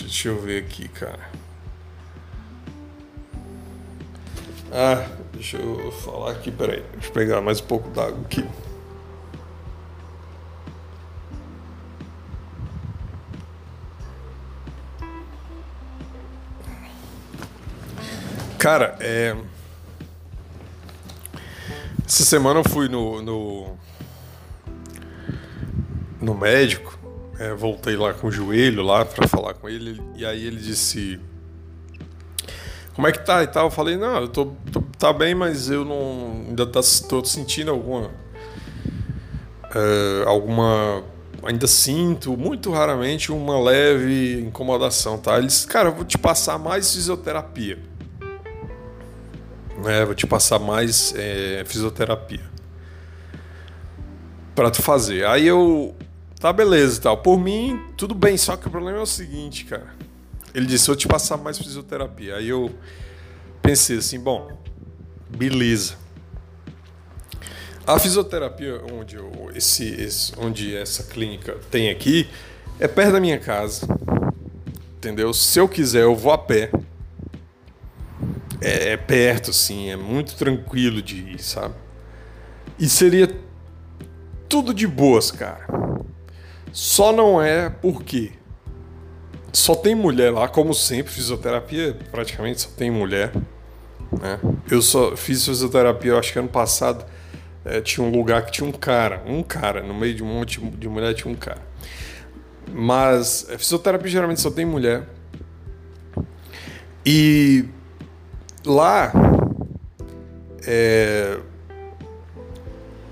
Deixa 0.00 0.28
eu 0.28 0.40
ver 0.40 0.64
aqui, 0.64 0.88
cara. 0.88 1.28
Ah, 4.72 5.06
deixa 5.32 5.56
eu 5.56 5.90
falar 5.92 6.32
aqui, 6.32 6.50
peraí. 6.50 6.82
Deixa 6.92 7.08
eu 7.08 7.12
pegar 7.12 7.40
mais 7.40 7.60
um 7.60 7.66
pouco 7.66 7.90
d'água 7.90 8.20
aqui. 8.22 8.44
Cara, 18.58 18.96
é. 19.00 19.36
Essa 22.06 22.22
semana 22.22 22.60
eu 22.60 22.64
fui 22.68 22.86
no, 22.86 23.22
no, 23.22 23.78
no 26.20 26.34
médico, 26.34 26.98
é, 27.38 27.54
voltei 27.54 27.96
lá 27.96 28.12
com 28.12 28.26
o 28.26 28.30
joelho 28.30 28.82
lá 28.82 29.06
para 29.06 29.26
falar 29.26 29.54
com 29.54 29.70
ele, 29.70 30.02
e 30.14 30.26
aí 30.26 30.46
ele 30.46 30.60
disse: 30.60 31.18
Como 32.94 33.06
é 33.06 33.12
que 33.12 33.24
tá 33.24 33.42
e 33.42 33.46
tal? 33.46 33.66
Eu 33.66 33.70
falei: 33.70 33.96
Não, 33.96 34.20
eu 34.20 34.28
tô, 34.28 34.52
tô 34.70 34.82
tá 34.98 35.14
bem, 35.14 35.34
mas 35.34 35.70
eu 35.70 35.82
não 35.82 36.44
ainda 36.48 36.66
tá, 36.66 36.80
tô 37.08 37.24
sentindo 37.24 37.70
alguma. 37.70 38.10
É, 39.74 40.24
alguma. 40.26 41.02
Ainda 41.42 41.66
sinto, 41.66 42.36
muito 42.36 42.70
raramente, 42.70 43.32
uma 43.32 43.58
leve 43.58 44.40
incomodação, 44.42 45.16
tá? 45.16 45.38
Ele 45.38 45.46
disse: 45.46 45.66
Cara, 45.66 45.88
eu 45.88 45.94
vou 45.94 46.04
te 46.04 46.18
passar 46.18 46.58
mais 46.58 46.92
fisioterapia 46.92 47.93
né? 49.84 50.04
Vou 50.04 50.14
te 50.14 50.26
passar 50.26 50.58
mais 50.58 51.14
é, 51.16 51.62
fisioterapia 51.66 52.40
para 54.54 54.70
tu 54.70 54.82
fazer. 54.82 55.26
Aí 55.26 55.46
eu, 55.46 55.94
tá 56.40 56.52
beleza, 56.52 57.00
tal. 57.00 57.18
Por 57.18 57.38
mim 57.38 57.80
tudo 57.96 58.14
bem, 58.14 58.36
só 58.36 58.56
que 58.56 58.66
o 58.66 58.70
problema 58.70 58.98
é 58.98 59.02
o 59.02 59.06
seguinte, 59.06 59.64
cara. 59.64 59.94
Ele 60.54 60.66
disse 60.66 60.86
vou 60.86 60.96
te 60.96 61.08
passar 61.08 61.36
mais 61.36 61.58
fisioterapia. 61.58 62.36
Aí 62.36 62.48
eu 62.48 62.72
pensei 63.60 63.98
assim, 63.98 64.20
bom, 64.20 64.56
beleza. 65.28 65.96
A 67.86 67.98
fisioterapia 67.98 68.80
onde 68.92 69.16
eu, 69.16 69.50
esse, 69.54 69.86
esse, 70.00 70.32
onde 70.38 70.74
essa 70.74 71.02
clínica 71.02 71.58
tem 71.70 71.90
aqui 71.90 72.28
é 72.80 72.88
perto 72.88 73.12
da 73.12 73.20
minha 73.20 73.38
casa. 73.38 73.86
Entendeu? 74.96 75.34
Se 75.34 75.58
eu 75.58 75.68
quiser, 75.68 76.04
eu 76.04 76.16
vou 76.16 76.32
a 76.32 76.38
pé 76.38 76.70
é, 78.64 78.92
é 78.92 78.96
perto, 78.96 79.50
assim, 79.50 79.90
é 79.90 79.96
muito 79.96 80.34
tranquilo 80.36 81.02
de 81.02 81.16
ir, 81.16 81.38
sabe? 81.38 81.74
E 82.78 82.88
seria 82.88 83.28
tudo 84.48 84.72
de 84.72 84.86
boas, 84.86 85.30
cara. 85.30 85.66
Só 86.72 87.12
não 87.12 87.40
é 87.40 87.68
porque 87.68 88.32
só 89.52 89.74
tem 89.74 89.94
mulher 89.94 90.32
lá, 90.32 90.48
como 90.48 90.74
sempre, 90.74 91.12
fisioterapia 91.12 91.96
praticamente 92.10 92.62
só 92.62 92.70
tem 92.70 92.90
mulher. 92.90 93.32
Né? 94.20 94.40
Eu 94.70 94.80
só 94.80 95.16
fiz 95.16 95.44
fisioterapia, 95.44 96.12
eu 96.12 96.18
acho 96.18 96.32
que 96.32 96.38
ano 96.38 96.48
passado 96.48 97.04
é, 97.64 97.80
tinha 97.80 98.04
um 98.04 98.10
lugar 98.10 98.44
que 98.46 98.52
tinha 98.52 98.68
um 98.68 98.72
cara, 98.72 99.22
um 99.26 99.42
cara, 99.42 99.82
no 99.82 99.94
meio 99.94 100.14
de 100.14 100.22
um 100.22 100.26
monte 100.26 100.60
de 100.60 100.88
mulher 100.88 101.14
tinha 101.14 101.30
um 101.30 101.36
cara. 101.36 101.62
Mas 102.72 103.46
é, 103.50 103.58
fisioterapia 103.58 104.10
geralmente 104.10 104.40
só 104.40 104.50
tem 104.50 104.64
mulher. 104.64 105.08
E 107.06 107.66
lá 108.64 109.12
é, 110.66 111.38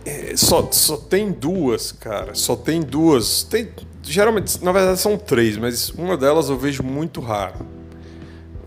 é, 0.05 0.37
só, 0.37 0.67
só 0.71 0.97
tem 0.97 1.31
duas, 1.31 1.93
cara. 1.93 2.35
Só 2.35 2.57
tem 2.57 2.81
duas. 2.81 3.43
Tem, 3.45 3.69
geralmente, 4.03 4.63
na 4.65 4.73
verdade, 4.73 4.99
são 4.99 5.17
três, 5.17 5.57
mas 5.57 5.91
uma 5.91 6.17
delas 6.17 6.49
eu 6.49 6.59
vejo 6.59 6.83
muito 6.83 7.21
raro. 7.21 7.67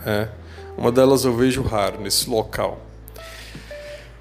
É, 0.06 0.30
uma 0.78 0.92
delas 0.92 1.26
eu 1.26 1.36
vejo 1.36 1.62
raro 1.62 2.00
nesse 2.02 2.30
local. 2.30 2.80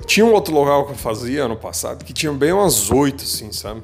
Tinha 0.06 0.26
um 0.26 0.32
outro 0.32 0.52
local 0.52 0.86
que 0.86 0.92
eu 0.92 0.96
fazia 0.96 1.44
ano 1.44 1.56
passado 1.56 2.04
que 2.04 2.12
tinha 2.12 2.32
bem 2.32 2.52
umas 2.52 2.90
oito, 2.90 3.24
assim, 3.24 3.52
sabe? 3.52 3.80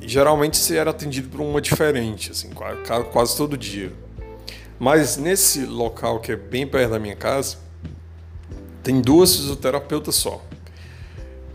E 0.00 0.08
geralmente 0.08 0.56
você 0.56 0.76
era 0.76 0.90
atendido 0.90 1.28
por 1.28 1.40
uma 1.40 1.60
diferente, 1.60 2.32
assim, 2.32 2.50
quase, 2.50 2.80
quase 3.12 3.36
todo 3.36 3.56
dia. 3.56 3.92
Mas 4.80 5.16
nesse 5.16 5.64
local 5.64 6.18
que 6.18 6.32
é 6.32 6.36
bem 6.36 6.66
perto 6.66 6.90
da 6.90 6.98
minha 6.98 7.14
casa, 7.14 7.56
tem 8.82 9.00
duas 9.00 9.36
fisioterapeutas 9.36 10.14
só. 10.14 10.44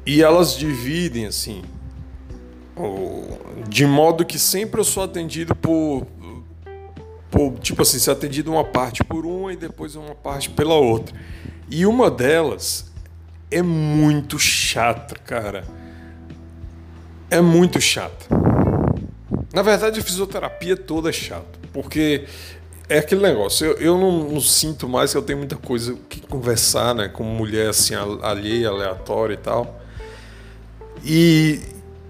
E 0.05 0.21
elas 0.21 0.55
dividem 0.55 1.25
assim, 1.25 1.63
de 3.67 3.85
modo 3.85 4.25
que 4.25 4.39
sempre 4.39 4.79
eu 4.79 4.85
sou 4.85 5.03
atendido 5.03 5.53
por 5.55 6.07
por, 7.29 7.53
tipo 7.59 7.81
assim, 7.81 7.99
ser 7.99 8.11
atendido 8.11 8.51
uma 8.51 8.63
parte 8.63 9.03
por 9.03 9.25
uma 9.25 9.51
e 9.51 9.55
depois 9.55 9.95
uma 9.95 10.15
parte 10.15 10.49
pela 10.49 10.75
outra. 10.75 11.15
E 11.69 11.85
uma 11.85 12.09
delas 12.09 12.89
é 13.51 13.61
muito 13.61 14.39
chata, 14.39 15.15
cara. 15.15 15.65
É 17.29 17.41
muito 17.41 17.81
chata. 17.81 18.25
Na 19.53 19.61
verdade, 19.61 19.99
a 19.99 20.03
fisioterapia 20.03 20.77
toda 20.77 21.09
é 21.09 21.13
chata, 21.13 21.59
porque 21.73 22.25
é 22.89 22.99
aquele 22.99 23.21
negócio. 23.21 23.65
Eu, 23.65 23.73
eu 23.77 23.97
não, 23.97 24.29
não, 24.29 24.41
sinto 24.41 24.87
mais 24.87 25.11
que 25.11 25.17
eu 25.17 25.21
tenho 25.21 25.39
muita 25.39 25.55
coisa 25.55 25.95
que 26.09 26.21
conversar, 26.21 26.95
né, 26.95 27.07
com 27.07 27.23
mulher 27.23 27.69
assim 27.69 27.93
alheia, 27.95 28.69
aleatória 28.69 29.33
e 29.33 29.37
tal. 29.37 29.81
E, 31.03 31.61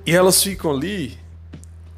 e 0.05 0.15
elas 0.15 0.41
ficam 0.41 0.71
ali 0.71 1.17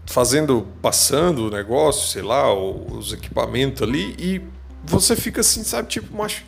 fazendo, 0.05 0.65
passando 0.82 1.47
o 1.47 1.51
negócio, 1.51 2.07
sei 2.07 2.21
lá, 2.21 2.53
os 2.53 3.13
equipamentos 3.13 3.84
ali, 3.84 4.15
e 4.17 4.41
você 4.84 5.15
fica 5.15 5.41
assim, 5.41 5.63
sabe, 5.63 5.88
tipo, 5.88 6.15
macho. 6.15 6.43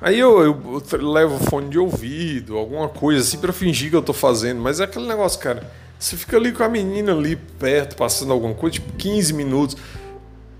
Aí 0.00 0.18
eu, 0.18 0.40
eu, 0.42 0.82
eu 0.92 1.12
levo 1.12 1.38
fone 1.44 1.68
de 1.68 1.78
ouvido, 1.78 2.58
alguma 2.58 2.88
coisa 2.88 3.20
assim, 3.20 3.38
para 3.38 3.52
fingir 3.52 3.88
que 3.88 3.94
eu 3.94 4.02
tô 4.02 4.12
fazendo, 4.12 4.60
mas 4.60 4.80
é 4.80 4.84
aquele 4.84 5.06
negócio, 5.06 5.38
cara. 5.38 5.70
Você 5.96 6.16
fica 6.16 6.36
ali 6.36 6.50
com 6.50 6.64
a 6.64 6.68
menina 6.68 7.12
ali 7.12 7.36
perto, 7.36 7.94
passando 7.94 8.32
alguma 8.32 8.54
coisa, 8.54 8.74
tipo 8.74 8.92
15 8.94 9.32
minutos, 9.32 9.76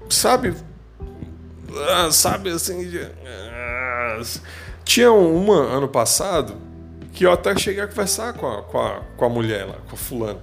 sabe? 0.08 0.54
Ah, 1.90 2.10
sabe 2.10 2.50
assim. 2.50 2.90
Ah, 3.24 4.20
tinha 4.84 5.12
uma 5.12 5.56
ano 5.56 5.88
passado 5.88 6.56
que 7.12 7.26
eu 7.26 7.32
até 7.32 7.56
cheguei 7.56 7.82
a 7.82 7.86
conversar 7.86 8.32
com 8.32 8.46
a, 8.46 8.62
com 8.62 8.78
a, 8.78 9.00
com 9.16 9.24
a 9.24 9.28
mulher 9.28 9.66
lá, 9.66 9.76
com 9.88 9.94
a 9.94 9.98
fulana. 9.98 10.40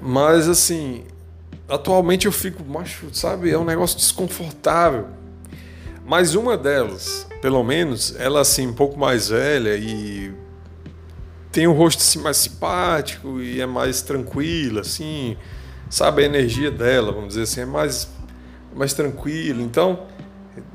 Mas 0.00 0.48
assim, 0.48 1.04
atualmente 1.68 2.26
eu 2.26 2.32
fico, 2.32 2.64
macho, 2.64 3.08
sabe, 3.12 3.50
é 3.50 3.58
um 3.58 3.64
negócio 3.64 3.98
desconfortável. 3.98 5.08
Mas 6.04 6.34
uma 6.34 6.56
delas, 6.56 7.26
pelo 7.42 7.62
menos, 7.64 8.14
ela 8.18 8.40
assim, 8.40 8.66
um 8.68 8.72
pouco 8.72 8.98
mais 8.98 9.28
velha 9.28 9.76
e 9.76 10.32
tem 11.50 11.66
um 11.66 11.72
rosto 11.72 12.00
assim, 12.00 12.20
mais 12.20 12.36
simpático 12.36 13.40
e 13.40 13.60
é 13.60 13.66
mais 13.66 14.02
tranquila, 14.02 14.82
assim, 14.82 15.36
sabe, 15.90 16.22
a 16.22 16.26
energia 16.26 16.70
dela, 16.70 17.10
vamos 17.10 17.28
dizer 17.28 17.42
assim, 17.42 17.62
é 17.62 17.66
mais, 17.66 18.08
mais 18.76 18.92
tranquila. 18.92 19.62
Então, 19.62 20.06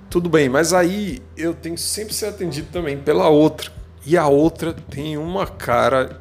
tudo 0.10 0.28
bem, 0.28 0.50
mas 0.50 0.74
aí 0.74 1.22
eu 1.38 1.54
tenho 1.54 1.78
sempre 1.78 2.14
ser 2.14 2.26
atendido 2.26 2.68
também 2.72 2.98
pela 2.98 3.30
outra. 3.30 3.72
E 4.06 4.18
a 4.18 4.28
outra 4.28 4.74
tem 4.74 5.18
uma 5.18 5.46
cara, 5.46 6.20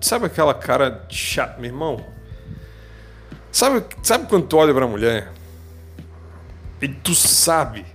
sabe 0.00 0.26
aquela 0.26 0.52
cara 0.52 1.06
chata, 1.08 1.60
meu 1.60 1.70
irmão? 1.70 2.04
Sabe, 3.52 3.84
sabe 4.02 4.26
quando 4.26 4.46
tu 4.46 4.56
olha 4.56 4.74
pra 4.74 4.86
mulher 4.86 5.30
e 6.80 6.88
tu 6.88 7.14
sabe 7.14 7.86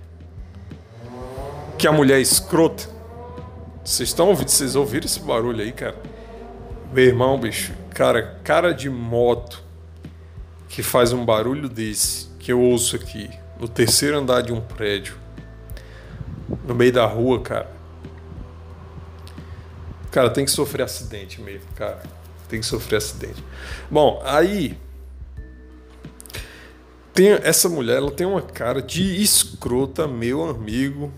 que 1.76 1.86
a 1.86 1.92
mulher 1.92 2.18
é 2.18 2.22
escrota? 2.22 2.88
Vocês 3.84 4.08
estão 4.08 4.28
ouvindo? 4.28 4.48
Vocês 4.48 4.74
ouviram 4.74 5.06
esse 5.06 5.20
barulho 5.20 5.62
aí, 5.62 5.72
cara? 5.72 5.96
Meu 6.92 7.04
irmão, 7.04 7.38
bicho, 7.38 7.72
cara, 7.90 8.38
cara 8.42 8.72
de 8.72 8.88
moto 8.88 9.62
que 10.68 10.82
faz 10.82 11.12
um 11.12 11.24
barulho 11.24 11.68
desse 11.68 12.27
que 12.38 12.52
eu 12.52 12.60
ouço 12.60 12.96
aqui 12.96 13.30
no 13.58 13.68
terceiro 13.68 14.18
andar 14.18 14.42
de 14.42 14.52
um 14.52 14.60
prédio, 14.60 15.16
no 16.64 16.74
meio 16.74 16.92
da 16.92 17.04
rua, 17.06 17.40
cara. 17.40 17.70
Cara, 20.10 20.30
tem 20.30 20.44
que 20.44 20.50
sofrer 20.50 20.82
acidente 20.82 21.40
mesmo, 21.40 21.68
cara. 21.74 22.02
Tem 22.48 22.60
que 22.60 22.66
sofrer 22.66 22.96
acidente. 22.96 23.44
Bom, 23.90 24.22
aí 24.24 24.78
tem 27.12 27.30
essa 27.42 27.68
mulher, 27.68 27.96
ela 27.96 28.10
tem 28.12 28.26
uma 28.26 28.40
cara 28.40 28.80
de 28.80 29.20
escrota, 29.20 30.06
meu 30.06 30.48
amigo, 30.48 31.12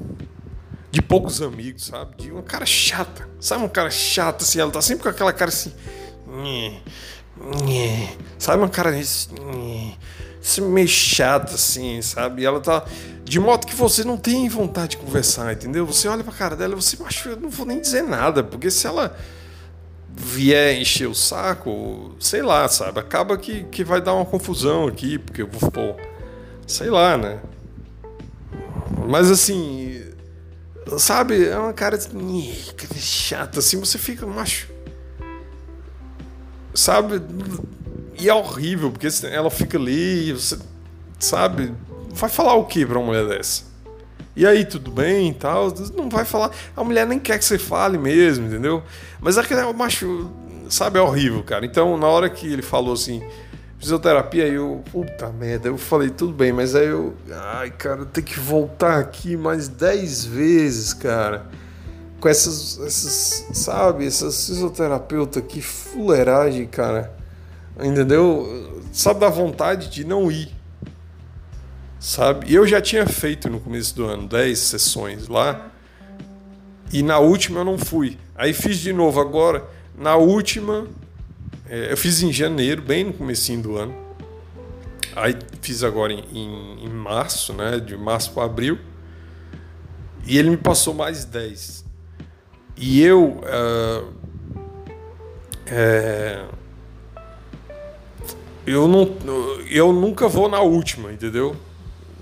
de 0.91 1.03
poucos 1.03 1.43
amigos, 1.43 1.87
sabe? 1.87 2.17
De 2.17 2.33
uma 2.33 2.43
cara 2.43 2.65
chata, 2.65 3.29
sabe? 3.39 3.63
Uma 3.63 3.69
cara 3.69 3.91
chata, 3.91 4.43
assim, 4.43 4.59
ela 4.61 4.71
tá 4.71 4.81
sempre 4.81 5.03
com 5.03 5.09
aquela 5.11 5.33
cara 5.33 5.51
assim, 5.51 5.73
sabe? 8.39 8.63
Uma 8.63 8.69
cara 8.69 8.91
assim, 8.91 9.95
meio 10.63 10.89
chata, 10.89 11.55
assim, 11.55 12.01
sabe? 12.03 12.43
E 12.43 12.47
ela 12.47 12.61
tá 12.61 12.85
de 13.25 13.39
modo 13.39 13.67
que 13.67 13.77
você 13.77 14.03
não 14.03 14.17
tem 14.17 14.49
vontade 14.49 14.93
de 14.93 14.97
conversar, 14.97 15.53
entendeu? 15.53 15.87
Você 15.87 16.09
olha 16.09 16.25
pra 16.25 16.33
cara 16.33 16.57
dela 16.57 16.73
e 16.73 16.77
você, 16.77 16.97
acho 17.05 17.29
eu 17.29 17.37
não 17.37 17.49
vou 17.49 17.65
nem 17.65 17.81
dizer 17.81 18.03
nada, 18.03 18.43
porque 18.43 18.71
se 18.71 18.87
ela 18.87 19.17
vier 20.17 20.77
encher 20.77 21.07
o 21.07 21.15
saco, 21.15 22.15
sei 22.19 22.43
lá, 22.43 22.67
sabe? 22.69 22.99
Acaba 22.99 23.39
que, 23.39 23.65
que 23.65 23.85
vai 23.85 24.01
dar 24.01 24.15
uma 24.15 24.27
confusão 24.27 24.89
aqui, 24.89 25.19
porque 25.19 25.43
eu 25.43 25.49
vou, 25.49 25.71
pô, 25.71 25.95
sei 26.67 26.91
lá, 26.91 27.17
né? 27.17 27.41
Mas 29.09 29.31
assim, 29.31 30.03
sabe? 30.99 31.47
É 31.47 31.59
uma 31.59 31.73
cara 31.73 31.99
chata, 32.97 33.61
assim, 33.61 33.79
você 33.79 33.99
fica, 33.99 34.27
macho. 34.27 34.69
Sabe? 36.75 37.21
E 38.21 38.29
é 38.29 38.35
horrível, 38.35 38.91
porque 38.91 39.09
ela 39.27 39.51
fica 39.51 39.79
ali, 39.79 40.33
você, 40.35 40.59
sabe? 41.19 41.73
Vai 42.11 42.29
falar 42.29 42.55
o 42.55 42.67
que 42.67 42.85
pra 42.85 42.99
uma 42.99 43.07
mulher 43.07 43.27
dessa? 43.27 43.65
E 44.37 44.47
aí, 44.47 44.63
tudo 44.65 44.91
bem 44.91 45.31
e 45.31 45.35
tal? 45.35 45.73
Não 45.97 46.11
vai 46.11 46.27
falar. 46.27 46.51
A 46.77 46.85
mulher 46.85 47.07
nem 47.07 47.19
quer 47.19 47.39
que 47.39 47.45
você 47.45 47.59
fale 47.59 47.97
mesmo, 47.97 48.47
entendeu? 48.47 48.83
Mas 49.21 49.39
aquele 49.39 49.61
é 49.61 49.73
macho, 49.73 50.31
sabe, 50.69 50.99
é 50.99 51.03
horrível, 51.03 51.43
cara. 51.43 51.65
Então, 51.65 51.97
na 51.97 52.07
hora 52.07 52.29
que 52.29 52.47
ele 52.47 52.61
falou 52.61 52.93
assim, 52.93 53.23
fisioterapia, 53.79 54.47
eu, 54.47 54.85
puta 54.93 55.31
merda, 55.31 55.69
eu 55.69 55.79
falei, 55.79 56.11
tudo 56.11 56.35
bem, 56.35 56.53
mas 56.53 56.75
aí 56.75 56.89
eu, 56.89 57.15
ai, 57.33 57.71
cara, 57.71 58.05
tenho 58.05 58.27
que 58.27 58.39
voltar 58.39 58.99
aqui 58.99 59.35
mais 59.35 59.67
10 59.67 60.27
vezes, 60.27 60.93
cara. 60.93 61.47
Com 62.21 62.29
essas, 62.29 62.79
essas 62.85 63.47
sabe, 63.55 64.07
essas 64.07 64.47
fisioterapeutas, 64.47 65.43
que 65.49 65.63
fuleiragem, 65.63 66.67
cara. 66.67 67.19
Entendeu? 67.83 68.83
Sabe 68.93 69.21
da 69.21 69.29
vontade 69.29 69.89
de 69.89 70.05
não 70.05 70.31
ir 70.31 70.61
sabe? 72.01 72.47
E 72.51 72.55
eu 72.55 72.67
já 72.67 72.81
tinha 72.81 73.07
feito 73.07 73.49
no 73.51 73.61
começo 73.61 73.95
do 73.95 74.07
ano 74.07 74.27
10 74.27 74.59
sessões 74.59 75.29
lá 75.29 75.71
e 76.91 77.03
na 77.03 77.19
última 77.19 77.61
eu 77.61 77.65
não 77.65 77.79
fui. 77.79 78.19
Aí 78.35 78.55
fiz 78.55 78.79
de 78.79 78.93
novo 78.93 79.21
agora. 79.21 79.69
Na 79.97 80.17
última, 80.17 80.89
é, 81.69 81.93
eu 81.93 81.97
fiz 81.97 82.23
em 82.23 82.33
janeiro, 82.33 82.81
bem 82.81 83.05
no 83.05 83.13
comecinho 83.13 83.63
do 83.63 83.77
ano. 83.77 83.95
Aí 85.15 85.37
fiz 85.61 85.85
agora 85.85 86.13
em, 86.13 86.25
em, 86.33 86.87
em 86.87 86.89
março, 86.89 87.53
né? 87.53 87.79
De 87.79 87.97
março 87.97 88.33
para 88.33 88.45
abril. 88.45 88.79
E 90.27 90.39
ele 90.39 90.51
me 90.51 90.57
passou 90.57 90.95
mais 90.95 91.25
10. 91.25 91.85
E 92.77 93.03
eu. 93.03 93.41
Uh, 93.43 94.13
é, 95.67 96.45
eu, 98.71 98.89
não, 98.89 99.17
eu 99.69 99.93
nunca 99.93 100.29
vou 100.29 100.49
na 100.49 100.61
última, 100.61 101.13
entendeu? 101.13 101.57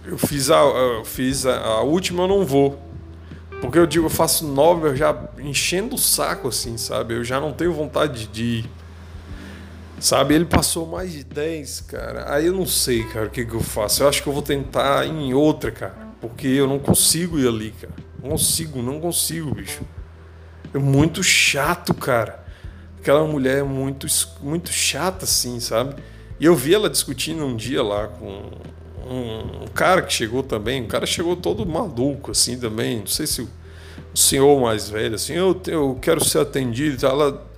eu 0.09 0.17
fiz 0.17 0.51
a, 0.51 0.57
eu 0.57 1.05
fiz 1.05 1.45
a, 1.45 1.59
a, 1.59 1.83
última, 1.83 2.23
eu 2.23 2.29
não 2.29 2.45
vou. 2.45 2.83
Porque 3.61 3.79
eu 3.79 3.87
digo, 3.87 4.07
eu 4.07 4.11
faço 4.11 4.47
nove, 4.47 4.89
eu 4.89 4.97
já 4.97 5.29
enchendo 5.39 5.97
o 5.97 5.99
saco, 5.99 6.49
assim, 6.49 6.79
sabe? 6.79 7.15
Eu 7.15 7.25
já 7.25 7.39
não 7.39 7.53
tenho 7.53 7.73
vontade 7.73 8.27
de 8.29 8.43
ir. 8.43 8.71
Sabe? 10.01 10.35
Ele 10.35 10.45
passou 10.45 10.87
mais 10.87 11.13
de 11.13 11.25
10, 11.25 11.81
cara. 11.83 12.33
Aí 12.33 12.47
eu 12.47 12.55
não 12.55 12.65
sei, 12.65 13.03
cara, 13.05 13.27
o 13.27 13.31
que, 13.31 13.45
que 13.45 13.55
eu 13.55 13.61
faço. 13.61 14.03
Eu 14.03 14.09
acho 14.09 14.23
que 14.23 14.29
eu 14.29 14.33
vou 14.33 14.43
tentar 14.43 15.07
em 15.07 15.35
outra, 15.35 15.71
cara. 15.71 16.09
Porque 16.21 16.47
eu 16.47 16.67
não 16.67 16.79
consigo 16.79 17.39
ir 17.39 17.47
ali, 17.47 17.73
cara. 17.73 17.95
Não 18.23 18.31
consigo, 18.31 18.81
não 18.81 19.01
consigo, 19.01 19.55
bicho. 19.55 19.83
É 20.73 20.79
muito 20.79 21.23
chato, 21.23 21.93
cara. 21.93 22.45
Aquela 23.01 23.27
mulher 23.27 23.59
é 23.59 23.63
muito, 23.63 24.07
muito 24.41 24.71
chata, 24.73 25.25
assim, 25.25 25.59
sabe? 25.61 25.97
E 26.41 26.45
eu 26.45 26.55
vi 26.55 26.75
ela 26.75 26.89
discutindo 26.89 27.45
um 27.45 27.57
dia 27.57 27.83
lá 27.83 28.07
com 28.07 28.51
um, 29.09 29.67
cara 29.75 30.03
que 30.03 30.13
chegou 30.13 30.43
também, 30.43 30.83
um 30.83 30.87
cara 30.87 31.07
chegou 31.07 31.35
todo 31.35 31.65
maluco 31.67 32.31
assim 32.31 32.59
também, 32.59 33.01
não 33.01 33.07
sei 33.07 33.27
se 33.27 33.43
o, 33.43 33.49
o 34.15 34.19
senhor 34.19 34.61
mais 34.61 34.89
velho 34.89 35.15
assim, 35.15 35.33
eu, 35.33 35.61
eu 35.67 35.99
quero 36.01 36.25
ser 36.25 36.41
atendido, 36.41 37.07
ela 37.07 37.49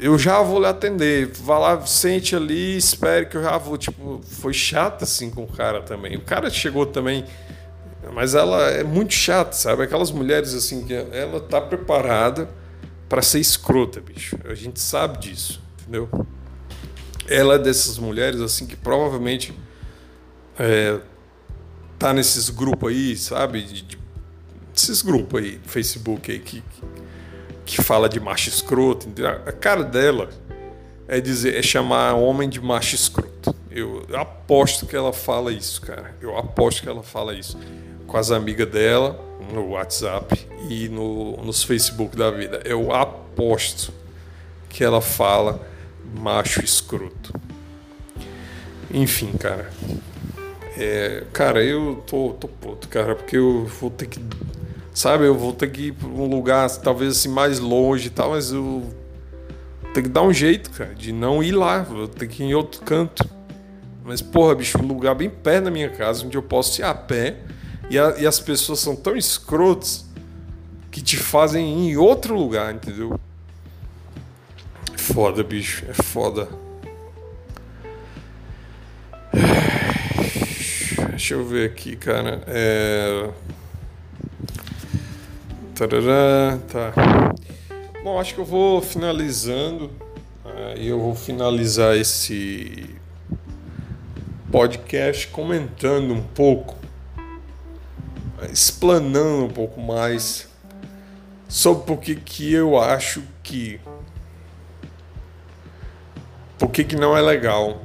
eu 0.00 0.18
já 0.18 0.40
vou 0.40 0.60
lhe 0.60 0.66
atender, 0.66 1.26
vá 1.26 1.58
lá, 1.58 1.86
sente 1.86 2.34
ali, 2.34 2.76
espere 2.76 3.26
que 3.26 3.36
eu 3.36 3.42
já 3.42 3.58
vou, 3.58 3.76
tipo, 3.76 4.20
foi 4.24 4.54
chata 4.54 5.04
assim 5.04 5.28
com 5.28 5.42
o 5.44 5.46
cara 5.46 5.82
também. 5.82 6.16
O 6.16 6.22
cara 6.22 6.48
chegou 6.48 6.86
também, 6.86 7.26
mas 8.14 8.34
ela 8.34 8.70
é 8.70 8.82
muito 8.82 9.12
chata, 9.12 9.52
sabe? 9.52 9.82
Aquelas 9.82 10.10
mulheres 10.10 10.54
assim 10.54 10.86
que 10.86 10.94
ela 10.94 11.38
tá 11.38 11.60
preparada 11.60 12.48
para 13.10 13.20
ser 13.20 13.40
escrota, 13.40 14.00
bicho. 14.00 14.38
A 14.46 14.54
gente 14.54 14.80
sabe 14.80 15.18
disso, 15.18 15.60
entendeu? 15.82 16.08
Ela 17.30 17.54
é 17.54 17.58
dessas 17.58 17.98
mulheres 17.98 18.40
assim 18.40 18.66
que 18.66 18.76
provavelmente 18.76 19.56
é, 20.58 20.98
tá 21.98 22.12
nesses 22.12 22.50
grupos 22.50 22.90
aí, 22.90 23.16
sabe? 23.16 23.62
De, 23.62 23.82
de, 23.82 23.98
esses 24.74 25.02
grupos 25.02 25.40
aí, 25.40 25.60
Facebook 25.64 26.30
aí, 26.30 26.38
que, 26.38 26.62
que 27.64 27.82
fala 27.82 28.08
de 28.08 28.18
macho 28.18 28.48
escroto. 28.48 29.08
A 29.46 29.52
cara 29.52 29.84
dela 29.84 30.28
é 31.06 31.20
dizer, 31.20 31.56
é 31.56 31.62
chamar 31.62 32.14
homem 32.14 32.48
de 32.48 32.60
macho 32.60 32.94
escroto. 32.94 33.54
Eu, 33.70 34.04
eu 34.08 34.18
aposto 34.18 34.86
que 34.86 34.96
ela 34.96 35.12
fala 35.12 35.52
isso, 35.52 35.80
cara. 35.82 36.14
Eu 36.20 36.36
aposto 36.36 36.82
que 36.82 36.88
ela 36.88 37.02
fala 37.02 37.34
isso 37.34 37.58
com 38.06 38.16
as 38.16 38.30
amigas 38.30 38.68
dela 38.68 39.18
no 39.52 39.70
WhatsApp 39.70 40.46
e 40.68 40.88
no, 40.88 41.36
nos 41.38 41.62
Facebook 41.62 42.16
da 42.16 42.30
vida. 42.30 42.60
Eu 42.64 42.92
aposto 42.92 43.92
que 44.68 44.82
ela 44.82 45.00
fala 45.00 45.60
macho 46.18 46.64
escroto. 46.64 47.32
Enfim, 48.92 49.32
cara. 49.32 49.70
É, 50.76 51.24
cara, 51.32 51.62
eu 51.62 52.02
tô, 52.06 52.30
tô 52.30 52.48
puto, 52.48 52.88
cara, 52.88 53.14
porque 53.14 53.36
eu 53.36 53.66
vou 53.66 53.90
ter 53.90 54.06
que. 54.06 54.20
Sabe, 54.92 55.24
eu 55.26 55.34
vou 55.34 55.52
ter 55.52 55.70
que 55.70 55.88
ir 55.88 55.92
pra 55.92 56.08
um 56.08 56.26
lugar 56.26 56.68
talvez 56.78 57.18
assim 57.18 57.28
mais 57.28 57.58
longe 57.58 58.08
e 58.08 58.10
tal, 58.10 58.30
mas 58.30 58.50
eu 58.50 58.82
tenho 59.94 60.06
que 60.06 60.12
dar 60.12 60.22
um 60.22 60.32
jeito, 60.32 60.70
cara, 60.70 60.94
de 60.94 61.12
não 61.12 61.42
ir 61.42 61.52
lá, 61.52 61.82
vou 61.82 62.08
ter 62.08 62.26
que 62.26 62.42
ir 62.42 62.46
em 62.46 62.54
outro 62.54 62.80
canto. 62.82 63.28
Mas, 64.04 64.20
porra, 64.20 64.54
bicho, 64.54 64.78
um 64.82 64.86
lugar 64.86 65.14
bem 65.14 65.30
perto 65.30 65.64
da 65.64 65.70
minha 65.70 65.90
casa, 65.90 66.24
onde 66.24 66.36
eu 66.36 66.42
posso 66.42 66.80
ir 66.80 66.84
a 66.84 66.94
pé 66.94 67.36
e, 67.88 67.98
a, 67.98 68.16
e 68.18 68.26
as 68.26 68.40
pessoas 68.40 68.80
são 68.80 68.96
tão 68.96 69.16
escrotas 69.16 70.04
que 70.90 71.00
te 71.00 71.16
fazem 71.16 71.66
ir 71.66 71.92
em 71.92 71.96
outro 71.96 72.34
lugar, 72.34 72.74
entendeu? 72.74 73.18
É 75.00 75.02
foda, 75.02 75.42
bicho, 75.42 75.86
é 75.88 75.94
foda. 75.94 76.46
Deixa 81.08 81.32
eu 81.32 81.42
ver 81.42 81.70
aqui, 81.70 81.96
cara. 81.96 82.42
É. 82.46 83.30
Tarará, 85.74 86.58
tá. 86.70 86.92
Bom, 88.04 88.20
acho 88.20 88.34
que 88.34 88.40
eu 88.40 88.44
vou 88.44 88.82
finalizando. 88.82 89.90
E 90.76 90.86
eu 90.86 91.00
vou 91.00 91.14
finalizar 91.14 91.96
esse 91.96 92.94
podcast 94.52 95.28
comentando 95.28 96.12
um 96.12 96.22
pouco, 96.22 96.76
explanando 98.52 99.46
um 99.46 99.50
pouco 99.50 99.80
mais 99.80 100.46
sobre 101.48 101.86
por 101.86 101.98
que 102.00 102.52
eu 102.52 102.78
acho 102.78 103.22
que. 103.42 103.80
Por 106.60 106.70
que, 106.70 106.84
que 106.84 106.94
não 106.94 107.16
é 107.16 107.22
legal 107.22 107.80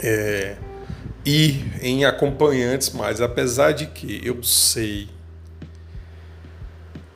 é, 0.00 0.56
ir 1.22 1.70
em 1.82 2.06
acompanhantes 2.06 2.90
mais, 2.90 3.20
apesar 3.20 3.72
de 3.72 3.86
que 3.88 4.22
eu 4.24 4.42
sei 4.42 5.10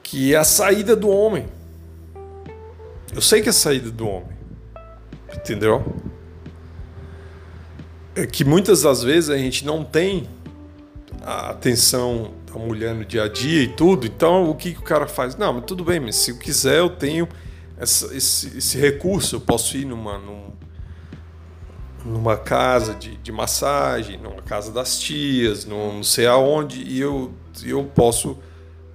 que 0.03 0.35
é 0.35 0.37
a 0.37 0.45
saída 0.45 0.95
do 0.95 1.09
homem. 1.09 1.47
Eu 3.15 3.23
sei 3.23 3.41
que 3.41 3.49
é 3.49 3.51
a 3.51 3.55
saída 3.55 3.91
do 3.91 4.07
homem. 4.07 4.37
Entendeu? 5.35 5.83
É 8.15 8.27
que 8.27 8.45
muitas 8.45 8.83
das 8.83 9.03
vezes 9.03 9.31
a 9.31 9.39
gente 9.39 9.65
não 9.65 9.83
tem 9.83 10.29
a 11.23 11.49
atenção 11.49 12.35
da 12.47 12.59
mulher 12.59 12.95
no 12.95 13.07
dia 13.07 13.25
a 13.25 13.29
dia 13.29 13.63
e 13.63 13.69
tudo. 13.69 14.07
Então 14.07 14.51
o 14.51 14.55
que, 14.55 14.75
que 14.75 14.81
o 14.81 14.85
cara 14.85 15.07
faz? 15.07 15.35
Não, 15.35 15.55
mas 15.55 15.65
tudo 15.65 15.83
bem, 15.83 15.99
mas 15.99 16.17
se 16.17 16.31
eu 16.31 16.39
quiser 16.39 16.81
eu 16.81 16.91
tenho 16.91 17.27
essa, 17.79 18.15
esse, 18.15 18.59
esse, 18.59 18.79
recurso. 18.79 19.37
Eu 19.37 19.41
posso 19.41 19.77
ir 19.77 19.85
numa, 19.85 20.19
num, 20.19 20.51
numa 22.05 22.37
casa 22.37 22.95
de, 22.95 23.17
de 23.17 23.33
massagem, 23.33 24.19
numa 24.19 24.43
casa 24.43 24.73
das 24.73 24.99
tias, 24.99 25.65
num, 25.65 25.95
não 25.95 26.05
sei 26.05 26.27
aonde, 26.27 26.83
e 26.83 27.01
eu, 27.01 27.33
eu 27.65 27.85
posso 27.85 28.39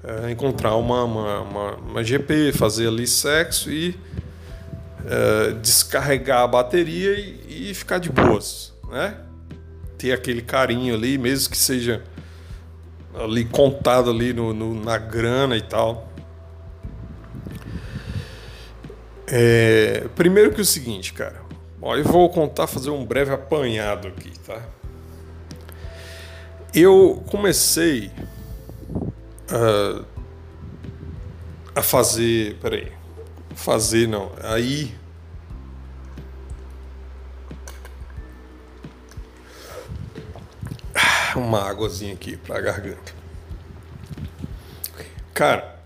é, 0.04 0.32
encontrar 0.32 0.76
uma, 0.76 1.04
uma, 1.04 1.40
uma, 1.42 1.76
uma, 1.76 2.04
GP, 2.04 2.54
fazer 2.54 2.88
ali 2.88 3.06
sexo 3.06 3.70
e 3.72 3.96
é, 5.06 5.52
descarregar 5.62 6.42
a 6.42 6.48
bateria 6.48 7.20
e, 7.20 7.70
e, 7.70 7.74
ficar 7.74 8.00
de 8.00 8.10
boas, 8.10 8.74
né? 8.90 9.18
Ter 9.98 10.12
aquele 10.12 10.42
carinho 10.42 10.96
ali, 10.96 11.18
mesmo 11.18 11.52
que 11.52 11.58
seja 11.58 12.04
ali 13.14 13.46
contado 13.46 14.10
ali 14.10 14.34
no, 14.34 14.54
no 14.54 14.74
na 14.74 14.98
grana 14.98 15.56
e 15.56 15.62
tal. 15.62 16.11
É, 19.34 20.10
primeiro 20.14 20.52
que 20.52 20.60
o 20.60 20.66
seguinte, 20.66 21.14
cara. 21.14 21.42
Ó, 21.82 21.96
eu 21.96 22.04
vou 22.04 22.30
contar, 22.30 22.68
fazer 22.68 22.90
um 22.90 23.06
breve 23.06 23.32
apanhado 23.32 24.10
aqui, 24.10 24.38
tá? 24.40 24.62
Eu 26.74 27.24
comecei 27.32 28.12
uh, 29.50 30.06
a 31.74 31.82
fazer. 31.82 32.58
Peraí. 32.62 32.92
Fazer 33.56 34.06
não. 34.06 34.34
Aí. 34.44 34.94
Uma 41.36 41.70
águazinha 41.70 42.14
aqui 42.14 42.36
pra 42.36 42.60
garganta. 42.60 43.14
Cara, 45.34 45.80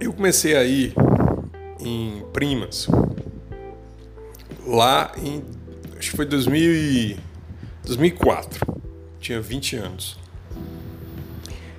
eu 0.00 0.12
comecei 0.12 0.56
aí 0.56 0.92
em 1.80 2.24
Primas. 2.32 2.88
Lá 4.66 5.12
em. 5.16 5.42
Acho 5.98 6.10
que 6.10 6.16
foi 6.16 6.26
2000 6.26 6.74
e, 6.74 7.16
2004. 7.84 8.66
Tinha 9.20 9.40
20 9.40 9.76
anos. 9.76 10.18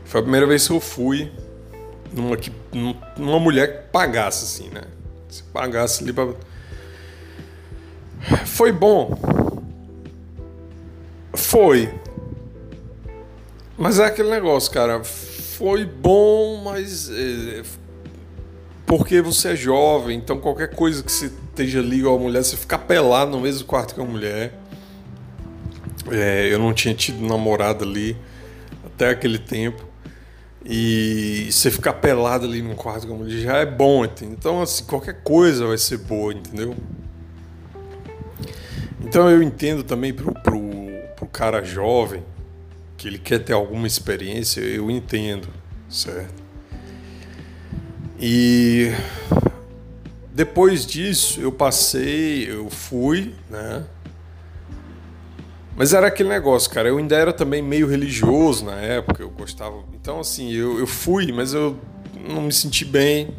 Foi 0.06 0.20
a 0.20 0.24
primeira 0.24 0.48
vez 0.48 0.68
que 0.68 0.74
eu 0.74 0.80
fui 0.80 1.32
numa, 2.12 2.36
numa 3.18 3.40
mulher 3.40 3.68
que 3.68 3.92
pagasse, 3.92 4.44
assim, 4.44 4.70
né? 4.70 4.82
Se 5.30 5.44
pagasse 5.44 6.04
ali 6.04 6.12
pra. 6.12 6.34
Foi 8.46 8.72
bom. 8.72 9.18
Foi. 11.34 11.94
Mas 13.78 14.00
é 14.00 14.06
aquele 14.06 14.30
negócio, 14.30 14.72
cara. 14.72 15.04
Foi 15.04 15.86
bom, 15.86 16.62
mas. 16.64 17.10
Porque 18.90 19.22
você 19.22 19.50
é 19.50 19.56
jovem, 19.56 20.18
então 20.18 20.40
qualquer 20.40 20.74
coisa 20.74 21.04
que 21.04 21.12
você 21.12 21.28
esteja 21.28 21.78
ali 21.78 22.02
com 22.02 22.16
a 22.16 22.18
mulher, 22.18 22.44
você 22.44 22.58
ficar 22.58 22.80
pelado 22.80 23.30
no 23.30 23.40
mesmo 23.40 23.68
quarto 23.68 23.94
que 23.94 24.02
a 24.02 24.04
mulher. 24.04 24.52
É, 26.12 26.52
eu 26.52 26.58
não 26.58 26.74
tinha 26.74 26.96
tido 26.96 27.24
namorada 27.24 27.86
ali 27.86 28.18
até 28.84 29.10
aquele 29.10 29.38
tempo. 29.38 29.88
E 30.66 31.50
você 31.52 31.70
ficar 31.70 31.94
pelado 31.94 32.48
ali 32.48 32.64
num 32.64 32.74
quarto 32.74 33.06
como 33.06 33.26
ele 33.26 33.40
já 33.40 33.58
é 33.58 33.66
bom, 33.68 34.06
entendeu? 34.06 34.36
Então, 34.40 34.60
assim, 34.60 34.84
qualquer 34.86 35.22
coisa 35.22 35.68
vai 35.68 35.78
ser 35.78 36.00
boa, 36.00 36.34
entendeu? 36.34 36.76
Então 39.02 39.30
eu 39.30 39.44
entendo 39.44 39.84
também 39.84 40.12
pro, 40.12 40.34
pro, 40.34 40.60
pro 41.16 41.28
cara 41.28 41.64
jovem 41.64 42.24
que 42.98 43.08
ele 43.08 43.20
quer 43.20 43.38
ter 43.38 43.54
alguma 43.54 43.86
experiência, 43.86 44.62
eu 44.62 44.90
entendo, 44.90 45.48
certo? 45.88 46.39
E 48.20 48.92
depois 50.34 50.86
disso 50.86 51.40
eu 51.40 51.52
passei, 51.52 52.52
eu 52.52 52.70
fui, 52.70 53.34
né? 53.50 53.86
Mas 55.80 55.94
era 55.94 56.08
aquele 56.08 56.28
negócio, 56.28 56.70
cara. 56.70 56.90
Eu 56.90 56.98
ainda 56.98 57.16
era 57.16 57.32
também 57.32 57.62
meio 57.62 57.88
religioso 57.88 58.66
na 58.66 58.76
época, 58.76 59.24
eu 59.24 59.30
gostava. 59.30 59.82
Então, 59.94 60.20
assim, 60.20 60.52
eu, 60.52 60.78
eu 60.78 60.86
fui, 60.86 61.32
mas 61.32 61.54
eu 61.54 61.80
não 62.30 62.42
me 62.42 62.52
senti 62.52 62.84
bem 62.84 63.34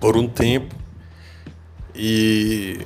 por 0.00 0.16
um 0.16 0.26
tempo. 0.26 0.74
E. 1.94 2.80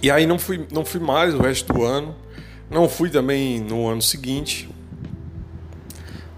E 0.00 0.08
aí 0.08 0.24
não 0.24 0.38
fui, 0.38 0.68
não 0.72 0.84
fui 0.84 1.00
mais 1.00 1.34
o 1.34 1.38
resto 1.38 1.72
do 1.72 1.82
ano. 1.82 2.14
Não 2.70 2.88
fui 2.88 3.10
também 3.10 3.58
no 3.58 3.88
ano 3.88 4.00
seguinte. 4.00 4.70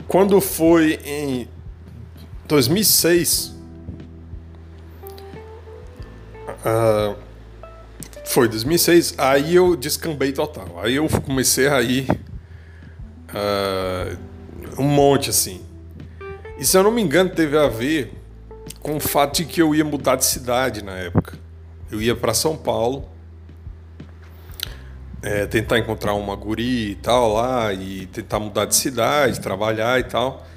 Quando 0.08 0.40
foi 0.40 0.98
em 1.04 1.48
2006. 2.50 3.54
Uh, 6.66 7.16
foi 8.24 8.48
2006. 8.48 9.14
Aí 9.16 9.54
eu 9.54 9.76
descambei 9.76 10.32
total. 10.32 10.80
Aí 10.82 10.96
eu 10.96 11.08
comecei 11.08 11.68
a 11.68 11.80
ir 11.80 12.10
uh, 13.30 14.18
um 14.76 14.82
monte 14.82 15.30
assim. 15.30 15.64
E 16.58 16.64
se 16.64 16.76
eu 16.76 16.82
não 16.82 16.90
me 16.90 17.00
engano, 17.00 17.30
teve 17.30 17.56
a 17.56 17.68
ver 17.68 18.12
com 18.82 18.96
o 18.96 19.00
fato 19.00 19.36
de 19.36 19.44
que 19.44 19.62
eu 19.62 19.72
ia 19.72 19.84
mudar 19.84 20.16
de 20.16 20.24
cidade 20.24 20.82
na 20.82 20.96
época. 20.98 21.38
Eu 21.90 22.02
ia 22.02 22.16
para 22.16 22.34
São 22.34 22.56
Paulo, 22.56 23.08
é, 25.22 25.46
tentar 25.46 25.78
encontrar 25.78 26.14
uma 26.14 26.34
guri 26.34 26.90
e 26.90 26.94
tal 26.96 27.32
lá, 27.32 27.72
e 27.72 28.06
tentar 28.06 28.40
mudar 28.40 28.64
de 28.64 28.74
cidade, 28.74 29.40
trabalhar 29.40 30.00
e 30.00 30.04
tal. 30.04 30.49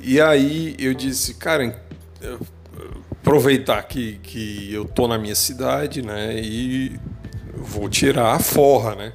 E 0.00 0.20
aí 0.20 0.76
eu 0.78 0.94
disse, 0.94 1.34
cara, 1.34 1.80
aproveitar 3.10 3.82
que, 3.82 4.18
que 4.22 4.72
eu 4.72 4.84
tô 4.84 5.06
na 5.06 5.18
minha 5.18 5.34
cidade, 5.34 6.02
né? 6.02 6.40
E 6.40 6.98
vou 7.54 7.88
tirar 7.88 8.34
a 8.34 8.38
forra, 8.38 8.94
né? 8.94 9.12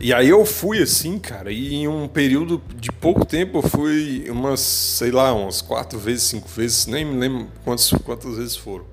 E 0.00 0.12
aí 0.12 0.28
eu 0.28 0.44
fui 0.44 0.82
assim, 0.82 1.18
cara, 1.18 1.52
e 1.52 1.74
em 1.74 1.88
um 1.88 2.08
período 2.08 2.60
de 2.76 2.90
pouco 2.90 3.24
tempo 3.24 3.58
eu 3.58 3.62
fui 3.62 4.28
umas, 4.28 4.60
sei 4.60 5.10
lá, 5.10 5.32
umas 5.32 5.62
quatro 5.62 5.98
vezes, 5.98 6.24
cinco 6.24 6.48
vezes, 6.48 6.86
nem 6.86 7.04
me 7.04 7.16
lembro 7.16 7.48
quantas, 7.64 7.90
quantas 7.90 8.36
vezes 8.36 8.56
foram. 8.56 8.84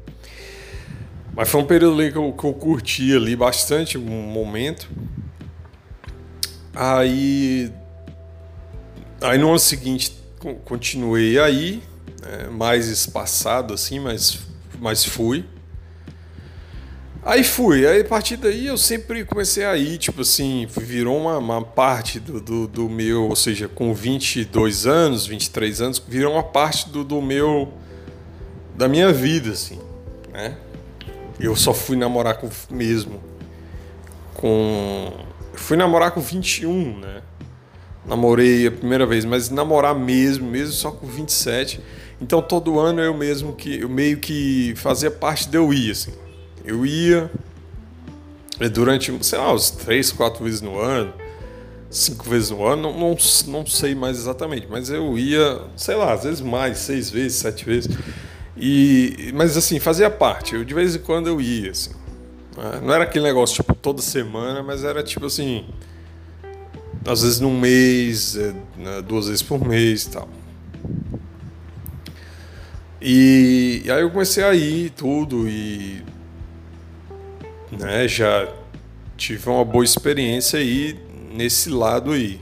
Mas 1.33 1.49
foi 1.49 1.61
um 1.61 1.65
período 1.65 1.99
ali 1.99 2.11
que 2.11 2.17
eu, 2.17 2.33
que 2.33 2.43
eu 2.43 2.53
curti 2.53 3.15
ali 3.15 3.35
bastante, 3.35 3.97
um 3.97 4.01
momento. 4.01 4.89
Aí. 6.73 7.71
Aí 9.21 9.37
no 9.37 9.49
ano 9.49 9.59
seguinte 9.59 10.20
continuei 10.65 11.39
aí, 11.39 11.83
né, 12.21 12.47
mais 12.49 12.87
espaçado 12.87 13.73
assim, 13.73 13.99
mas, 13.99 14.39
mas 14.79 15.05
fui. 15.05 15.45
Aí 17.23 17.43
fui, 17.43 17.85
aí 17.85 18.01
a 18.01 18.05
partir 18.05 18.35
daí 18.35 18.65
eu 18.65 18.77
sempre 18.77 19.23
comecei 19.23 19.63
a 19.63 19.77
ir, 19.77 19.99
tipo 19.99 20.21
assim, 20.21 20.67
virou 20.75 21.15
uma, 21.15 21.37
uma 21.37 21.63
parte 21.63 22.19
do, 22.19 22.41
do, 22.41 22.67
do, 22.67 22.89
meu, 22.89 23.29
ou 23.29 23.35
seja, 23.35 23.67
com 23.67 23.93
22 23.93 24.87
anos, 24.87 25.27
23 25.27 25.81
anos, 25.81 26.03
virou 26.07 26.33
uma 26.33 26.41
parte 26.41 26.89
do, 26.89 27.03
do 27.03 27.21
meu, 27.21 27.71
da 28.75 28.87
minha 28.87 29.13
vida, 29.13 29.51
assim, 29.51 29.79
né? 30.33 30.57
Eu 31.39 31.55
só 31.55 31.75
fui 31.75 31.95
namorar 31.95 32.37
com 32.37 32.49
mesmo, 32.71 33.21
com, 34.33 35.13
fui 35.53 35.77
namorar 35.77 36.09
com 36.09 36.21
21, 36.21 36.99
né? 36.99 37.21
Namorei 38.05 38.67
a 38.67 38.71
primeira 38.71 39.05
vez, 39.05 39.25
mas 39.25 39.49
namorar 39.49 39.93
mesmo, 39.93 40.49
mesmo 40.49 40.73
só 40.73 40.91
com 40.91 41.05
27. 41.05 41.79
Então 42.19 42.41
todo 42.41 42.79
ano 42.79 43.01
eu 43.01 43.13
mesmo 43.13 43.53
que, 43.53 43.81
eu 43.81 43.89
meio 43.89 44.17
que 44.17 44.73
fazia 44.75 45.11
parte 45.11 45.47
de 45.47 45.57
eu 45.57 45.73
ir, 45.73 45.91
assim. 45.91 46.11
Eu 46.63 46.85
ia 46.85 47.31
durante, 48.71 49.11
sei 49.23 49.39
lá, 49.39 49.53
uns 49.53 49.71
três, 49.71 50.11
quatro 50.11 50.43
vezes 50.43 50.61
no 50.61 50.79
ano, 50.79 51.13
cinco 51.89 52.29
vezes 52.29 52.51
no 52.51 52.65
ano, 52.65 52.83
não, 52.83 52.93
não, 52.93 53.17
não 53.47 53.65
sei 53.65 53.95
mais 53.95 54.17
exatamente, 54.17 54.67
mas 54.69 54.89
eu 54.89 55.17
ia, 55.17 55.61
sei 55.75 55.95
lá, 55.95 56.13
às 56.13 56.23
vezes 56.23 56.41
mais, 56.41 56.77
seis 56.77 57.09
vezes, 57.09 57.37
sete 57.37 57.65
vezes. 57.65 57.97
E, 58.55 59.31
mas 59.33 59.57
assim, 59.57 59.79
fazia 59.79 60.09
parte. 60.09 60.55
Eu 60.55 60.63
de 60.63 60.73
vez 60.73 60.95
em 60.95 60.99
quando 60.99 61.27
eu 61.27 61.41
ia, 61.41 61.71
assim. 61.71 61.91
Né? 62.55 62.81
Não 62.83 62.93
era 62.93 63.03
aquele 63.03 63.25
negócio 63.25 63.55
tipo 63.55 63.73
toda 63.73 64.01
semana, 64.01 64.61
mas 64.61 64.83
era 64.83 65.03
tipo 65.03 65.25
assim, 65.25 65.65
às 67.05 67.21
vezes 67.21 67.39
num 67.39 67.59
mês, 67.59 68.35
é, 68.35 68.53
né, 68.77 69.01
duas 69.01 69.27
vezes 69.27 69.41
por 69.41 69.65
mês 69.65 70.03
e 70.03 70.09
tal. 70.09 70.29
E, 73.01 73.81
e 73.85 73.91
aí 73.91 74.01
eu 74.01 74.11
comecei 74.11 74.43
a 74.43 74.53
ir 74.53 74.91
tudo 74.91 75.47
e 75.47 76.03
né? 77.71 78.07
Já 78.07 78.47
tive 79.17 79.49
uma 79.49 79.63
boa 79.63 79.83
experiência 79.83 80.59
aí 80.59 80.99
nesse 81.33 81.69
lado 81.69 82.11
aí, 82.11 82.39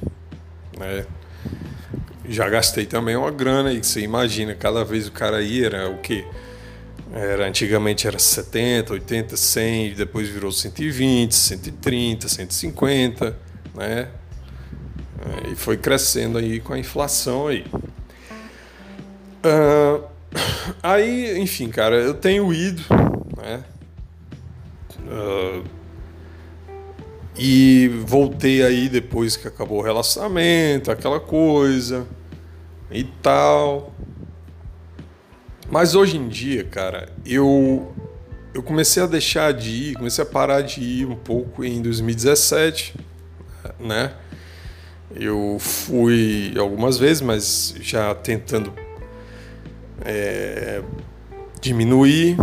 né? 0.78 1.06
Já 2.28 2.48
gastei 2.48 2.86
também 2.86 3.16
uma 3.16 3.32
grana 3.32 3.72
e 3.74 3.84
você 3.84 4.02
imagina, 4.02 4.54
cada 4.54 4.84
vez 4.84 5.08
o 5.08 5.12
cara 5.12 5.42
ia 5.42 5.66
era 5.68 5.90
o 5.90 5.98
quê? 5.98 6.26
Era, 7.12 7.48
antigamente 7.48 8.06
era 8.06 8.20
70, 8.20 8.94
80, 8.94 9.36
100, 9.36 9.94
depois 9.96 10.30
virou 10.30 10.52
120, 10.52 11.34
130, 11.34 12.30
150, 12.30 13.36
né? 13.74 14.10
E 15.52 15.56
foi 15.56 15.78
crescendo 15.78 16.38
aí 16.38 16.60
com 16.60 16.74
a 16.74 16.80
inflação 16.80 17.48
aí. 17.48 17.66
Uh, 19.44 20.04
aí, 20.84 21.40
enfim, 21.40 21.70
cara, 21.70 21.96
eu 21.96 22.14
tenho 22.14 22.54
ido, 22.54 22.84
né? 23.38 23.64
Uh, 25.08 25.64
e 27.38 27.88
voltei 28.06 28.64
aí 28.64 28.90
depois 28.90 29.38
que 29.38 29.48
acabou 29.48 29.80
o 29.80 29.82
relacionamento, 29.82 30.92
aquela 30.92 31.20
coisa 31.20 32.06
e 32.92 33.04
tal. 33.04 33.94
Mas 35.72 35.96
hoje 35.96 36.18
em 36.18 36.28
dia, 36.28 36.64
cara, 36.66 37.10
eu 37.26 37.94
eu 38.54 38.64
comecei 38.64 39.02
a 39.02 39.06
deixar 39.06 39.54
de 39.54 39.70
ir, 39.70 39.96
comecei 39.96 40.24
a 40.24 40.28
parar 40.28 40.62
de 40.62 40.82
ir 40.82 41.06
um 41.06 41.16
pouco 41.16 41.64
em 41.64 41.82
2017, 41.82 42.96
né? 43.80 44.14
Eu 45.16 45.58
fui 45.60 46.54
algumas 46.58 46.98
vezes, 46.98 47.22
mas 47.22 47.76
já 47.82 48.14
tentando 48.14 48.74
é, 50.06 50.82
diminuir, 51.62 52.38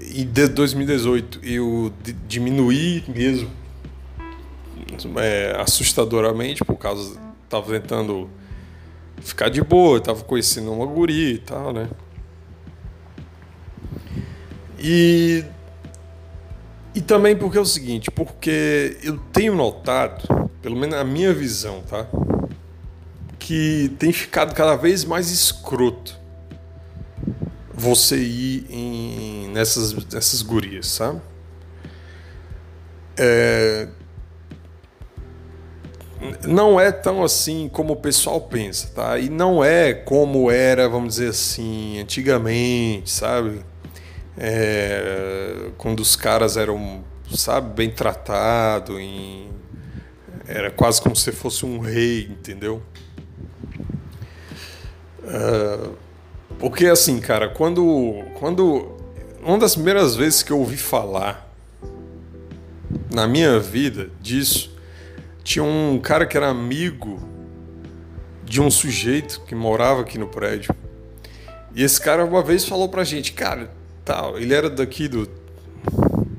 e 0.00 0.24
de 0.24 0.48
2018 0.48 1.40
eu 1.44 1.92
diminuí 2.26 3.04
mesmo 3.08 3.50
é, 5.16 5.54
assustadoramente 5.60 6.64
por 6.64 6.76
causa 6.76 7.20
tava 7.48 7.78
tentando 7.78 8.28
ficar 9.20 9.48
de 9.48 9.62
boa, 9.62 10.00
tava 10.00 10.22
conhecendo 10.24 10.72
uma 10.72 10.86
guria 10.86 11.34
e 11.34 11.38
tal, 11.38 11.72
né? 11.72 11.88
E 14.78 15.44
e 16.98 17.00
também 17.00 17.36
porque 17.36 17.56
é 17.56 17.60
o 17.60 17.64
seguinte, 17.64 18.10
porque 18.10 18.96
eu 19.04 19.16
tenho 19.32 19.54
notado, 19.54 20.50
pelo 20.60 20.74
menos 20.74 20.96
na 20.96 21.04
minha 21.04 21.32
visão, 21.32 21.80
tá? 21.82 22.08
Que 23.38 23.94
tem 24.00 24.12
ficado 24.12 24.52
cada 24.52 24.74
vez 24.74 25.04
mais 25.04 25.30
escroto 25.30 26.18
você 27.72 28.16
ir 28.18 28.66
em, 28.68 29.48
nessas, 29.50 29.92
nessas 30.12 30.42
gurias, 30.42 30.88
sabe? 30.88 31.20
É, 33.16 33.86
não 36.48 36.80
é 36.80 36.90
tão 36.90 37.22
assim 37.22 37.70
como 37.72 37.92
o 37.92 37.96
pessoal 37.96 38.40
pensa, 38.40 38.90
tá? 38.92 39.20
E 39.20 39.30
não 39.30 39.62
é 39.62 39.94
como 39.94 40.50
era, 40.50 40.88
vamos 40.88 41.14
dizer 41.14 41.28
assim, 41.28 42.00
antigamente, 42.00 43.08
sabe? 43.08 43.64
É, 44.40 45.70
quando 45.76 45.98
os 45.98 46.14
caras 46.14 46.56
eram, 46.56 47.02
sabe, 47.34 47.74
bem 47.74 47.90
tratados, 47.90 48.96
era 50.46 50.70
quase 50.70 51.02
como 51.02 51.16
se 51.16 51.32
fosse 51.32 51.66
um 51.66 51.80
rei, 51.80 52.28
entendeu? 52.30 52.80
Uh, 55.24 55.96
porque 56.58 56.86
assim, 56.86 57.20
cara, 57.20 57.48
quando. 57.48 58.24
quando 58.38 58.96
uma 59.42 59.58
das 59.58 59.74
primeiras 59.74 60.16
vezes 60.16 60.42
que 60.42 60.50
eu 60.50 60.58
ouvi 60.58 60.76
falar 60.76 61.52
na 63.12 63.26
minha 63.26 63.58
vida 63.58 64.10
disso, 64.20 64.74
tinha 65.42 65.64
um 65.64 65.98
cara 65.98 66.26
que 66.26 66.36
era 66.36 66.48
amigo 66.48 67.20
de 68.44 68.60
um 68.60 68.70
sujeito 68.70 69.42
que 69.46 69.54
morava 69.54 70.02
aqui 70.02 70.16
no 70.16 70.28
prédio. 70.28 70.74
E 71.74 71.82
esse 71.82 72.00
cara 72.00 72.24
uma 72.24 72.42
vez 72.42 72.64
falou 72.64 72.88
pra 72.88 73.04
gente, 73.04 73.32
cara, 73.32 73.70
tal, 74.08 74.38
ele 74.38 74.54
era 74.54 74.70
daqui 74.70 75.06
do, 75.06 75.28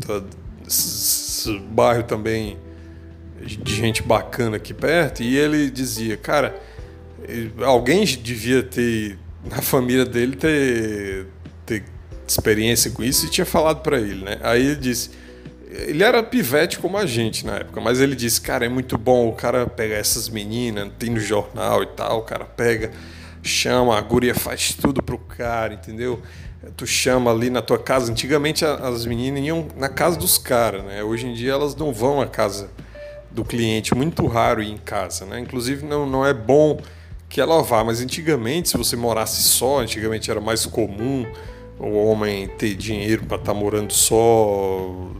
do 0.07 1.59
bairro 1.69 2.01
também 2.01 2.57
de 3.45 3.75
gente 3.75 4.01
bacana 4.01 4.57
aqui 4.57 4.73
perto, 4.73 5.21
e 5.21 5.37
ele 5.37 5.69
dizia, 5.69 6.17
cara, 6.17 6.59
alguém 7.63 8.03
devia 8.05 8.63
ter 8.63 9.19
na 9.47 9.61
família 9.61 10.03
dele 10.03 10.35
ter, 10.35 11.27
ter 11.63 11.83
experiência 12.27 12.89
com 12.89 13.03
isso 13.03 13.27
e 13.27 13.29
tinha 13.29 13.45
falado 13.45 13.81
para 13.81 13.99
ele, 13.99 14.25
né? 14.25 14.39
Aí 14.41 14.65
ele 14.65 14.75
disse, 14.75 15.11
ele 15.69 16.03
era 16.03 16.23
pivete 16.23 16.79
como 16.79 16.97
a 16.97 17.05
gente 17.05 17.45
na 17.45 17.57
época, 17.57 17.79
mas 17.79 18.01
ele 18.01 18.15
disse, 18.15 18.41
cara, 18.41 18.65
é 18.65 18.69
muito 18.69 18.97
bom 18.97 19.29
o 19.29 19.33
cara 19.33 19.67
pegar 19.67 19.97
essas 19.97 20.27
meninas, 20.27 20.91
tem 20.97 21.11
no 21.11 21.19
jornal 21.19 21.83
e 21.83 21.87
tal, 21.87 22.17
o 22.19 22.23
cara 22.23 22.45
pega, 22.45 22.89
chama, 23.43 23.95
a 23.95 24.01
guria 24.01 24.33
faz 24.33 24.73
tudo 24.73 25.03
pro 25.03 25.19
cara, 25.19 25.75
entendeu? 25.75 26.19
Tu 26.75 26.85
chama 26.85 27.31
ali 27.31 27.49
na 27.49 27.61
tua 27.61 27.77
casa, 27.77 28.11
antigamente 28.11 28.65
as 28.65 29.05
meninas 29.05 29.41
iam 29.43 29.67
na 29.77 29.87
casa 29.87 30.17
dos 30.17 30.37
caras, 30.37 30.83
né? 30.83 31.01
Hoje 31.03 31.27
em 31.27 31.33
dia 31.33 31.53
elas 31.53 31.75
não 31.75 31.93
vão 31.93 32.19
à 32.19 32.27
casa 32.27 32.69
do 33.31 33.45
cliente, 33.45 33.95
muito 33.95 34.25
raro 34.27 34.61
ir 34.61 34.69
em 34.69 34.77
casa, 34.77 35.25
né? 35.25 35.39
Inclusive 35.39 35.85
não, 35.85 36.05
não 36.05 36.25
é 36.25 36.33
bom 36.33 36.79
que 37.29 37.39
ela 37.39 37.61
vá. 37.61 37.83
Mas 37.83 38.01
antigamente, 38.01 38.69
se 38.69 38.77
você 38.77 38.95
morasse 38.95 39.41
só, 39.43 39.79
antigamente 39.79 40.29
era 40.29 40.41
mais 40.41 40.65
comum 40.65 41.25
o 41.79 41.93
homem 42.05 42.47
ter 42.47 42.75
dinheiro 42.75 43.25
para 43.25 43.37
estar 43.37 43.53
tá 43.53 43.57
morando 43.57 43.93
só 43.93 45.11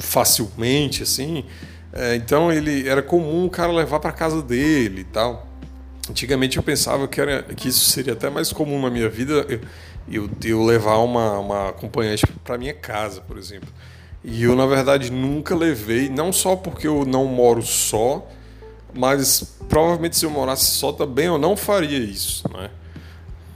facilmente, 0.00 1.02
assim. 1.02 1.44
É, 1.92 2.14
então 2.16 2.52
ele 2.52 2.86
era 2.86 3.02
comum 3.02 3.46
o 3.46 3.50
cara 3.50 3.72
levar 3.72 4.00
para 4.00 4.12
casa 4.12 4.42
dele 4.42 5.00
e 5.00 5.04
tal. 5.04 5.46
Antigamente 6.10 6.56
eu 6.58 6.62
pensava 6.62 7.08
que, 7.08 7.20
era, 7.20 7.42
que 7.42 7.68
isso 7.68 7.86
seria 7.86 8.12
até 8.12 8.28
mais 8.28 8.52
comum 8.52 8.80
na 8.80 8.90
minha 8.90 9.08
vida, 9.08 9.46
eu, 9.48 9.60
eu, 10.10 10.28
eu 10.44 10.64
levar 10.64 10.98
uma, 10.98 11.38
uma 11.38 11.68
acompanhante 11.70 12.26
para 12.44 12.58
minha 12.58 12.74
casa, 12.74 13.20
por 13.20 13.38
exemplo. 13.38 13.68
E 14.22 14.42
eu, 14.42 14.56
na 14.56 14.66
verdade, 14.66 15.10
nunca 15.10 15.54
levei, 15.54 16.08
não 16.08 16.32
só 16.32 16.56
porque 16.56 16.86
eu 16.86 17.04
não 17.04 17.26
moro 17.26 17.62
só, 17.62 18.26
mas 18.92 19.56
provavelmente 19.68 20.16
se 20.16 20.24
eu 20.24 20.30
morasse 20.30 20.66
só 20.66 20.92
também 20.92 21.26
eu 21.26 21.38
não 21.38 21.56
faria 21.56 21.98
isso, 21.98 22.44
né? 22.52 22.70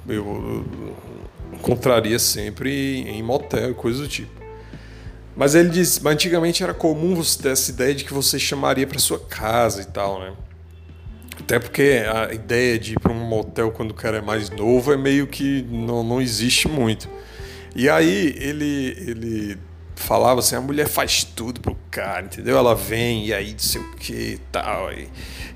Eu 0.08 0.64
encontraria 1.52 2.18
sempre 2.18 3.02
em 3.02 3.22
motel, 3.22 3.74
coisa 3.74 4.02
do 4.02 4.08
tipo. 4.08 4.40
Mas 5.36 5.54
ele 5.54 5.70
disse, 5.70 6.02
mas 6.02 6.14
antigamente 6.14 6.62
era 6.62 6.74
comum 6.74 7.14
você 7.14 7.40
ter 7.40 7.50
essa 7.50 7.70
ideia 7.70 7.94
de 7.94 8.04
que 8.04 8.12
você 8.12 8.38
chamaria 8.38 8.86
para 8.86 8.98
sua 8.98 9.18
casa 9.18 9.82
e 9.82 9.86
tal, 9.86 10.20
né? 10.20 10.32
Até 11.40 11.58
porque 11.58 12.04
a 12.06 12.32
ideia 12.32 12.78
de 12.78 12.92
ir 12.92 13.00
para 13.00 13.12
um 13.12 13.18
motel 13.18 13.72
quando 13.72 13.90
o 13.90 13.94
cara 13.94 14.18
é 14.18 14.20
mais 14.20 14.50
novo 14.50 14.92
é 14.92 14.96
meio 14.96 15.26
que 15.26 15.66
não, 15.70 16.04
não 16.04 16.20
existe 16.20 16.68
muito. 16.68 17.08
E 17.74 17.88
aí 17.88 18.34
ele, 18.38 18.96
ele 18.98 19.58
falava 19.96 20.40
assim, 20.40 20.54
a 20.54 20.60
mulher 20.60 20.88
faz 20.88 21.24
tudo 21.24 21.60
pro 21.60 21.76
cara, 21.90 22.24
entendeu? 22.26 22.56
Ela 22.56 22.74
vem 22.74 23.26
e 23.26 23.34
aí 23.34 23.52
não 23.52 23.58
sei 23.58 23.80
o 23.80 23.96
que 23.96 24.12
e 24.12 24.38
tal. 24.52 24.92
E... 24.92 25.08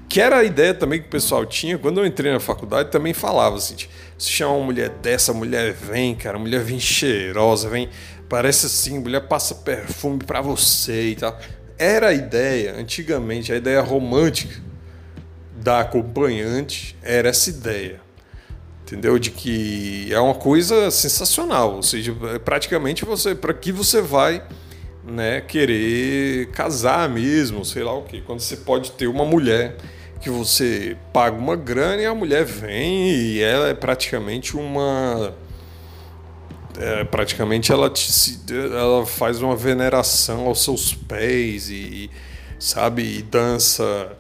Que 0.09 0.21
era 0.21 0.39
a 0.39 0.45
ideia 0.45 0.75
também 0.75 1.01
que 1.01 1.07
o 1.07 1.11
pessoal 1.11 1.45
tinha, 1.45 1.79
quando 1.79 1.99
eu 1.99 2.07
entrei 2.07 2.33
na 2.33 2.41
faculdade, 2.41 2.91
também 2.91 3.13
falava 3.13 3.57
assim, 3.57 3.77
se 4.17 4.31
chama 4.31 4.55
uma 4.55 4.67
mulher 4.67 4.89
dessa, 4.89 5.33
a 5.33 5.35
mulher 5.35 5.73
vem, 5.73 6.15
cara, 6.15 6.37
a 6.37 6.41
mulher 6.41 6.61
vem 6.63 6.79
cheirosa, 6.79 7.69
vem, 7.69 7.89
parece 8.29 8.67
assim, 8.67 8.99
a 8.99 9.01
mulher 9.01 9.21
passa 9.29 9.55
perfume 9.57 10.19
para 10.25 10.41
você 10.41 11.11
e 11.11 11.17
tal. 11.17 11.39
Era 11.77 12.09
a 12.09 12.13
ideia, 12.13 12.75
antigamente, 12.77 13.53
a 13.53 13.57
ideia 13.57 13.81
romântica 13.81 14.63
da 15.65 15.81
acompanhante 15.81 16.95
era 17.03 17.31
essa 17.31 17.51
ideia 17.51 18.05
entendeu? 18.85 19.19
De 19.19 19.31
que 19.31 20.13
é 20.13 20.21
uma 20.21 20.35
coisa 20.35 20.91
sensacional, 20.91 21.77
ou 21.77 21.83
seja, 21.83 22.15
é 22.35 22.39
praticamente 22.39 23.05
você, 23.05 23.35
para 23.35 23.55
que 23.55 23.73
você 23.73 24.03
vai, 24.03 24.43
né, 25.03 25.41
querer 25.41 26.51
casar 26.51 27.09
mesmo, 27.09 27.65
sei 27.65 27.83
lá 27.83 27.97
o 27.97 28.03
que, 28.03 28.21
quando 28.21 28.41
você 28.41 28.57
pode 28.57 28.93
ter 28.93 29.07
uma 29.07 29.25
mulher 29.25 29.77
que 30.21 30.31
você 30.31 30.97
paga 31.13 31.37
uma 31.37 31.57
grana 31.57 32.03
e 32.03 32.07
a 32.07 32.15
mulher 32.15 32.45
vem 32.45 33.11
e 33.11 33.43
ela 33.43 33.69
é 33.69 33.75
praticamente 33.75 34.57
uma 34.57 35.35
é, 36.79 37.05
praticamente 37.05 37.71
ela, 37.71 37.91
te, 37.91 38.11
ela 38.51 39.05
faz 39.05 39.43
uma 39.43 39.55
veneração 39.55 40.47
aos 40.47 40.65
seus 40.65 40.95
pés 40.95 41.69
e, 41.69 42.11
sabe 42.59 43.19
e 43.19 43.23
dança 43.23 44.17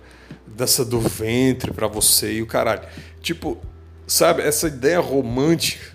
dança 0.54 0.84
do 0.84 1.00
ventre 1.00 1.72
para 1.72 1.86
você 1.86 2.34
e 2.34 2.42
o 2.42 2.46
caralho 2.46 2.82
tipo 3.20 3.60
sabe, 4.06 4.42
essa 4.42 4.68
ideia 4.68 5.00
romântica 5.00 5.94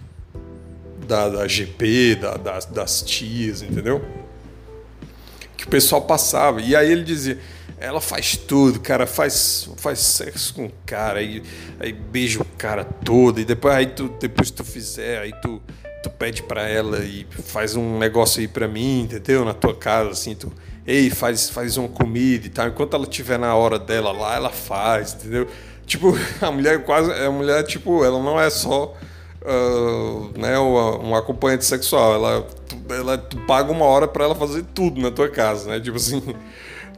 da, 1.08 1.30
da 1.30 1.48
GP, 1.48 2.16
da, 2.16 2.38
das, 2.38 2.66
das 2.66 3.02
tias, 3.02 3.62
entendeu? 3.62 4.04
Que 5.58 5.66
o 5.66 5.68
pessoal 5.68 6.02
passava. 6.02 6.62
E 6.62 6.76
aí 6.76 6.92
ele 6.92 7.04
dizia: 7.04 7.40
ela 7.80 8.00
faz 8.00 8.38
tudo, 8.38 8.80
cara, 8.80 9.08
faz, 9.08 9.70
faz 9.78 10.00
sexo 10.00 10.54
com 10.54 10.66
o 10.66 10.72
cara, 10.86 11.20
aí, 11.20 11.44
aí 11.80 11.92
beija 11.92 12.42
o 12.42 12.46
cara 12.58 12.84
todo, 12.84 13.40
e 13.40 13.46
depois, 13.46 13.76
aí 13.76 13.88
tu, 13.88 14.10
depois 14.20 14.52
tu 14.52 14.64
fizer, 14.64 15.20
aí 15.20 15.34
tu, 15.42 15.62
tu 16.04 16.10
pede 16.12 16.44
pra 16.44 16.68
ela 16.68 17.00
e 17.00 17.26
faz 17.32 17.76
um 17.76 17.98
negócio 17.98 18.40
aí 18.40 18.48
pra 18.48 18.68
mim, 18.68 19.02
entendeu? 19.02 19.44
Na 19.44 19.54
tua 19.54 19.76
casa, 19.76 20.12
assim, 20.12 20.36
tu. 20.36 20.52
Ei, 20.86 21.10
faz, 21.10 21.50
faz 21.50 21.78
uma 21.78 21.88
comida 21.88 22.48
e 22.48 22.50
tal. 22.50 22.68
Enquanto 22.68 22.96
ela 22.96 23.04
estiver 23.04 23.38
na 23.38 23.54
hora 23.56 23.78
dela 23.78 24.12
lá, 24.12 24.36
ela 24.36 24.50
faz, 24.50 25.14
entendeu? 25.14 25.48
Tipo, 25.86 26.16
a 26.42 26.52
mulher 26.52 26.84
quase. 26.84 27.12
A 27.12 27.32
mulher, 27.32 27.64
tipo, 27.64 28.04
ela 28.04 28.22
não 28.22 28.40
é 28.40 28.50
só 28.50 28.96
uh, 29.42 30.40
né, 30.40 30.58
uma, 30.58 31.20
acompanhante 31.20 31.66
sexual. 31.66 32.14
Ela, 32.14 32.48
ela 32.90 33.18
tu 33.18 33.38
paga 33.42 33.72
uma 33.72 33.86
hora 33.86 34.08
para 34.08 34.24
ela 34.24 34.36
fazer 34.36 34.64
tudo 34.74 35.02
na 35.02 35.12
tua 35.12 35.30
casa, 35.30 35.70
né? 35.70 35.80
Tipo 35.80 35.98
assim. 35.98 36.22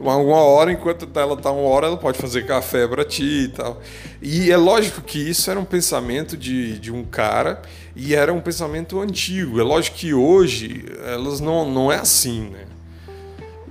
Uma 0.00 0.16
hora, 0.16 0.72
enquanto 0.72 1.08
ela 1.14 1.36
tá 1.36 1.52
uma 1.52 1.62
hora, 1.68 1.86
ela 1.86 1.96
pode 1.96 2.18
fazer 2.18 2.44
café 2.44 2.88
para 2.88 3.04
ti 3.04 3.44
e 3.44 3.48
tal. 3.48 3.80
E 4.20 4.50
é 4.50 4.56
lógico 4.56 5.00
que 5.00 5.18
isso 5.18 5.48
era 5.48 5.60
um 5.60 5.64
pensamento 5.64 6.36
de, 6.36 6.76
de 6.80 6.90
um 6.90 7.04
cara 7.04 7.62
e 7.94 8.12
era 8.12 8.32
um 8.32 8.40
pensamento 8.40 9.00
antigo. 9.00 9.60
É 9.60 9.62
lógico 9.62 9.98
que 9.98 10.12
hoje 10.12 10.86
elas 11.04 11.38
não, 11.38 11.70
não 11.70 11.92
é 11.92 11.98
assim, 11.98 12.50
né? 12.50 12.64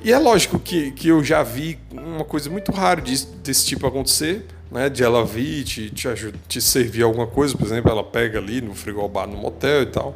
E 0.03 0.11
é 0.11 0.17
lógico 0.17 0.57
que, 0.57 0.91
que 0.91 1.07
eu 1.09 1.23
já 1.23 1.43
vi 1.43 1.77
uma 1.91 2.25
coisa 2.25 2.49
muito 2.49 2.71
rara 2.71 3.01
desse, 3.01 3.27
desse 3.43 3.65
tipo 3.65 3.85
acontecer 3.85 4.45
né, 4.71 4.89
de 4.89 5.03
ela 5.03 5.25
vir 5.25 5.63
te, 5.63 5.89
te, 5.89 6.07
te 6.47 6.61
servir 6.61 7.03
alguma 7.03 7.27
coisa, 7.27 7.55
por 7.57 7.67
exemplo, 7.67 7.91
ela 7.91 8.03
pega 8.03 8.39
ali 8.39 8.61
no 8.61 8.73
frigobar 8.73 9.27
no 9.27 9.37
motel 9.37 9.83
e 9.83 9.85
tal. 9.87 10.15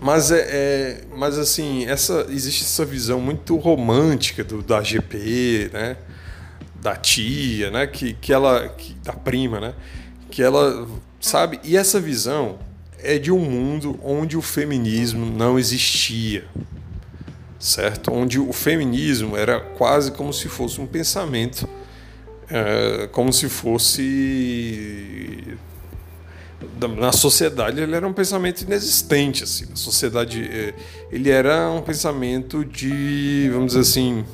Mas 0.00 0.30
é, 0.30 0.46
é, 0.48 1.00
mas 1.16 1.38
assim, 1.38 1.86
essa 1.86 2.26
existe 2.28 2.64
essa 2.64 2.84
visão 2.84 3.20
muito 3.20 3.56
romântica 3.56 4.44
do, 4.44 4.62
da 4.62 4.82
GP, 4.82 5.70
né? 5.72 5.96
Da 6.76 6.94
tia, 6.94 7.70
né? 7.70 7.86
Que, 7.86 8.14
que 8.14 8.32
ela 8.32 8.68
que, 8.68 8.94
da 9.02 9.12
prima, 9.12 9.58
né? 9.58 9.74
Que 10.30 10.42
ela 10.42 10.86
sabe? 11.20 11.58
E 11.64 11.76
essa 11.76 12.00
visão 12.00 12.58
é 13.02 13.18
de 13.18 13.32
um 13.32 13.40
mundo 13.40 13.98
onde 14.04 14.36
o 14.36 14.42
feminismo 14.42 15.26
não 15.26 15.58
existia. 15.58 16.44
Certo? 17.58 18.12
Onde 18.12 18.38
o 18.38 18.52
feminismo 18.52 19.36
era 19.36 19.60
quase 19.60 20.12
como 20.12 20.32
se 20.32 20.48
fosse 20.48 20.80
um 20.80 20.86
pensamento 20.86 21.68
é, 22.50 23.08
como 23.12 23.32
se 23.32 23.48
fosse 23.48 25.56
na 26.80 27.12
sociedade 27.12 27.80
ele 27.80 27.94
era 27.94 28.06
um 28.06 28.12
pensamento 28.12 28.62
inexistente 28.62 29.44
assim. 29.44 29.66
Na 29.68 29.76
sociedade 29.76 30.42
é, 30.42 30.74
ele 31.10 31.30
era 31.30 31.70
um 31.70 31.82
pensamento 31.82 32.64
de 32.64 33.48
vamos 33.52 33.68
dizer 33.68 33.80
assim 33.80 34.24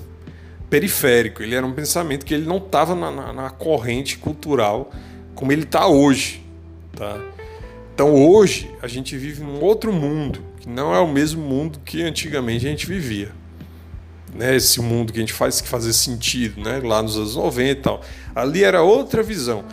periférico. 0.71 1.43
Ele 1.43 1.55
era 1.55 1.65
um 1.65 1.73
pensamento 1.73 2.25
que 2.25 2.35
ele 2.35 2.47
não 2.47 2.57
estava 2.57 2.95
na, 2.95 3.11
na, 3.11 3.33
na, 3.33 3.51
corrente 3.51 4.19
cultural 4.19 4.91
como 5.35 5.53
ele 5.53 5.65
está 5.65 5.87
hoje 5.87 6.45
tá? 6.97 7.21
Então 7.95 8.15
hoje 8.15 8.71
a 8.81 8.89
gente 8.89 9.17
vive 9.17 9.43
num 9.43 9.61
outro 9.61 9.93
mundo 9.93 10.41
que 10.65 10.69
não 10.69 10.95
é 10.95 10.99
o 10.99 11.07
mesmo 11.07 11.43
mundo 11.43 11.79
que 11.85 12.03
antigamente 12.03 12.67
a 12.67 12.71
gente 12.71 12.87
vivia 12.87 13.33
né, 14.35 14.57
esse 14.57 14.81
mundo 14.81 15.13
que 15.13 15.19
a 15.19 15.23
gente 15.23 15.33
faz 15.33 15.61
que 15.61 15.69
fazer 15.69 15.93
sentido, 15.93 16.61
né, 16.61 16.81
lá 16.83 17.01
nos 17.01 17.17
anos 17.17 17.37
90 17.37 17.71
e 17.71 17.75
tal. 17.77 18.01
Ali 18.35 18.65
era 18.65 18.83
outra 18.83 19.23
visão. 19.23 19.65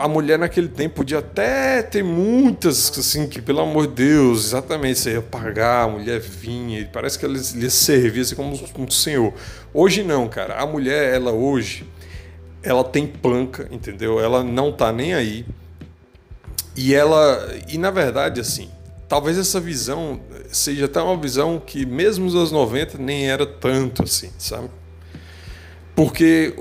A 0.00 0.08
mulher 0.08 0.38
naquele 0.38 0.68
tempo 0.68 0.96
podia 0.96 1.18
até 1.18 1.82
ter 1.82 2.02
muitas, 2.02 2.90
assim, 2.98 3.26
que 3.28 3.40
pelo 3.40 3.60
amor 3.60 3.86
de 3.86 3.94
Deus, 3.94 4.46
exatamente, 4.46 4.98
você 4.98 5.12
ia 5.12 5.22
pagar, 5.22 5.84
a 5.84 5.88
mulher 5.88 6.20
vinha, 6.20 6.88
parece 6.92 7.18
que 7.18 7.24
ela 7.24 7.34
lhe 7.34 7.70
servia 7.70 8.22
assim, 8.22 8.34
como 8.34 8.58
um 8.78 8.90
senhor. 8.90 9.32
Hoje 9.72 10.02
não, 10.02 10.28
cara. 10.28 10.56
A 10.60 10.66
mulher, 10.66 11.14
ela 11.14 11.32
hoje, 11.32 11.86
ela 12.62 12.82
tem 12.82 13.06
panca, 13.06 13.68
entendeu? 13.70 14.20
Ela 14.20 14.42
não 14.42 14.72
tá 14.72 14.92
nem 14.92 15.14
aí. 15.14 15.46
E 16.76 16.94
ela, 16.94 17.56
e 17.68 17.78
na 17.78 17.90
verdade, 17.90 18.40
assim, 18.40 18.68
talvez 19.08 19.38
essa 19.38 19.58
visão 19.58 20.20
seja 20.50 20.84
até 20.84 21.00
uma 21.00 21.16
visão 21.16 21.60
que, 21.64 21.86
mesmo 21.86 22.26
nos 22.26 22.34
anos 22.34 22.52
90, 22.52 22.98
nem 22.98 23.28
era 23.28 23.46
tanto 23.46 24.02
assim, 24.02 24.30
sabe? 24.38 24.68
Porque 25.96 26.54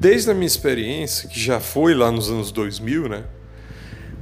desde 0.00 0.30
a 0.30 0.34
minha 0.34 0.46
experiência, 0.46 1.28
que 1.28 1.38
já 1.38 1.60
foi 1.60 1.94
lá 1.94 2.10
nos 2.10 2.30
anos 2.30 2.50
2000, 2.50 3.08
né? 3.08 3.24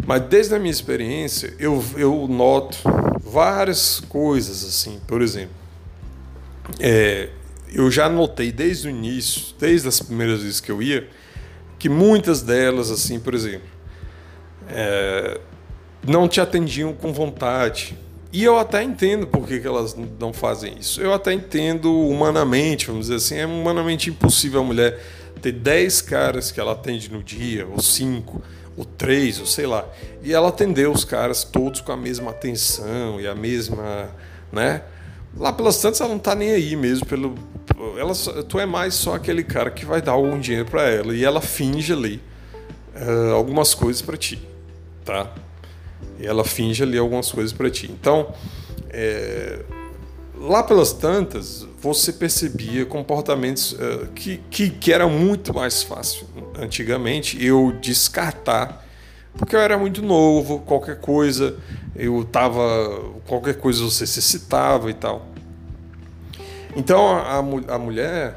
Mas 0.07 0.23
desde 0.23 0.55
a 0.55 0.59
minha 0.59 0.71
experiência, 0.71 1.55
eu, 1.59 1.83
eu 1.97 2.27
noto 2.29 2.79
várias 3.23 4.01
coisas 4.01 4.65
assim. 4.65 5.01
Por 5.07 5.23
exemplo, 5.23 5.55
é, 6.79 7.31
eu 7.73 7.91
já 7.91 8.09
notei 8.09 8.51
desde 8.51 8.89
o 8.89 8.91
início, 8.91 9.55
desde 9.59 9.89
as 9.89 10.01
primeiras 10.01 10.43
vezes 10.43 10.61
que 10.61 10.71
eu 10.71 10.83
ia, 10.83 11.09
que 11.79 11.89
muitas 11.89 12.43
delas, 12.43 12.91
assim, 12.91 13.19
por 13.21 13.35
exemplo, 13.35 13.69
é, 14.69 15.41
não 16.07 16.29
te 16.29 16.41
atendiam 16.41 16.93
com 16.93 17.13
vontade. 17.13 17.97
E 18.33 18.45
eu 18.45 18.59
até 18.59 18.83
entendo 18.83 19.27
por 19.27 19.47
que, 19.47 19.59
que 19.59 19.67
elas 19.67 19.97
não 20.19 20.33
fazem 20.33 20.77
isso. 20.79 21.01
Eu 21.01 21.13
até 21.13 21.33
entendo 21.33 21.93
humanamente, 21.93 22.87
vamos 22.87 23.07
dizer 23.07 23.17
assim, 23.17 23.37
é 23.37 23.47
humanamente 23.47 24.09
impossível 24.09 24.61
a 24.61 24.65
mulher 24.65 25.01
ter 25.43 25.53
10 25.53 26.03
caras 26.03 26.53
que 26.53 26.61
ela 26.61 26.73
atende 26.73 27.11
no 27.11 27.23
dia, 27.23 27.67
ou 27.67 27.81
5, 27.81 28.43
ou 28.77 28.85
3, 28.85 29.41
ou 29.41 29.47
sei 29.47 29.67
lá, 29.67 29.85
e 30.23 30.33
ela 30.33 30.49
atender 30.49 30.89
os 30.89 31.05
caras 31.05 31.43
todos 31.43 31.81
com 31.81 31.93
a 31.93 31.97
mesma 31.97 32.31
atenção 32.31 33.21
e 33.21 33.27
a 33.27 33.35
mesma, 33.35 34.11
né? 34.53 34.83
Lá 35.37 35.53
pelas 35.53 35.81
tantas 35.81 36.01
ela 36.01 36.11
não 36.11 36.19
tá 36.19 36.35
nem 36.35 36.51
aí 36.51 36.75
mesmo 36.75 37.07
pelo 37.07 37.35
ela 37.97 38.13
tu 38.49 38.59
é 38.59 38.67
mais 38.67 38.95
só 38.95 39.15
aquele 39.15 39.45
cara 39.45 39.71
que 39.71 39.85
vai 39.85 40.03
dar 40.03 40.13
algum 40.13 40.39
dinheiro 40.41 40.69
para 40.69 40.83
ela 40.89 41.15
e 41.15 41.25
ela 41.25 41.41
finge 41.41 41.93
ali 41.93 42.21
uh, 42.97 43.33
algumas 43.35 43.73
coisas 43.73 44.03
para 44.03 44.17
ti, 44.17 44.41
tá? 45.05 45.33
Ela 46.23 46.45
finge 46.45 46.83
ali 46.83 46.99
algumas 46.99 47.31
coisas 47.31 47.53
para 47.53 47.71
ti. 47.71 47.91
Então, 47.91 48.33
é, 48.91 49.61
lá 50.41 50.63
pelas 50.63 50.93
tantas, 50.93 51.67
você 51.81 52.13
percebia 52.13 52.85
comportamentos 52.87 53.73
uh, 53.73 54.09
que, 54.15 54.41
que, 54.51 54.71
que 54.71 54.93
era 54.93 55.07
muito 55.07 55.55
mais 55.55 55.83
fácil 55.83 56.27
antigamente 56.59 57.43
eu 57.45 57.73
descartar, 57.81 58.85
porque 59.37 59.55
eu 59.55 59.61
era 59.61 59.79
muito 59.79 60.03
novo, 60.03 60.61
qualquer 60.61 61.01
coisa, 61.01 61.57
eu 61.95 62.25
tava. 62.25 62.63
qualquer 63.27 63.57
coisa 63.57 63.83
você 63.83 64.07
se 64.07 64.21
citava 64.21 64.91
e 64.91 64.95
tal. 64.95 65.27
Então 66.77 67.09
a, 67.09 67.39
a 67.39 67.79
mulher. 67.79 68.37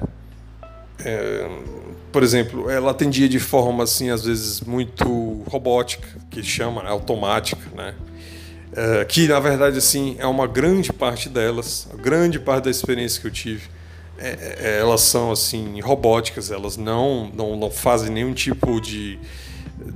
É, 1.04 1.50
por 2.14 2.22
exemplo, 2.22 2.70
ela 2.70 2.92
atendia 2.92 3.28
de 3.28 3.40
forma 3.40 3.84
assim, 3.84 4.12
às 4.12 4.24
vezes 4.24 4.62
muito 4.62 5.44
robótica, 5.50 6.08
que 6.30 6.44
chama, 6.44 6.84
né, 6.84 6.90
automática, 6.90 7.62
né? 7.76 7.96
É, 8.76 9.06
que 9.06 9.28
na 9.28 9.40
verdade 9.40 9.78
assim 9.78 10.16
é 10.20 10.26
uma 10.26 10.48
grande 10.48 10.94
parte 10.94 11.28
delas, 11.28 11.88
a 11.94 11.98
grande 11.98 12.40
parte 12.40 12.66
da 12.66 12.72
experiência 12.72 13.20
que 13.20 13.28
eu 13.28 13.32
tive, 13.32 13.64
é, 14.18 14.58
é, 14.60 14.80
elas 14.80 15.02
são 15.02 15.32
assim 15.32 15.80
robóticas, 15.82 16.50
elas 16.50 16.78
não, 16.78 17.30
não 17.36 17.56
não 17.56 17.70
fazem 17.70 18.12
nenhum 18.12 18.34
tipo 18.34 18.80
de 18.80 19.20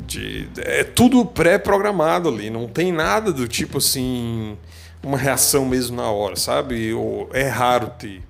de 0.05 0.47
é 0.57 0.83
tudo 0.83 1.25
pré-programado 1.25 2.29
ali, 2.29 2.49
não 2.49 2.67
tem 2.67 2.91
nada 2.91 3.31
do 3.31 3.47
tipo 3.47 3.77
assim 3.77 4.57
uma 5.03 5.17
reação 5.17 5.65
mesmo 5.65 5.95
na 5.95 6.09
hora, 6.09 6.35
sabe? 6.35 6.93
Ou 6.93 7.29
é 7.33 7.47
raro 7.47 7.91
ter. 7.97 8.21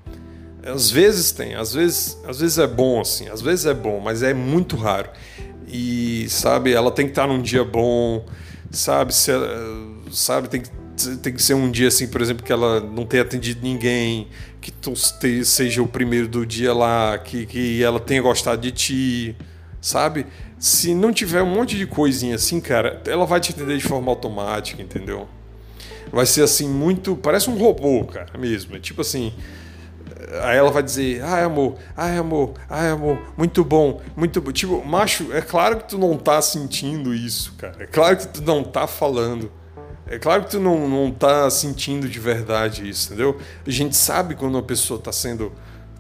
Às 0.64 0.92
vezes 0.92 1.32
tem, 1.32 1.56
às 1.56 1.74
vezes, 1.74 2.18
às 2.26 2.40
vezes 2.40 2.58
é 2.58 2.68
bom 2.68 3.00
assim, 3.00 3.30
às 3.30 3.42
vezes 3.42 3.66
é 3.66 3.74
bom, 3.74 4.00
mas 4.00 4.22
é 4.24 4.34
muito 4.34 4.76
raro. 4.76 5.10
E 5.68 6.28
sabe, 6.30 6.74
ela 6.74 6.92
tem 6.92 7.06
que 7.06 7.12
estar 7.12 7.28
num 7.28 7.42
dia 7.42 7.64
bom, 7.64 8.26
sabe? 8.72 9.14
Se, 9.14 9.32
sabe, 10.12 10.50
tem 10.50 10.62
que 10.62 10.70
tem 11.22 11.32
que 11.32 11.42
ser 11.42 11.54
um 11.54 11.70
dia 11.70 11.90
assim, 11.90 12.08
por 12.08 12.22
exemplo, 12.22 12.44
que 12.44 12.52
ela 12.52 12.80
não 12.80 13.06
tenha 13.06 13.22
atendido 13.22 13.62
ninguém, 13.62 14.28
que 14.60 14.72
tu 14.72 14.94
seja 14.96 15.82
o 15.82 15.88
primeiro 15.88 16.28
do 16.28 16.46
dia 16.46 16.74
lá, 16.74 17.18
que, 17.18 17.46
que 17.46 17.84
ela 17.84 18.00
tenha 18.00 18.22
gostado 18.22 18.62
de 18.62 18.72
ti, 18.72 19.36
sabe? 19.80 20.26
Se 20.58 20.96
não 20.96 21.14
tiver 21.14 21.44
um 21.44 21.54
monte 21.54 21.78
de 21.78 21.86
coisinha 21.86 22.36
assim, 22.36 22.60
cara, 22.60 23.02
ela 23.06 23.26
vai 23.26 23.40
te 23.40 23.52
atender 23.52 23.78
de 23.78 23.84
forma 23.84 24.10
automática, 24.12 24.82
entendeu? 24.82 25.28
Vai 26.12 26.26
ser 26.26 26.42
assim, 26.42 26.68
muito. 26.68 27.16
Parece 27.16 27.50
um 27.50 27.58
robô, 27.58 28.04
cara, 28.06 28.38
mesmo. 28.38 28.76
É 28.76 28.80
tipo 28.80 29.02
assim. 29.02 29.34
Aí 30.44 30.58
ela 30.58 30.72
vai 30.72 30.82
dizer, 30.84 31.24
ai 31.24 31.44
amor, 31.44 31.76
ai 31.96 32.18
amor, 32.18 32.54
ai 32.70 32.90
amor, 32.90 33.20
muito 33.38 33.64
bom, 33.64 34.02
muito 34.16 34.42
bom. 34.42 34.52
Tipo, 34.52 34.84
macho, 34.86 35.32
é 35.34 35.42
claro 35.42 35.78
que 35.78 35.90
tu 35.90 35.98
não 35.98 36.18
tá 36.18 36.42
sentindo 36.42 37.14
isso, 37.14 37.54
cara. 37.58 37.76
É 37.80 37.86
claro 37.86 38.18
que 38.18 38.28
tu 38.28 38.42
não 38.42 38.64
tá 38.64 38.88
falando. 38.88 39.52
É 40.10 40.18
claro 40.18 40.44
que 40.44 40.52
tu 40.52 40.60
não, 40.60 40.88
não 40.88 41.12
tá 41.12 41.50
sentindo 41.50 42.08
de 42.08 42.20
verdade 42.20 42.88
isso, 42.88 43.08
entendeu? 43.08 43.40
A 43.66 43.70
gente 43.70 43.96
sabe 43.96 44.36
quando 44.36 44.56
uma 44.56 44.64
pessoa 44.64 45.00
tá 45.00 45.12
sendo, 45.12 45.52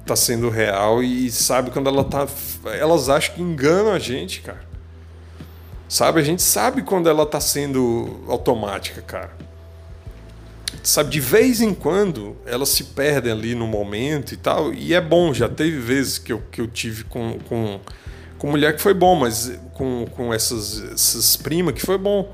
tá 0.05 0.15
sendo 0.15 0.49
real 0.49 1.03
e 1.03 1.29
sabe 1.29 1.71
quando 1.71 1.89
ela 1.89 2.03
tá. 2.05 2.25
Elas 2.79 3.09
acham 3.09 3.35
que 3.35 3.41
enganam 3.41 3.91
a 3.91 3.99
gente, 3.99 4.41
cara. 4.41 4.65
Sabe? 5.89 6.21
A 6.21 6.23
gente 6.23 6.41
sabe 6.41 6.81
quando 6.81 7.09
ela 7.09 7.25
tá 7.25 7.39
sendo 7.39 8.23
automática, 8.27 9.01
cara. 9.01 9.46
Sabe, 10.87 11.09
de 11.09 11.19
vez 11.19 11.59
em 11.59 11.73
quando 11.73 12.37
elas 12.45 12.69
se 12.69 12.85
perdem 12.85 13.29
ali 13.29 13.53
no 13.53 13.67
momento 13.67 14.33
e 14.33 14.37
tal. 14.37 14.73
E 14.73 14.93
é 14.93 15.01
bom, 15.01 15.33
já 15.33 15.49
teve 15.49 15.77
vezes 15.79 16.17
que 16.17 16.31
eu, 16.31 16.41
que 16.49 16.61
eu 16.61 16.67
tive 16.67 17.03
com, 17.03 17.37
com, 17.49 17.77
com 18.37 18.49
mulher 18.49 18.73
que 18.73 18.81
foi 18.81 18.93
bom, 18.93 19.13
mas 19.13 19.51
com, 19.73 20.05
com 20.15 20.33
essas, 20.33 20.81
essas 20.93 21.35
primas 21.35 21.73
que 21.73 21.81
foi 21.81 21.97
bom. 21.97 22.33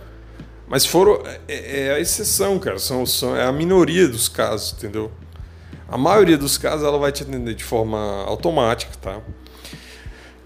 Mas 0.68 0.86
foram. 0.86 1.20
É, 1.48 1.88
é, 1.88 1.96
a 1.96 2.00
exceção, 2.00 2.60
cara. 2.60 2.78
São, 2.78 3.08
são, 3.08 3.36
é 3.36 3.44
a 3.44 3.52
minoria 3.52 4.08
dos 4.08 4.30
casos, 4.30 4.76
entendeu? 4.78 5.12
A 5.88 5.98
maioria 5.98 6.38
dos 6.38 6.56
casos 6.56 6.86
ela 6.86 7.00
vai 7.00 7.12
te 7.12 7.24
atender 7.24 7.56
de 7.56 7.64
forma 7.64 8.24
automática, 8.28 8.94
tá? 9.02 9.20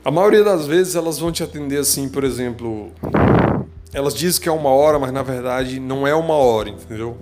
A 0.05 0.09
maioria 0.09 0.45
das 0.45 0.65
vezes 0.65 0.95
elas 0.95 1.19
vão 1.19 1.29
te 1.29 1.43
atender 1.43 1.79
assim, 1.79 2.07
por 2.07 2.23
exemplo. 2.23 2.89
Elas 3.91 4.15
dizem 4.15 4.41
que 4.41 4.47
é 4.47 4.51
uma 4.51 4.69
hora, 4.69 4.97
mas 4.97 5.11
na 5.11 5.23
verdade 5.23 5.77
não 5.77 6.07
é 6.07 6.15
uma 6.15 6.35
hora, 6.35 6.69
entendeu? 6.69 7.17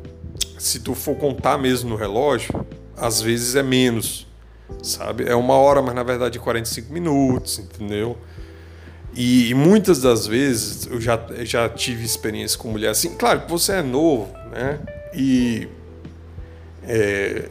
Se 0.66 0.80
tu 0.80 0.96
for 0.96 1.16
contar 1.16 1.60
mesmo 1.60 1.92
no 1.92 1.96
relógio, 1.96 2.66
às 2.98 3.22
vezes 3.22 3.56
é 3.56 3.62
menos, 3.62 4.26
sabe? 4.82 5.24
É 5.30 5.36
uma 5.36 5.54
hora, 5.54 5.80
mas 5.80 5.94
na 5.94 6.02
verdade 6.02 6.40
é 6.40 6.42
45 6.42 6.92
minutos, 6.92 7.60
entendeu? 7.60 8.18
E, 9.16 9.54
muitas 9.54 10.02
das 10.02 10.26
vezes 10.26 10.88
eu 10.88 11.00
já, 11.00 11.24
já 11.42 11.70
tive 11.70 12.04
experiência 12.04 12.58
com 12.58 12.70
mulher 12.70 12.90
assim. 12.90 13.14
Claro 13.14 13.42
que 13.42 13.52
você 13.52 13.74
é 13.74 13.84
novo, 13.84 14.34
né? 14.52 14.80
E, 15.14 15.68
é, 16.82 17.48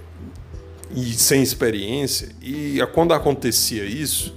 e 0.90 1.12
sem 1.12 1.40
experiência. 1.40 2.30
E 2.42 2.80
quando 2.92 3.14
acontecia 3.14 3.84
isso, 3.84 4.36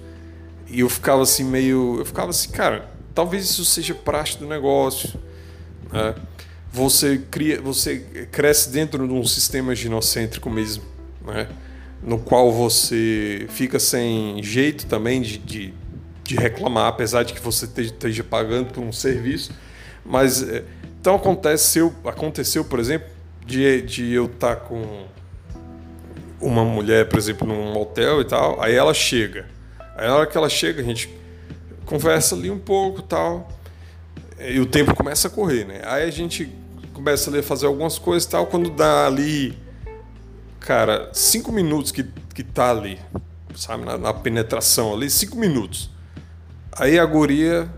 e 0.68 0.82
eu 0.82 0.90
ficava 0.90 1.24
assim 1.24 1.44
meio. 1.44 1.96
Eu 1.98 2.06
ficava 2.06 2.30
assim, 2.30 2.52
cara, 2.52 2.88
talvez 3.16 3.44
isso 3.44 3.66
seja 3.66 3.96
praxe 3.96 4.38
do 4.38 4.46
negócio. 4.46 5.20
Né? 5.92 6.14
Você, 6.78 7.22
cria, 7.32 7.60
você 7.62 8.28
cresce 8.32 8.70
dentro 8.70 9.08
de 9.08 9.14
um 9.14 9.26
sistema 9.26 9.74
ginocêntrico 9.76 10.50
mesmo, 10.50 10.84
né? 11.26 11.48
no 12.04 12.20
qual 12.20 12.52
você 12.52 13.48
fica 13.50 13.80
sem 13.80 14.42
jeito 14.44 14.86
também 14.86 15.22
de, 15.22 15.40
de 15.40 15.74
de 16.28 16.36
reclamar, 16.36 16.88
apesar 16.88 17.24
de 17.24 17.34
que 17.34 17.40
você 17.40 17.66
esteja 17.82 18.24
pagando 18.24 18.74
por 18.74 18.84
um 18.84 18.92
serviço. 18.92 19.52
Mas 20.06 20.44
é, 20.44 20.64
então 21.00 21.16
aconteceu, 21.16 21.94
aconteceu, 22.04 22.66
por 22.66 22.80
exemplo, 22.80 23.08
de, 23.46 23.82
de 23.82 24.14
eu 24.14 24.26
estar 24.26 24.58
tá 24.58 24.62
com 24.62 25.06
uma 26.40 26.66
mulher, 26.66 27.08
por 27.08 27.18
exemplo, 27.18 27.48
num 27.48 27.72
motel 27.72 28.22
e 28.22 28.26
tal, 28.26 28.62
aí 28.62 28.76
ela 28.76 28.94
chega. 28.94 29.46
Aí 29.96 30.06
na 30.06 30.18
hora 30.18 30.28
que 30.28 30.38
ela 30.38 30.50
chega, 30.50 30.82
a 30.82 30.86
gente 30.86 31.10
conversa 31.86 32.36
ali 32.36 32.52
um 32.52 32.60
pouco 32.60 33.02
tal, 33.02 33.50
e 34.38 34.60
o 34.60 34.66
tempo 34.66 34.94
começa 34.94 35.30
a 35.30 35.32
correr, 35.32 35.66
né? 35.66 35.82
Aí 35.86 36.04
a 36.04 36.12
gente 36.12 36.52
começa 37.08 37.30
ali 37.30 37.40
a 37.40 37.44
fazer 37.44 37.68
algumas 37.68 37.98
coisas 37.98 38.28
e 38.28 38.30
tal, 38.30 38.48
quando 38.48 38.70
dá 38.70 39.08
ali, 39.08 39.58
cara, 40.60 41.10
cinco 41.14 41.54
minutos 41.54 41.90
que, 41.90 42.04
que 42.34 42.44
tá 42.44 42.70
ali, 42.72 43.00
sabe, 43.56 43.86
na, 43.86 43.98
na 43.98 44.14
penetração 44.14 44.94
ali, 44.94 45.10
cinco 45.10 45.38
minutos. 45.38 45.90
Aí 46.74 47.00
a 47.00 47.06
guria 47.06 47.70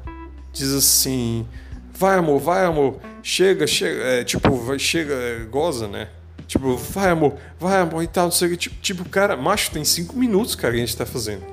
diz 0.51 0.73
assim: 0.73 1.47
vai 1.93 2.17
amor, 2.17 2.39
vai 2.39 2.65
amor, 2.65 2.97
chega, 3.21 3.67
chega, 3.67 4.01
é, 4.01 4.23
tipo, 4.23 4.51
vai, 4.55 4.80
chega, 4.80 5.13
é, 5.13 5.45
goza, 5.45 5.88
né? 5.88 6.09
Tipo, 6.47 6.75
vai 6.75 7.11
amor, 7.11 7.36
vai 7.59 7.80
amor 7.82 8.01
e 8.01 8.07
tal, 8.07 8.25
não 8.25 8.32
sei 8.32 8.47
o 8.47 8.51
que. 8.51 8.57
Tipo, 8.57 8.82
tipo, 8.82 9.09
cara, 9.09 9.38
macho, 9.38 9.69
tem 9.69 9.86
cinco 9.86 10.17
minutos, 10.17 10.55
cara, 10.55 10.73
que 10.73 10.82
a 10.82 10.86
gente 10.86 10.97
tá 10.97 11.05
fazendo. 11.05 11.45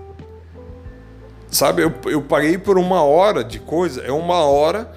Sabe, 1.50 1.82
eu, 1.82 1.92
eu 2.06 2.22
paguei 2.22 2.56
por 2.56 2.78
uma 2.78 3.02
hora 3.02 3.44
de 3.44 3.60
coisa, 3.60 4.00
é 4.00 4.10
uma 4.10 4.38
hora 4.38 4.90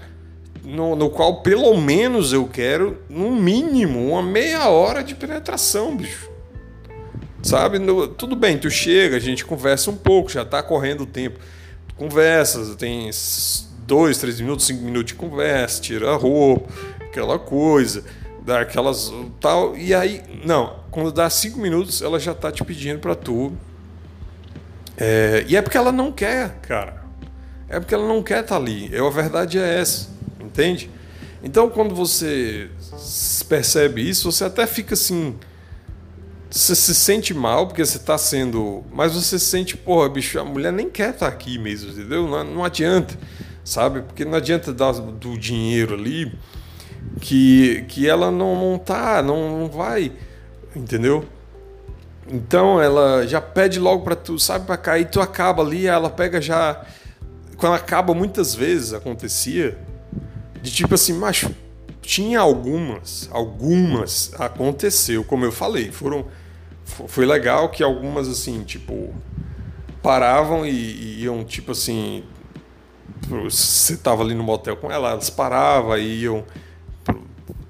no, 0.63 0.95
no 0.95 1.09
qual 1.09 1.41
pelo 1.41 1.75
menos 1.79 2.33
eu 2.33 2.47
quero, 2.47 2.97
no 3.09 3.31
mínimo, 3.31 4.09
uma 4.09 4.23
meia 4.23 4.69
hora 4.69 5.03
de 5.03 5.15
penetração, 5.15 5.95
bicho. 5.95 6.29
Sabe, 7.41 7.79
no, 7.79 8.07
tudo 8.07 8.35
bem, 8.35 8.57
tu 8.57 8.69
chega, 8.69 9.15
a 9.15 9.19
gente 9.19 9.45
conversa 9.45 9.89
um 9.89 9.95
pouco, 9.95 10.29
já 10.29 10.43
tá 10.43 10.61
correndo 10.61 11.01
o 11.01 11.05
tempo 11.05 11.39
conversas, 11.99 12.73
tem 12.77 13.11
dois, 13.85 14.17
três 14.17 14.39
minutos, 14.39 14.65
cinco 14.65 14.83
minutos 14.83 15.07
de 15.07 15.15
conversa, 15.15 15.81
tira 15.81 16.11
a 16.11 16.15
roupa, 16.15 16.71
aquela 17.01 17.37
coisa, 17.37 18.05
dá 18.41 18.61
aquelas 18.61 19.11
tal, 19.41 19.75
e 19.75 19.93
aí, 19.93 20.21
não, 20.45 20.79
quando 20.89 21.11
dá 21.11 21.29
cinco 21.29 21.59
minutos, 21.59 22.01
ela 22.01 22.17
já 22.17 22.33
tá 22.33 22.51
te 22.51 22.63
pedindo 22.63 22.99
para 22.99 23.15
tu. 23.15 23.51
É, 24.97 25.43
e 25.47 25.57
é 25.57 25.61
porque 25.61 25.77
ela 25.77 25.91
não 25.91 26.11
quer, 26.11 26.57
cara. 26.61 27.03
É 27.67 27.79
porque 27.79 27.93
ela 27.93 28.07
não 28.07 28.23
quer 28.23 28.41
estar 28.41 28.55
tá 28.55 28.61
ali. 28.61 28.89
Eu, 28.91 29.05
a 29.05 29.11
verdade 29.11 29.59
é 29.59 29.79
essa, 29.79 30.09
entende? 30.49 30.89
Então, 31.43 31.69
quando 31.69 31.95
você 31.95 32.69
percebe 33.47 34.07
isso, 34.07 34.31
você 34.31 34.43
até 34.43 34.67
fica 34.67 34.93
assim 34.93 35.35
você 36.49 36.73
se 36.73 36.95
sente 36.95 37.33
mal 37.33 37.67
porque 37.67 37.85
você 37.85 37.97
está 37.97 38.17
sendo. 38.17 38.83
Mas 38.91 39.13
você 39.13 39.37
se 39.37 39.45
sente, 39.45 39.77
porra, 39.77 40.09
bicho, 40.09 40.39
a 40.39 40.43
mulher 40.43 40.73
nem 40.73 40.89
quer 40.89 41.11
estar 41.11 41.27
tá 41.27 41.31
aqui 41.31 41.59
mesmo, 41.59 41.91
entendeu? 41.91 42.27
Não, 42.27 42.43
não 42.43 42.65
adianta, 42.65 43.15
sabe? 43.63 44.01
Porque 44.01 44.25
não 44.25 44.35
adianta 44.35 44.73
dar 44.73 44.93
do 44.93 45.37
dinheiro 45.37 45.93
ali 45.93 46.31
que, 47.21 47.85
que 47.87 48.09
ela 48.09 48.31
não, 48.31 48.55
não 48.55 48.79
tá, 48.79 49.21
não, 49.21 49.59
não 49.59 49.69
vai, 49.69 50.11
entendeu? 50.75 51.23
Então 52.27 52.81
ela 52.81 53.25
já 53.27 53.41
pede 53.41 53.79
logo 53.79 54.03
para 54.03 54.15
tu, 54.15 54.39
sabe, 54.39 54.65
para 54.65 54.77
cair, 54.77 55.09
tu 55.09 55.21
acaba 55.21 55.61
ali, 55.61 55.85
ela 55.85 56.09
pega 56.09 56.41
já. 56.41 56.83
Quando 57.57 57.73
acaba, 57.73 58.13
muitas 58.13 58.55
vezes 58.55 58.93
acontecia, 58.93 59.77
de 60.61 60.71
tipo 60.71 60.95
assim, 60.95 61.13
macho, 61.13 61.53
tinha 62.01 62.39
algumas, 62.39 63.29
algumas 63.31 64.33
aconteceu, 64.39 65.23
como 65.23 65.45
eu 65.45 65.51
falei, 65.51 65.91
foram 65.91 66.25
foi 67.07 67.23
legal 67.23 67.69
que 67.69 67.83
algumas 67.83 68.27
assim, 68.27 68.63
tipo, 68.63 69.13
paravam 70.01 70.65
e, 70.65 70.71
e 70.71 71.23
iam 71.23 71.43
tipo 71.43 71.71
assim, 71.71 72.23
você 73.27 73.95
tava 73.95 74.23
ali 74.23 74.33
no 74.33 74.43
motel 74.43 74.75
com 74.75 74.91
ela, 74.91 75.11
elas 75.11 75.29
paravam 75.29 75.97
e 75.97 76.21
iam 76.21 76.43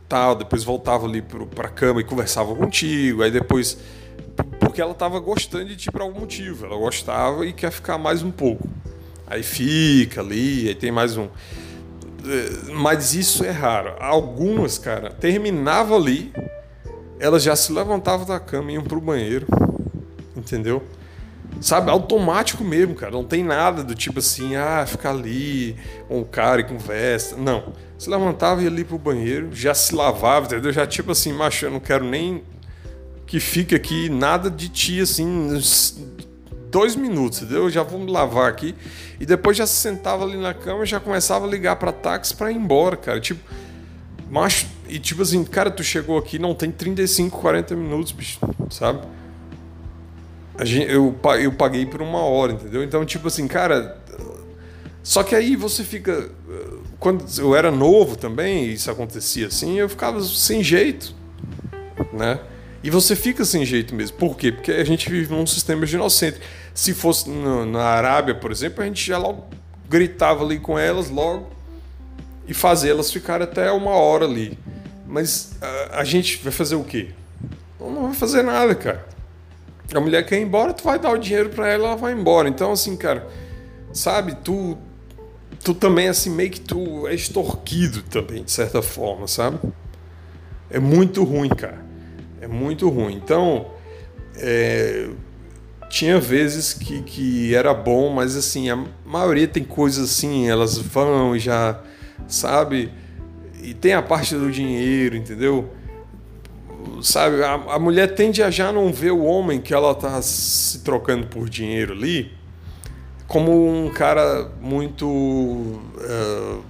tal, 0.08 0.36
depois 0.36 0.64
voltavam 0.64 1.08
ali 1.08 1.22
para 1.22 1.68
a 1.68 1.72
cama 1.72 2.02
e 2.02 2.04
conversavam 2.04 2.56
contigo, 2.56 3.22
aí 3.22 3.30
depois 3.30 3.78
porque 4.60 4.82
ela 4.82 4.94
tava 4.94 5.20
gostando 5.20 5.66
de 5.66 5.76
ti 5.76 5.92
por 5.92 6.02
algum 6.02 6.22
motivo, 6.22 6.66
ela 6.66 6.78
gostava 6.78 7.46
e 7.46 7.52
quer 7.52 7.72
ficar 7.72 7.98
mais 7.98 8.24
um 8.24 8.32
pouco. 8.32 8.68
Aí 9.28 9.44
fica 9.44 10.22
ali, 10.22 10.68
aí 10.68 10.76
tem 10.76 10.92
mais 10.92 11.18
um 11.18 11.28
mas 12.74 13.14
isso 13.14 13.44
é 13.44 13.52
raro. 13.52 13.96
Algumas, 14.00 14.78
cara, 14.78 15.10
terminava 15.10 15.96
ali, 15.96 16.34
elas 17.20 17.44
já 17.44 17.56
se 17.56 17.72
levantavam 17.72 18.26
da 18.26 18.40
cama 18.40 18.72
e 18.72 18.76
iam 18.76 18.84
pro 18.84 19.02
banheiro. 19.02 19.48
Entendeu? 20.36 20.84
Sabe, 21.62 21.90
automático 21.90 22.64
mesmo, 22.64 22.96
cara. 22.96 23.12
Não 23.12 23.24
tem 23.24 23.44
nada 23.44 23.84
do 23.84 23.94
tipo 23.94 24.20
assim, 24.20 24.56
ah, 24.56 24.86
ficar 24.88 25.12
ali 25.12 25.76
o 26.10 26.24
cara 26.24 26.62
e 26.62 26.64
conversa. 26.64 27.36
Não. 27.36 27.74
Se 27.98 28.10
levantava 28.10 28.62
e 28.62 28.64
ia 28.64 28.70
ali 28.70 28.86
pro 28.86 28.98
banheiro, 28.98 29.50
já 29.52 29.74
se 29.74 29.94
lavava, 29.94 30.46
entendeu? 30.46 30.72
Já 30.72 30.88
tipo 30.88 31.12
assim, 31.12 31.34
macho, 31.34 31.66
eu 31.66 31.72
não 31.72 31.80
quero 31.80 32.06
nem 32.06 32.44
que 33.26 33.40
fique 33.40 33.76
aqui 33.76 34.10
nada 34.10 34.50
de 34.50 34.70
ti, 34.70 35.02
assim, 35.02 35.60
dois 36.70 36.96
minutos, 36.96 37.42
entendeu? 37.42 37.64
Eu 37.64 37.70
já 37.70 37.84
vou 37.84 38.00
me 38.00 38.12
lavar 38.12 38.50
aqui. 38.50 38.76
E 39.20 39.26
depois 39.26 39.58
já 39.58 39.68
se 39.68 39.76
sentava 39.76 40.24
ali 40.24 40.38
na 40.38 40.54
cama 40.54 40.84
e 40.84 40.88
já 40.88 41.00
começava 41.00 41.46
a 41.46 41.50
ligar 41.50 41.76
para 41.76 41.92
táxi 41.92 42.36
para 42.36 42.52
ir 42.52 42.56
embora, 42.56 42.96
cara. 42.96 43.20
Tipo, 43.20 43.42
macho. 44.30 44.68
E 44.88 45.00
tipo 45.00 45.22
assim, 45.22 45.44
cara, 45.44 45.70
tu 45.70 45.84
chegou 45.84 46.18
aqui 46.18 46.40
não 46.40 46.56
tem 46.56 46.72
35, 46.72 47.40
40 47.40 47.76
minutos, 47.76 48.12
bicho, 48.12 48.40
sabe? 48.70 49.02
Gente, 50.62 50.92
eu, 50.92 51.16
eu 51.40 51.52
paguei 51.54 51.86
por 51.86 52.02
uma 52.02 52.20
hora, 52.20 52.54
entendeu? 52.54 52.84
Então, 52.84 53.06
tipo 53.06 53.28
assim, 53.28 53.48
cara. 53.48 53.98
Só 55.02 55.24
que 55.24 55.36
aí 55.36 55.56
você 55.56 55.84
fica. 55.84 56.30
Quando 57.00 57.24
eu 57.40 57.56
era 57.56 57.72
novo 57.72 58.16
também, 58.18 58.66
isso 58.70 58.92
acontecia 58.92 59.48
assim, 59.48 59.80
eu 59.80 59.88
ficava 59.88 60.22
sem 60.22 60.62
jeito, 60.62 61.16
né? 62.12 62.40
E 62.84 62.90
você 62.90 63.16
fica 63.16 63.44
sem 63.44 63.66
jeito 63.66 63.94
mesmo. 63.94 64.18
Por 64.18 64.38
quê? 64.38 64.52
Porque 64.52 64.72
a 64.72 64.84
gente 64.84 65.10
vive 65.10 65.34
num 65.34 65.46
sistema 65.46 65.86
inocente. 65.86 66.40
Se 66.74 66.94
fosse 66.94 67.30
no, 67.30 67.66
na 67.66 67.84
Arábia, 67.84 68.36
por 68.36 68.52
exemplo, 68.52 68.82
a 68.82 68.86
gente 68.86 69.06
já 69.06 69.18
logo 69.18 69.48
gritava 69.90 70.44
ali 70.44 70.60
com 70.60 70.78
elas 70.78 71.10
logo 71.10 71.50
e 72.48 72.54
fazia 72.54 72.92
elas 72.92 73.12
ficar 73.12 73.42
até 73.42 73.72
uma 73.72 73.92
hora 73.92 74.26
ali. 74.26 74.58
Mas 75.06 75.54
a, 75.62 76.00
a 76.02 76.04
gente 76.04 76.38
vai 76.44 76.52
fazer 76.52 76.76
o 76.76 76.84
quê? 76.84 77.10
Não, 77.80 77.92
não 77.92 78.04
vai 78.04 78.14
fazer 78.14 78.44
nada, 78.44 78.74
cara. 78.76 79.08
A 79.94 80.00
mulher 80.00 80.24
quer 80.26 80.38
ir 80.40 80.44
embora, 80.44 80.72
tu 80.72 80.84
vai 80.84 81.00
dar 81.00 81.12
o 81.12 81.18
dinheiro 81.18 81.50
para 81.50 81.68
ela, 81.68 81.88
ela 81.88 81.96
vai 81.96 82.14
embora. 82.14 82.48
Então, 82.48 82.72
assim, 82.72 82.96
cara, 82.96 83.28
sabe, 83.92 84.36
tu, 84.44 84.78
tu 85.64 85.74
também, 85.74 86.08
assim, 86.08 86.30
meio 86.30 86.52
que 86.52 86.62
tu 86.62 87.08
é 87.08 87.16
extorquido 87.16 88.04
também, 88.04 88.44
de 88.44 88.52
certa 88.52 88.84
forma, 88.84 89.28
sabe? 89.28 89.60
É 90.70 90.80
muito 90.80 91.24
ruim, 91.24 91.50
cara. 91.50 91.89
É 92.42 92.48
muito 92.48 92.90
ruim. 92.90 93.16
Então, 93.16 93.68
é, 94.36 95.10
tinha 95.90 96.20
vezes 96.20 96.74
que, 96.74 97.02
que 97.02 97.54
era 97.54 97.74
bom, 97.74 98.10
mas 98.10 98.36
assim, 98.36 98.70
a 98.70 98.84
maioria 99.06 99.48
tem 99.48 99.64
coisas 99.64 100.12
assim, 100.12 100.50
elas 100.50 100.78
vão 100.78 101.36
e 101.36 101.40
já, 101.40 101.80
sabe? 102.28 102.92
E 103.62 103.74
tem 103.74 103.94
a 103.94 104.02
parte 104.02 104.36
do 104.36 104.52
dinheiro, 104.52 105.16
entendeu? 105.16 105.70
Sabe, 107.02 107.44
a, 107.44 107.54
a 107.54 107.80
mulher 107.80 108.16
tende 108.16 108.42
a 108.42 108.50
já 108.50 108.72
não 108.72 108.92
ver 108.92 109.12
o 109.12 109.24
homem 109.24 109.60
que 109.60 109.74
ela 109.74 109.94
tá 109.96 110.22
se 110.22 110.80
trocando 110.80 111.28
por 111.28 111.50
dinheiro 111.50 111.94
ali 111.94 112.40
como 113.30 113.86
um 113.86 113.92
cara 113.92 114.50
muito 114.60 115.08
uh, 115.08 116.64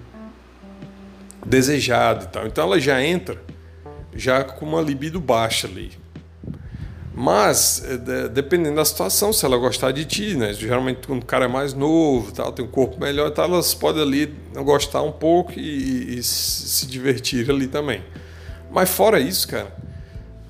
desejado 1.46 2.26
e 2.26 2.28
tal. 2.28 2.46
Então 2.46 2.66
ela 2.66 2.80
já 2.80 3.02
entra 3.02 3.41
já 4.14 4.44
com 4.44 4.65
uma 4.65 4.81
libido 4.81 5.19
baixa 5.19 5.68
ali. 5.68 5.91
Mas, 7.14 7.84
eh, 7.86 8.30
dependendo 8.30 8.77
da 8.77 8.86
situação, 8.86 9.34
se 9.34 9.44
ela 9.44 9.57
gostar 9.57 9.91
de 9.91 10.06
ti, 10.06 10.36
né? 10.36 10.53
Geralmente 10.53 11.06
quando 11.06 11.22
o 11.22 11.26
cara 11.26 11.45
é 11.45 11.48
mais 11.49 11.73
novo, 11.73 12.31
tal, 12.31 12.52
tem 12.53 12.64
um 12.64 12.69
corpo 12.69 12.98
melhor, 12.99 13.30
tal, 13.31 13.45
elas 13.52 13.73
podem 13.73 14.02
ali 14.02 14.34
gostar 14.64 15.02
um 15.02 15.11
pouco 15.11 15.52
e, 15.60 16.18
e 16.18 16.23
se 16.23 16.88
divertir 16.88 17.49
ali 17.52 17.68
também. 17.68 18.03
Mas 18.72 18.90
fora 18.90 19.19
isso, 19.19 19.48
cara, 19.48 19.76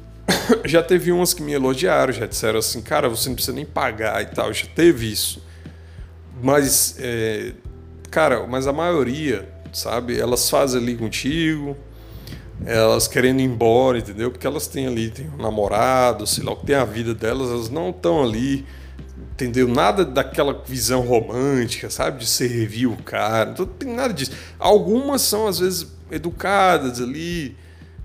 já 0.64 0.84
teve 0.84 1.12
umas 1.12 1.34
que 1.34 1.42
me 1.42 1.54
elogiaram, 1.54 2.14
já 2.14 2.26
disseram 2.28 2.60
assim, 2.60 2.82
cara, 2.82 3.10
você 3.10 3.30
não 3.30 3.36
precisa 3.36 3.56
nem 3.56 3.66
pagar 3.66 4.22
e 4.22 4.28
tal, 4.28 4.54
já 4.54 4.68
teve 4.68 5.12
isso. 5.12 5.44
Mas, 6.42 6.96
é, 7.00 7.54
cara, 8.12 8.46
mas 8.46 8.68
a 8.68 8.74
maioria, 8.74 9.50
sabe, 9.74 10.20
elas 10.20 10.50
fazem 10.50 10.82
ali 10.82 10.96
contigo, 10.96 11.76
elas 12.66 13.08
querendo 13.08 13.40
ir 13.40 13.44
embora, 13.44 14.00
entendeu? 14.00 14.32
Porque 14.32 14.46
elas 14.46 14.68
têm 14.68 14.88
ali, 14.88 15.10
tem 15.10 15.30
um 15.30 15.42
namorado, 15.42 16.28
sei 16.28 16.44
lá, 16.44 16.56
que 16.56 16.66
tem 16.66 16.76
a 16.76 16.86
vida 16.86 17.14
delas, 17.14 17.50
elas 17.50 17.70
não 17.70 17.90
estão 17.90 18.24
ali, 18.24 18.66
entendeu? 19.34 19.68
Nada 19.68 20.04
daquela 20.04 20.64
visão 20.66 21.02
romântica, 21.02 21.90
sabe? 21.90 22.20
De 22.20 22.28
servir 22.28 22.88
o 22.88 22.98
cara, 22.98 23.56
não 23.58 23.66
tem 23.66 23.94
nada 23.94 24.14
disso. 24.14 24.32
Algumas 24.58 25.22
são, 25.22 25.48
às 25.48 25.60
vezes, 25.60 25.88
educadas 26.12 27.02
ali, 27.02 27.56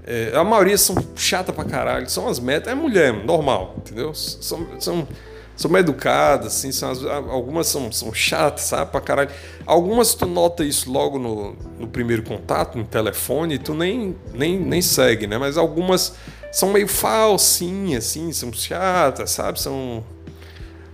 é, 0.06 0.32
a 0.34 0.44
maioria 0.44 0.76
são 0.76 0.96
chata 1.16 1.52
pra 1.52 1.64
caralho, 1.64 2.08
são 2.08 2.28
as 2.28 2.38
metas, 2.38 2.72
é 2.72 2.74
mulher, 2.74 3.12
normal, 3.24 3.74
entendeu? 3.78 4.14
São, 4.14 4.66
são 4.78 5.08
são 5.56 5.70
mais 5.70 5.84
educadas, 5.84 6.48
assim, 6.48 6.72
são 6.72 6.90
as, 6.90 7.04
algumas 7.04 7.66
são, 7.68 7.90
são 7.92 8.12
chatas, 8.12 8.64
sabe, 8.64 8.90
pra 8.90 9.00
caralho. 9.00 9.30
Algumas 9.64 10.14
tu 10.14 10.26
nota 10.26 10.64
isso 10.64 10.90
logo 10.90 11.18
no, 11.18 11.56
no 11.78 11.86
primeiro 11.86 12.22
contato, 12.22 12.76
no 12.76 12.84
telefone, 12.84 13.58
tu 13.58 13.72
nem, 13.72 14.16
nem, 14.32 14.58
nem 14.58 14.82
segue, 14.82 15.26
né? 15.26 15.38
Mas 15.38 15.56
algumas 15.56 16.14
são 16.50 16.72
meio 16.72 16.88
falsinhas, 16.88 18.06
assim, 18.06 18.32
são 18.32 18.52
chatas, 18.52 19.30
sabe? 19.30 19.60
São, 19.60 20.04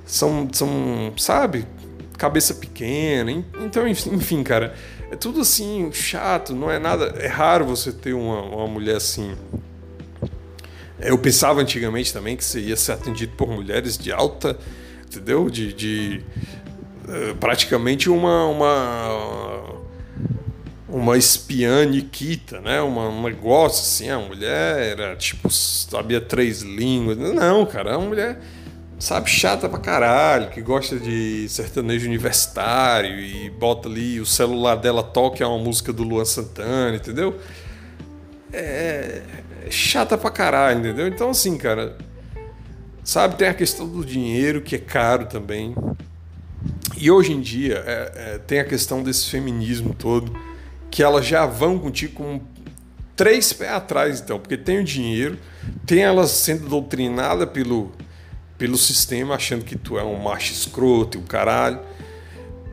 são, 0.04 0.48
são 0.52 1.12
sabe, 1.16 1.66
cabeça 2.18 2.54
pequena. 2.54 3.32
Então, 3.60 3.88
enfim, 3.88 4.42
cara, 4.42 4.74
é 5.10 5.16
tudo 5.16 5.40
assim, 5.40 5.90
chato, 5.90 6.54
não 6.54 6.70
é 6.70 6.78
nada. 6.78 7.14
É 7.18 7.26
raro 7.28 7.64
você 7.64 7.92
ter 7.92 8.12
uma, 8.12 8.42
uma 8.42 8.66
mulher 8.66 8.96
assim 8.96 9.34
eu 11.02 11.18
pensava 11.18 11.60
antigamente 11.60 12.12
também 12.12 12.36
que 12.36 12.44
você 12.44 12.60
ia 12.60 12.76
ser 12.76 12.92
atendido 12.92 13.32
por 13.36 13.48
mulheres 13.48 13.96
de 13.96 14.12
alta, 14.12 14.58
entendeu? 15.06 15.48
De, 15.50 15.72
de 15.72 16.22
uh, 17.08 17.34
praticamente 17.36 18.08
uma, 18.08 18.46
uma 18.46 19.80
uma 20.90 21.16
espiã 21.16 21.84
Nikita, 21.84 22.60
né? 22.60 22.80
Uma, 22.80 23.08
um 23.08 23.22
negócio 23.22 23.82
assim, 23.82 24.10
a 24.10 24.18
mulher 24.18 24.98
era 24.98 25.16
tipo, 25.16 25.48
sabia 25.50 26.20
três 26.20 26.62
línguas. 26.62 27.16
Não, 27.16 27.64
cara, 27.64 27.92
é 27.92 27.96
uma 27.96 28.08
mulher, 28.08 28.40
sabe, 28.98 29.30
chata 29.30 29.68
pra 29.68 29.78
caralho, 29.78 30.50
que 30.50 30.60
gosta 30.60 30.98
de 30.98 31.48
sertanejo 31.48 32.06
universitário 32.06 33.20
e 33.20 33.48
bota 33.50 33.88
ali, 33.88 34.20
o 34.20 34.26
celular 34.26 34.76
dela 34.76 35.02
toca 35.02 35.46
uma 35.46 35.58
música 35.58 35.92
do 35.92 36.02
Luan 36.02 36.24
Santana, 36.24 36.96
entendeu? 36.96 37.38
É, 38.52 39.22
chata 39.68 40.16
pra 40.16 40.30
caralho, 40.30 40.80
entendeu? 40.80 41.08
Então, 41.08 41.30
assim, 41.30 41.58
cara, 41.58 41.98
sabe, 43.02 43.36
tem 43.36 43.48
a 43.48 43.54
questão 43.54 43.88
do 43.88 44.04
dinheiro, 44.04 44.62
que 44.62 44.76
é 44.76 44.78
caro 44.78 45.26
também. 45.26 45.74
E 46.96 47.10
hoje 47.10 47.32
em 47.32 47.40
dia 47.40 47.82
é, 47.86 48.12
é, 48.14 48.38
tem 48.38 48.60
a 48.60 48.64
questão 48.64 49.02
desse 49.02 49.28
feminismo 49.28 49.94
todo, 49.94 50.32
que 50.90 51.02
elas 51.02 51.26
já 51.26 51.46
vão 51.46 51.78
contigo 51.78 52.14
com 52.14 52.40
três 53.16 53.52
pés 53.52 53.72
atrás, 53.72 54.20
então, 54.20 54.38
porque 54.38 54.56
tem 54.56 54.78
o 54.78 54.84
dinheiro, 54.84 55.38
tem 55.86 56.02
elas 56.02 56.30
sendo 56.30 56.68
doutrinada 56.68 57.46
pelo, 57.46 57.92
pelo 58.56 58.76
sistema, 58.76 59.34
achando 59.34 59.64
que 59.64 59.76
tu 59.76 59.98
é 59.98 60.04
um 60.04 60.18
macho 60.18 60.52
escroto 60.52 61.18
e 61.18 61.20
o 61.20 61.24
caralho, 61.24 61.80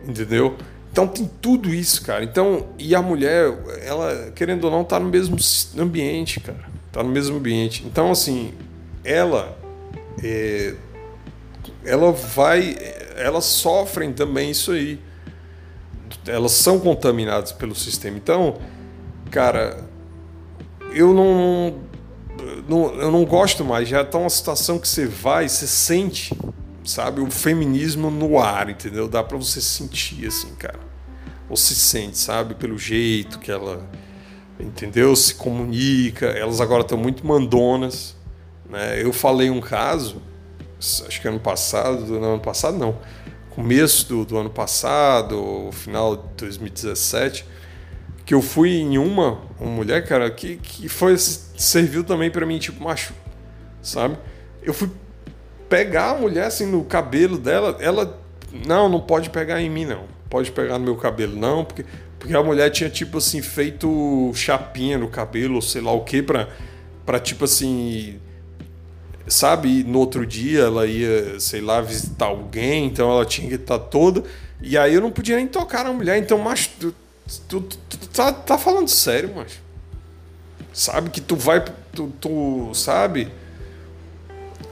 entendeu? 0.07 0.55
Então 0.91 1.07
tem 1.07 1.29
tudo 1.41 1.73
isso, 1.73 2.01
cara. 2.03 2.23
Então, 2.23 2.67
e 2.79 2.95
a 2.95 3.01
mulher, 3.01 3.53
ela, 3.83 4.31
querendo 4.33 4.65
ou 4.65 4.71
não, 4.71 4.83
tá 4.83 4.99
no 4.99 5.09
mesmo 5.09 5.37
ambiente, 5.77 6.39
cara 6.39 6.76
tá 6.97 7.03
no 7.03 7.09
mesmo 7.09 7.37
ambiente. 7.37 7.85
Então, 7.85 8.09
assim, 8.09 8.55
ela 9.03 9.55
é, 10.23 10.73
ela 11.85 12.11
vai, 12.11 12.75
elas 13.15 13.45
sofrem 13.45 14.11
também 14.11 14.49
isso 14.49 14.71
aí. 14.71 14.99
Elas 16.25 16.53
são 16.53 16.79
contaminadas 16.79 17.51
pelo 17.51 17.75
sistema. 17.75 18.17
Então, 18.17 18.57
cara, 19.29 19.85
eu 20.91 21.13
não, 21.13 21.75
não 22.67 22.95
eu 22.95 23.11
não 23.11 23.23
gosto 23.25 23.63
mais. 23.63 23.87
Já 23.87 24.03
tá 24.03 24.17
uma 24.17 24.29
situação 24.29 24.79
que 24.79 24.87
você 24.87 25.05
vai, 25.05 25.47
você 25.47 25.67
sente, 25.67 26.35
sabe, 26.83 27.21
o 27.21 27.29
feminismo 27.29 28.09
no 28.09 28.39
ar, 28.39 28.71
entendeu? 28.71 29.07
Dá 29.07 29.23
para 29.23 29.37
você 29.37 29.61
sentir 29.61 30.25
assim, 30.25 30.55
cara. 30.55 30.79
Ou 31.47 31.55
se 31.55 31.75
sente, 31.75 32.17
sabe, 32.17 32.55
pelo 32.55 32.75
jeito 32.75 33.37
que 33.37 33.51
ela 33.51 33.87
entendeu? 34.59 35.15
Se 35.15 35.35
comunica. 35.35 36.27
Elas 36.27 36.61
agora 36.61 36.81
estão 36.81 36.97
muito 36.97 37.25
mandonas. 37.25 38.15
Né? 38.69 39.01
Eu 39.01 39.13
falei 39.13 39.49
um 39.49 39.61
caso, 39.61 40.21
acho 40.79 41.21
que 41.21 41.27
ano 41.27 41.39
passado, 41.39 42.05
não, 42.19 42.33
ano 42.33 42.41
passado 42.41 42.77
não, 42.77 42.97
começo 43.49 44.07
do, 44.07 44.25
do 44.25 44.37
ano 44.37 44.49
passado, 44.49 45.69
final 45.71 46.15
de 46.15 46.23
2017, 46.37 47.45
que 48.25 48.33
eu 48.33 48.41
fui 48.41 48.71
em 48.71 48.97
uma, 48.97 49.39
uma 49.59 49.71
mulher, 49.71 50.05
cara, 50.05 50.29
que, 50.29 50.57
que 50.57 50.89
foi, 50.89 51.17
serviu 51.17 52.03
também 52.03 52.29
para 52.29 52.45
mim, 52.45 52.59
tipo, 52.59 52.83
macho, 52.83 53.13
sabe? 53.81 54.17
Eu 54.61 54.73
fui 54.73 54.91
pegar 55.69 56.11
a 56.11 56.15
mulher 56.15 56.45
assim 56.45 56.65
no 56.65 56.83
cabelo 56.83 57.37
dela, 57.37 57.77
ela, 57.79 58.21
não, 58.65 58.89
não 58.89 58.99
pode 58.99 59.29
pegar 59.29 59.61
em 59.61 59.69
mim, 59.69 59.85
não. 59.85 60.03
Pode 60.29 60.51
pegar 60.51 60.77
no 60.77 60.83
meu 60.83 60.97
cabelo, 60.97 61.35
não, 61.35 61.63
porque 61.63 61.85
porque 62.19 62.35
a 62.35 62.43
mulher 62.43 62.69
tinha, 62.69 62.89
tipo 62.89 63.17
assim, 63.17 63.41
feito 63.41 64.31
chapinha 64.33 64.97
no 64.97 65.07
cabelo, 65.07 65.61
sei 65.61 65.81
lá 65.81 65.91
o 65.91 66.03
que, 66.03 66.21
pra, 66.21 66.49
pra 67.05 67.19
tipo 67.19 67.45
assim. 67.45 68.19
Sabe, 69.27 69.83
no 69.83 69.99
outro 69.99 70.25
dia 70.25 70.61
ela 70.61 70.85
ia, 70.85 71.37
sei 71.39 71.59
lá, 71.59 71.81
visitar 71.81 72.27
alguém, 72.27 72.85
então 72.85 73.11
ela 73.11 73.25
tinha 73.25 73.49
que 73.49 73.55
estar 73.55 73.77
toda. 73.77 74.23
E 74.61 74.77
aí 74.77 74.93
eu 74.93 75.01
não 75.01 75.11
podia 75.11 75.35
nem 75.35 75.47
tocar 75.47 75.83
na 75.83 75.91
mulher, 75.91 76.17
então, 76.17 76.37
mas 76.37 76.67
tu, 76.67 76.95
tu, 77.49 77.61
tu, 77.61 77.77
tu 77.89 78.07
tá, 78.09 78.31
tá 78.31 78.57
falando 78.57 78.87
sério, 78.87 79.33
mas 79.35 79.59
Sabe 80.77 81.09
que 81.09 81.19
tu 81.19 81.35
vai. 81.35 81.65
Tu, 81.91 82.13
tu 82.21 82.71
sabe? 82.75 83.31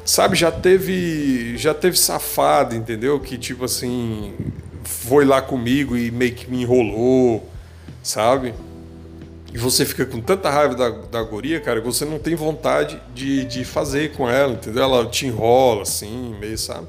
sabe, 0.05 0.35
já 0.35 0.51
teve, 0.51 1.57
já 1.57 1.73
teve 1.73 1.97
safado, 1.97 2.75
entendeu? 2.75 3.19
Que 3.19 3.39
tipo 3.39 3.65
assim, 3.65 4.35
foi 4.85 5.25
lá 5.25 5.41
comigo 5.41 5.97
e 5.97 6.11
meio 6.11 6.33
que 6.33 6.49
me 6.49 6.61
enrolou, 6.61 7.49
sabe? 8.01 8.53
E 9.53 9.57
você 9.57 9.85
fica 9.85 10.05
com 10.05 10.19
tanta 10.19 10.49
raiva 10.49 10.75
da, 10.75 10.89
da 10.89 11.23
guria, 11.23 11.61
cara, 11.61 11.79
que 11.79 11.85
você 11.85 12.03
não 12.03 12.19
tem 12.19 12.35
vontade 12.35 13.01
de, 13.13 13.45
de 13.45 13.63
fazer 13.63 14.11
com 14.11 14.29
ela, 14.29 14.53
entendeu? 14.53 14.83
Ela 14.83 15.05
te 15.05 15.27
enrola 15.27 15.83
assim, 15.83 16.35
meio, 16.39 16.57
sabe? 16.57 16.87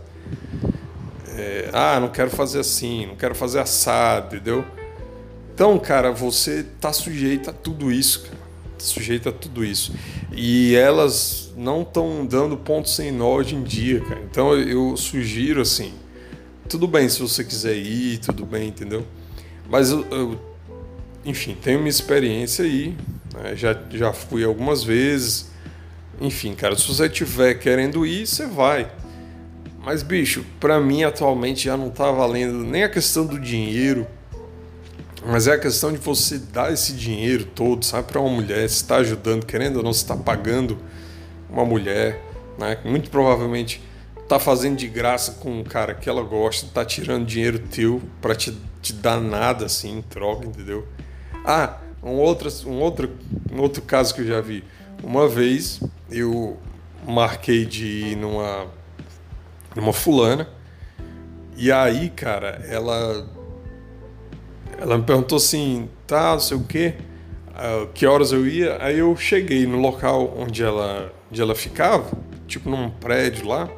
É, 1.37 1.71
ah, 1.73 2.01
não 2.01 2.09
quero 2.09 2.31
fazer 2.31 2.61
assim, 2.61 3.07
não 3.07 3.15
quero 3.15 3.35
fazer 3.35 3.61
assado, 3.61 4.35
entendeu? 4.35 4.65
Então, 5.55 5.79
cara, 5.79 6.11
você 6.11 6.67
tá 6.81 6.93
sujeito 6.93 7.51
a 7.51 7.53
tudo 7.53 7.93
isso, 7.93 8.23
cara. 8.23 8.37
Tá 8.77 8.85
sujeito 8.85 9.29
a 9.29 9.33
tudo 9.33 9.65
isso. 9.65 9.95
E 10.33 10.75
elas 10.75 11.53
não 11.57 11.83
estão 11.83 12.27
dando 12.27 12.57
ponto 12.57 12.89
sem 12.89 13.11
nó 13.11 13.37
hoje 13.37 13.55
em 13.55 13.63
dia, 13.63 14.01
cara. 14.01 14.21
Então 14.31 14.55
eu 14.55 14.97
sugiro 14.97 15.63
assim, 15.63 15.95
tudo 16.67 16.87
bem 16.87 17.09
se 17.09 17.21
você 17.21 17.43
quiser 17.45 17.77
ir, 17.77 18.19
tudo 18.19 18.45
bem, 18.45 18.69
entendeu? 18.69 19.07
Mas 19.69 19.91
eu, 19.91 20.05
eu 20.11 20.41
enfim, 21.25 21.57
tenho 21.61 21.81
uma 21.81 21.89
experiência 21.89 22.65
aí, 22.65 22.97
né? 23.35 23.57
já, 23.57 23.77
já 23.91 24.13
fui 24.13 24.45
algumas 24.45 24.85
vezes. 24.85 25.51
Enfim, 26.21 26.55
cara, 26.55 26.77
se 26.77 26.87
você 26.87 27.09
tiver 27.09 27.55
querendo 27.55 28.07
ir, 28.07 28.27
você 28.27 28.47
vai. 28.47 28.91
Mas, 29.83 30.03
bicho, 30.03 30.45
para 30.59 30.81
mim 30.81 31.05
atualmente 31.05 31.65
já 31.65 31.77
não 31.77 31.91
tá 31.91 32.11
valendo 32.11 32.59
nem 32.65 32.83
a 32.85 32.89
questão 32.89 33.27
do 33.27 33.39
dinheiro, 33.39 34.07
mas 35.25 35.47
é 35.47 35.53
a 35.53 35.59
questão 35.59 35.93
de 35.93 35.99
você 35.99 36.39
dar 36.39 36.73
esse 36.73 36.93
dinheiro 36.93 37.45
todo, 37.45 37.85
sabe, 37.85 38.09
para 38.09 38.21
uma 38.21 38.31
mulher, 38.31 38.69
se 38.69 38.77
está 38.77 38.97
ajudando, 38.97 39.45
querendo 39.45 39.77
ou 39.77 39.83
não, 39.83 39.93
se 39.93 40.03
está 40.03 40.17
pagando 40.17 40.79
uma 41.51 41.65
mulher, 41.65 42.23
né? 42.59 42.79
Muito 42.85 43.11
provavelmente 43.11 43.81
tá 44.29 44.39
fazendo 44.39 44.77
de 44.77 44.89
graça 44.89 45.33
com 45.33 45.61
um 45.61 45.65
cara 45.65 45.95
que 45.95 46.09
ela 46.09 46.23
gosta, 46.23 46.67
tá 46.73 46.85
tirando 46.85 47.27
dinheiro 47.27 47.59
teu 47.59 48.03
para 48.21 48.35
te, 48.35 48.57
te 48.83 48.93
dar 48.93 49.21
nada 49.21 49.67
assim 49.67 49.99
em 49.99 50.03
troca, 50.03 50.47
entendeu? 50.47 50.87
Ah, 51.45 51.79
um 52.03 52.15
outro, 52.15 52.49
um, 52.67 52.81
outro, 52.81 53.11
um 53.53 53.61
outro 53.61 53.83
caso 53.83 54.15
que 54.15 54.21
eu 54.21 54.27
já 54.27 54.41
vi. 54.41 54.65
Uma 55.03 55.29
vez 55.29 55.81
eu 56.11 56.57
marquei 57.07 57.65
de 57.65 57.87
ir 57.87 58.17
numa, 58.17 58.67
numa 59.75 59.93
fulana. 59.93 60.49
E 61.57 61.73
aí, 61.73 62.11
cara, 62.11 62.63
ela 62.69 63.27
ela 64.79 64.99
me 64.99 65.05
perguntou 65.05 65.37
assim, 65.37 65.89
tá, 66.07 66.33
não 66.33 66.41
sei 66.41 66.57
o 66.57 66.65
quê, 66.65 66.95
uh, 67.51 67.87
que 67.95 68.07
horas 68.07 68.33
eu 68.33 68.47
ia. 68.47 68.77
Aí 68.83 68.99
eu 68.99 69.17
cheguei 69.17 69.67
no 69.67 69.79
local 69.79 70.35
onde 70.37 70.63
ela, 70.63 71.13
onde 71.31 71.41
ela 71.41 71.55
ficava, 71.55 72.11
tipo 72.47 72.69
num 72.69 72.91
prédio 72.91 73.47
lá. 73.47 73.69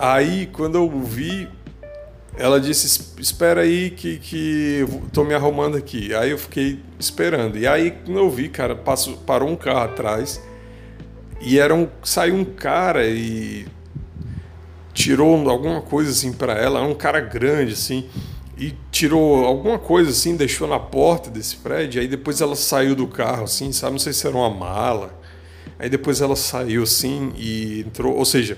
Aí 0.00 0.46
quando 0.46 0.76
eu 0.76 0.88
vi, 0.88 1.46
ela 2.38 2.58
disse: 2.58 3.12
Espera 3.18 3.60
aí 3.60 3.90
que, 3.90 4.18
que 4.18 4.86
tô 5.12 5.24
me 5.24 5.34
arrumando 5.34 5.76
aqui. 5.76 6.14
Aí 6.14 6.30
eu 6.30 6.38
fiquei 6.38 6.80
esperando. 6.98 7.58
E 7.58 7.66
aí, 7.66 7.90
quando 7.90 8.16
eu 8.18 8.30
vi, 8.30 8.48
cara, 8.48 8.74
passou, 8.74 9.18
parou 9.18 9.50
um 9.50 9.56
carro 9.56 9.80
atrás 9.80 10.42
e 11.38 11.58
era 11.58 11.74
um, 11.74 11.86
saiu 12.02 12.34
um 12.34 12.44
cara 12.46 13.06
e 13.06 13.66
tirou 14.94 15.50
alguma 15.50 15.82
coisa 15.82 16.10
assim 16.10 16.32
para 16.32 16.54
ela. 16.54 16.80
Era 16.80 16.88
um 16.88 16.94
cara 16.94 17.20
grande 17.20 17.74
assim 17.74 18.08
e 18.56 18.74
tirou 18.90 19.44
alguma 19.44 19.78
coisa 19.78 20.10
assim, 20.10 20.34
deixou 20.34 20.66
na 20.66 20.78
porta 20.78 21.28
desse 21.28 21.56
prédio. 21.56 22.00
Aí 22.00 22.08
depois 22.08 22.40
ela 22.40 22.56
saiu 22.56 22.94
do 22.94 23.06
carro 23.06 23.44
assim, 23.44 23.70
sabe? 23.70 23.92
Não 23.92 23.98
sei 23.98 24.14
se 24.14 24.26
era 24.26 24.34
uma 24.34 24.48
mala. 24.48 25.14
Aí 25.78 25.90
depois 25.90 26.22
ela 26.22 26.36
saiu 26.36 26.84
assim 26.84 27.34
e 27.36 27.80
entrou. 27.86 28.16
Ou 28.16 28.24
seja, 28.24 28.56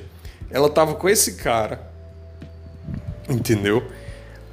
ela 0.52 0.70
tava 0.70 0.94
com 0.94 1.08
esse 1.08 1.34
cara 1.34 1.92
Entendeu? 3.28 3.82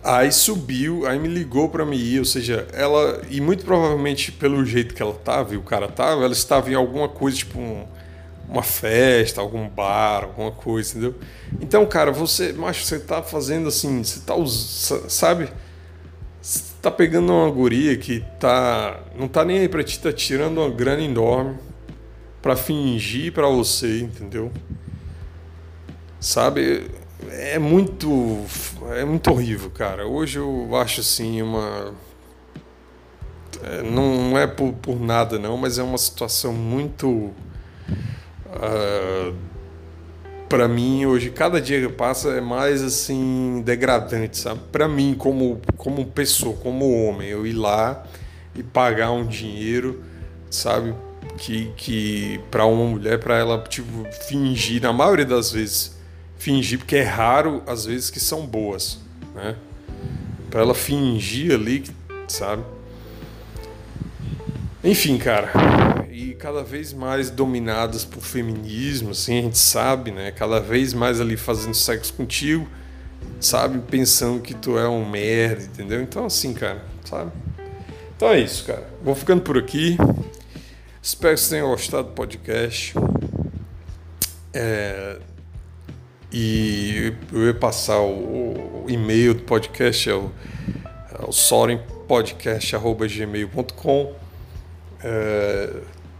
Aí 0.03 0.31
subiu, 0.31 1.05
aí 1.05 1.19
me 1.19 1.27
ligou 1.27 1.69
para 1.69 1.85
me 1.85 1.97
ir, 1.97 2.19
ou 2.19 2.25
seja, 2.25 2.67
ela, 2.71 3.21
e 3.29 3.41
muito 3.41 3.65
provavelmente 3.65 4.31
pelo 4.31 4.63
jeito 4.65 4.95
que 4.95 5.01
ela 5.01 5.13
tava 5.13 5.53
e 5.53 5.57
o 5.57 5.61
cara 5.61 5.89
tava, 5.89 6.23
ela 6.23 6.33
estava 6.33 6.71
em 6.71 6.73
alguma 6.73 7.09
coisa, 7.09 7.37
tipo 7.37 7.59
um, 7.59 7.85
uma 8.47 8.63
festa, 8.63 9.41
algum 9.41 9.67
bar, 9.67 10.23
alguma 10.23 10.51
coisa, 10.51 10.91
entendeu? 10.91 11.15
Então, 11.59 11.85
cara, 11.85 12.11
você, 12.11 12.53
macho, 12.53 12.85
você 12.85 12.99
tá 12.99 13.21
fazendo 13.21 13.67
assim, 13.67 14.01
você 14.01 14.21
tá, 14.21 14.35
sabe? 15.09 15.49
Você 16.41 16.73
tá 16.81 16.89
pegando 16.89 17.33
uma 17.33 17.51
guria 17.51 17.97
que 17.97 18.23
tá, 18.39 19.01
não 19.17 19.27
tá 19.27 19.43
nem 19.43 19.59
aí 19.59 19.67
pra 19.67 19.83
ti, 19.83 19.99
tá 19.99 20.13
tirando 20.13 20.59
uma 20.59 20.69
grana 20.69 21.01
enorme 21.01 21.57
para 22.41 22.55
fingir 22.55 23.33
para 23.33 23.49
você, 23.49 23.99
entendeu? 23.99 24.49
Sabe? 26.19 26.89
é 27.27 27.59
muito 27.59 28.45
é 28.91 29.03
muito 29.03 29.29
horrível, 29.31 29.69
cara. 29.69 30.07
Hoje 30.07 30.39
eu 30.39 30.75
acho 30.75 31.01
assim 31.01 31.41
uma 31.41 31.93
é, 33.63 33.83
não 33.83 34.37
é 34.37 34.47
por, 34.47 34.73
por, 34.73 34.99
nada 34.99 35.37
não, 35.37 35.57
mas 35.57 35.77
é 35.77 35.83
uma 35.83 35.97
situação 35.97 36.53
muito 36.53 37.07
uh, 37.09 37.33
ah, 38.53 39.33
para 40.47 40.67
mim 40.67 41.05
hoje 41.05 41.29
cada 41.29 41.59
dia 41.59 41.81
que 41.81 41.93
passa 41.93 42.29
é 42.29 42.41
mais 42.41 42.81
assim 42.81 43.61
degradante, 43.65 44.37
sabe? 44.37 44.61
Para 44.71 44.87
mim 44.87 45.15
como 45.17 45.61
como 45.75 46.05
pessoa, 46.05 46.55
como 46.55 47.05
homem, 47.05 47.29
eu 47.29 47.45
ir 47.45 47.53
lá 47.53 48.05
e 48.55 48.63
pagar 48.63 49.11
um 49.11 49.25
dinheiro, 49.25 50.03
sabe? 50.49 50.95
Que, 51.37 51.71
que 51.77 52.39
para 52.51 52.65
uma 52.65 52.85
mulher, 52.85 53.19
para 53.19 53.37
ela 53.37 53.61
tipo 53.63 54.05
fingir 54.27 54.81
na 54.81 54.91
maioria 54.91 55.25
das 55.25 55.51
vezes 55.51 55.98
fingir, 56.39 56.79
porque 56.79 56.95
é 56.95 57.03
raro 57.03 57.61
às 57.67 57.85
vezes 57.85 58.09
que 58.09 58.19
são 58.19 58.47
boas, 58.47 58.97
né? 59.35 59.55
Para 60.49 60.61
ela 60.61 60.73
fingir 60.73 61.53
ali, 61.53 61.83
sabe? 62.27 62.63
Enfim, 64.83 65.17
cara, 65.17 65.51
e 66.09 66.33
cada 66.33 66.63
vez 66.63 66.93
mais 66.93 67.29
dominadas 67.29 68.05
por 68.05 68.21
feminismo, 68.21 69.11
assim, 69.11 69.37
a 69.37 69.41
gente 69.43 69.57
sabe, 69.57 70.09
né? 70.09 70.31
Cada 70.31 70.59
vez 70.59 70.93
mais 70.93 71.19
ali 71.19 71.35
fazendo 71.35 71.73
sexo 71.73 72.13
contigo, 72.13 72.65
sabe? 73.41 73.79
Pensando 73.79 74.41
que 74.41 74.53
tu 74.53 74.79
é 74.79 74.87
um 74.87 75.07
merda, 75.07 75.63
entendeu? 75.63 76.01
Então, 76.01 76.25
assim, 76.25 76.53
cara, 76.53 76.81
sabe? 77.03 77.31
Então 78.15 78.29
é 78.29 78.39
isso, 78.39 78.63
cara. 78.63 78.89
Vou 79.03 79.13
ficando 79.13 79.41
por 79.41 79.57
aqui. 79.57 79.97
Espero 81.01 81.33
que 81.33 81.41
vocês 81.41 81.49
tenham 81.49 81.69
gostado 81.69 82.07
do 82.07 82.13
podcast. 82.13 82.93
É, 84.53 85.17
e 86.31 87.13
eu 87.31 87.47
ia 87.47 87.53
passar 87.53 87.99
o, 87.99 88.83
o 88.85 88.87
e-mail 88.87 89.33
do 89.33 89.43
podcast, 89.43 90.09
é 90.09 90.13
o, 90.13 90.31
é 91.11 91.25
o 91.25 91.31
sorenpodcast.gmail.com. 91.31 94.13
É, 95.03 95.73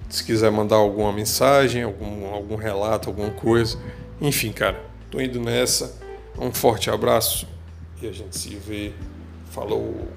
se 0.10 0.24
quiser 0.24 0.52
mandar 0.52 0.78
alguma 0.78 1.14
mensagem, 1.14 1.84
algum, 1.84 2.34
algum 2.34 2.56
relato, 2.56 3.10
alguma 3.10 3.30
coisa. 3.32 3.78
Enfim, 4.20 4.52
cara, 4.52 4.84
tô 5.12 5.22
indo 5.22 5.40
nessa. 5.40 6.00
Um 6.38 6.52
forte 6.52 6.90
abraço 6.90 7.48
e 8.02 8.08
a 8.08 8.12
gente 8.12 8.36
se 8.38 8.56
vê. 8.56 8.92
Falou! 9.52 10.08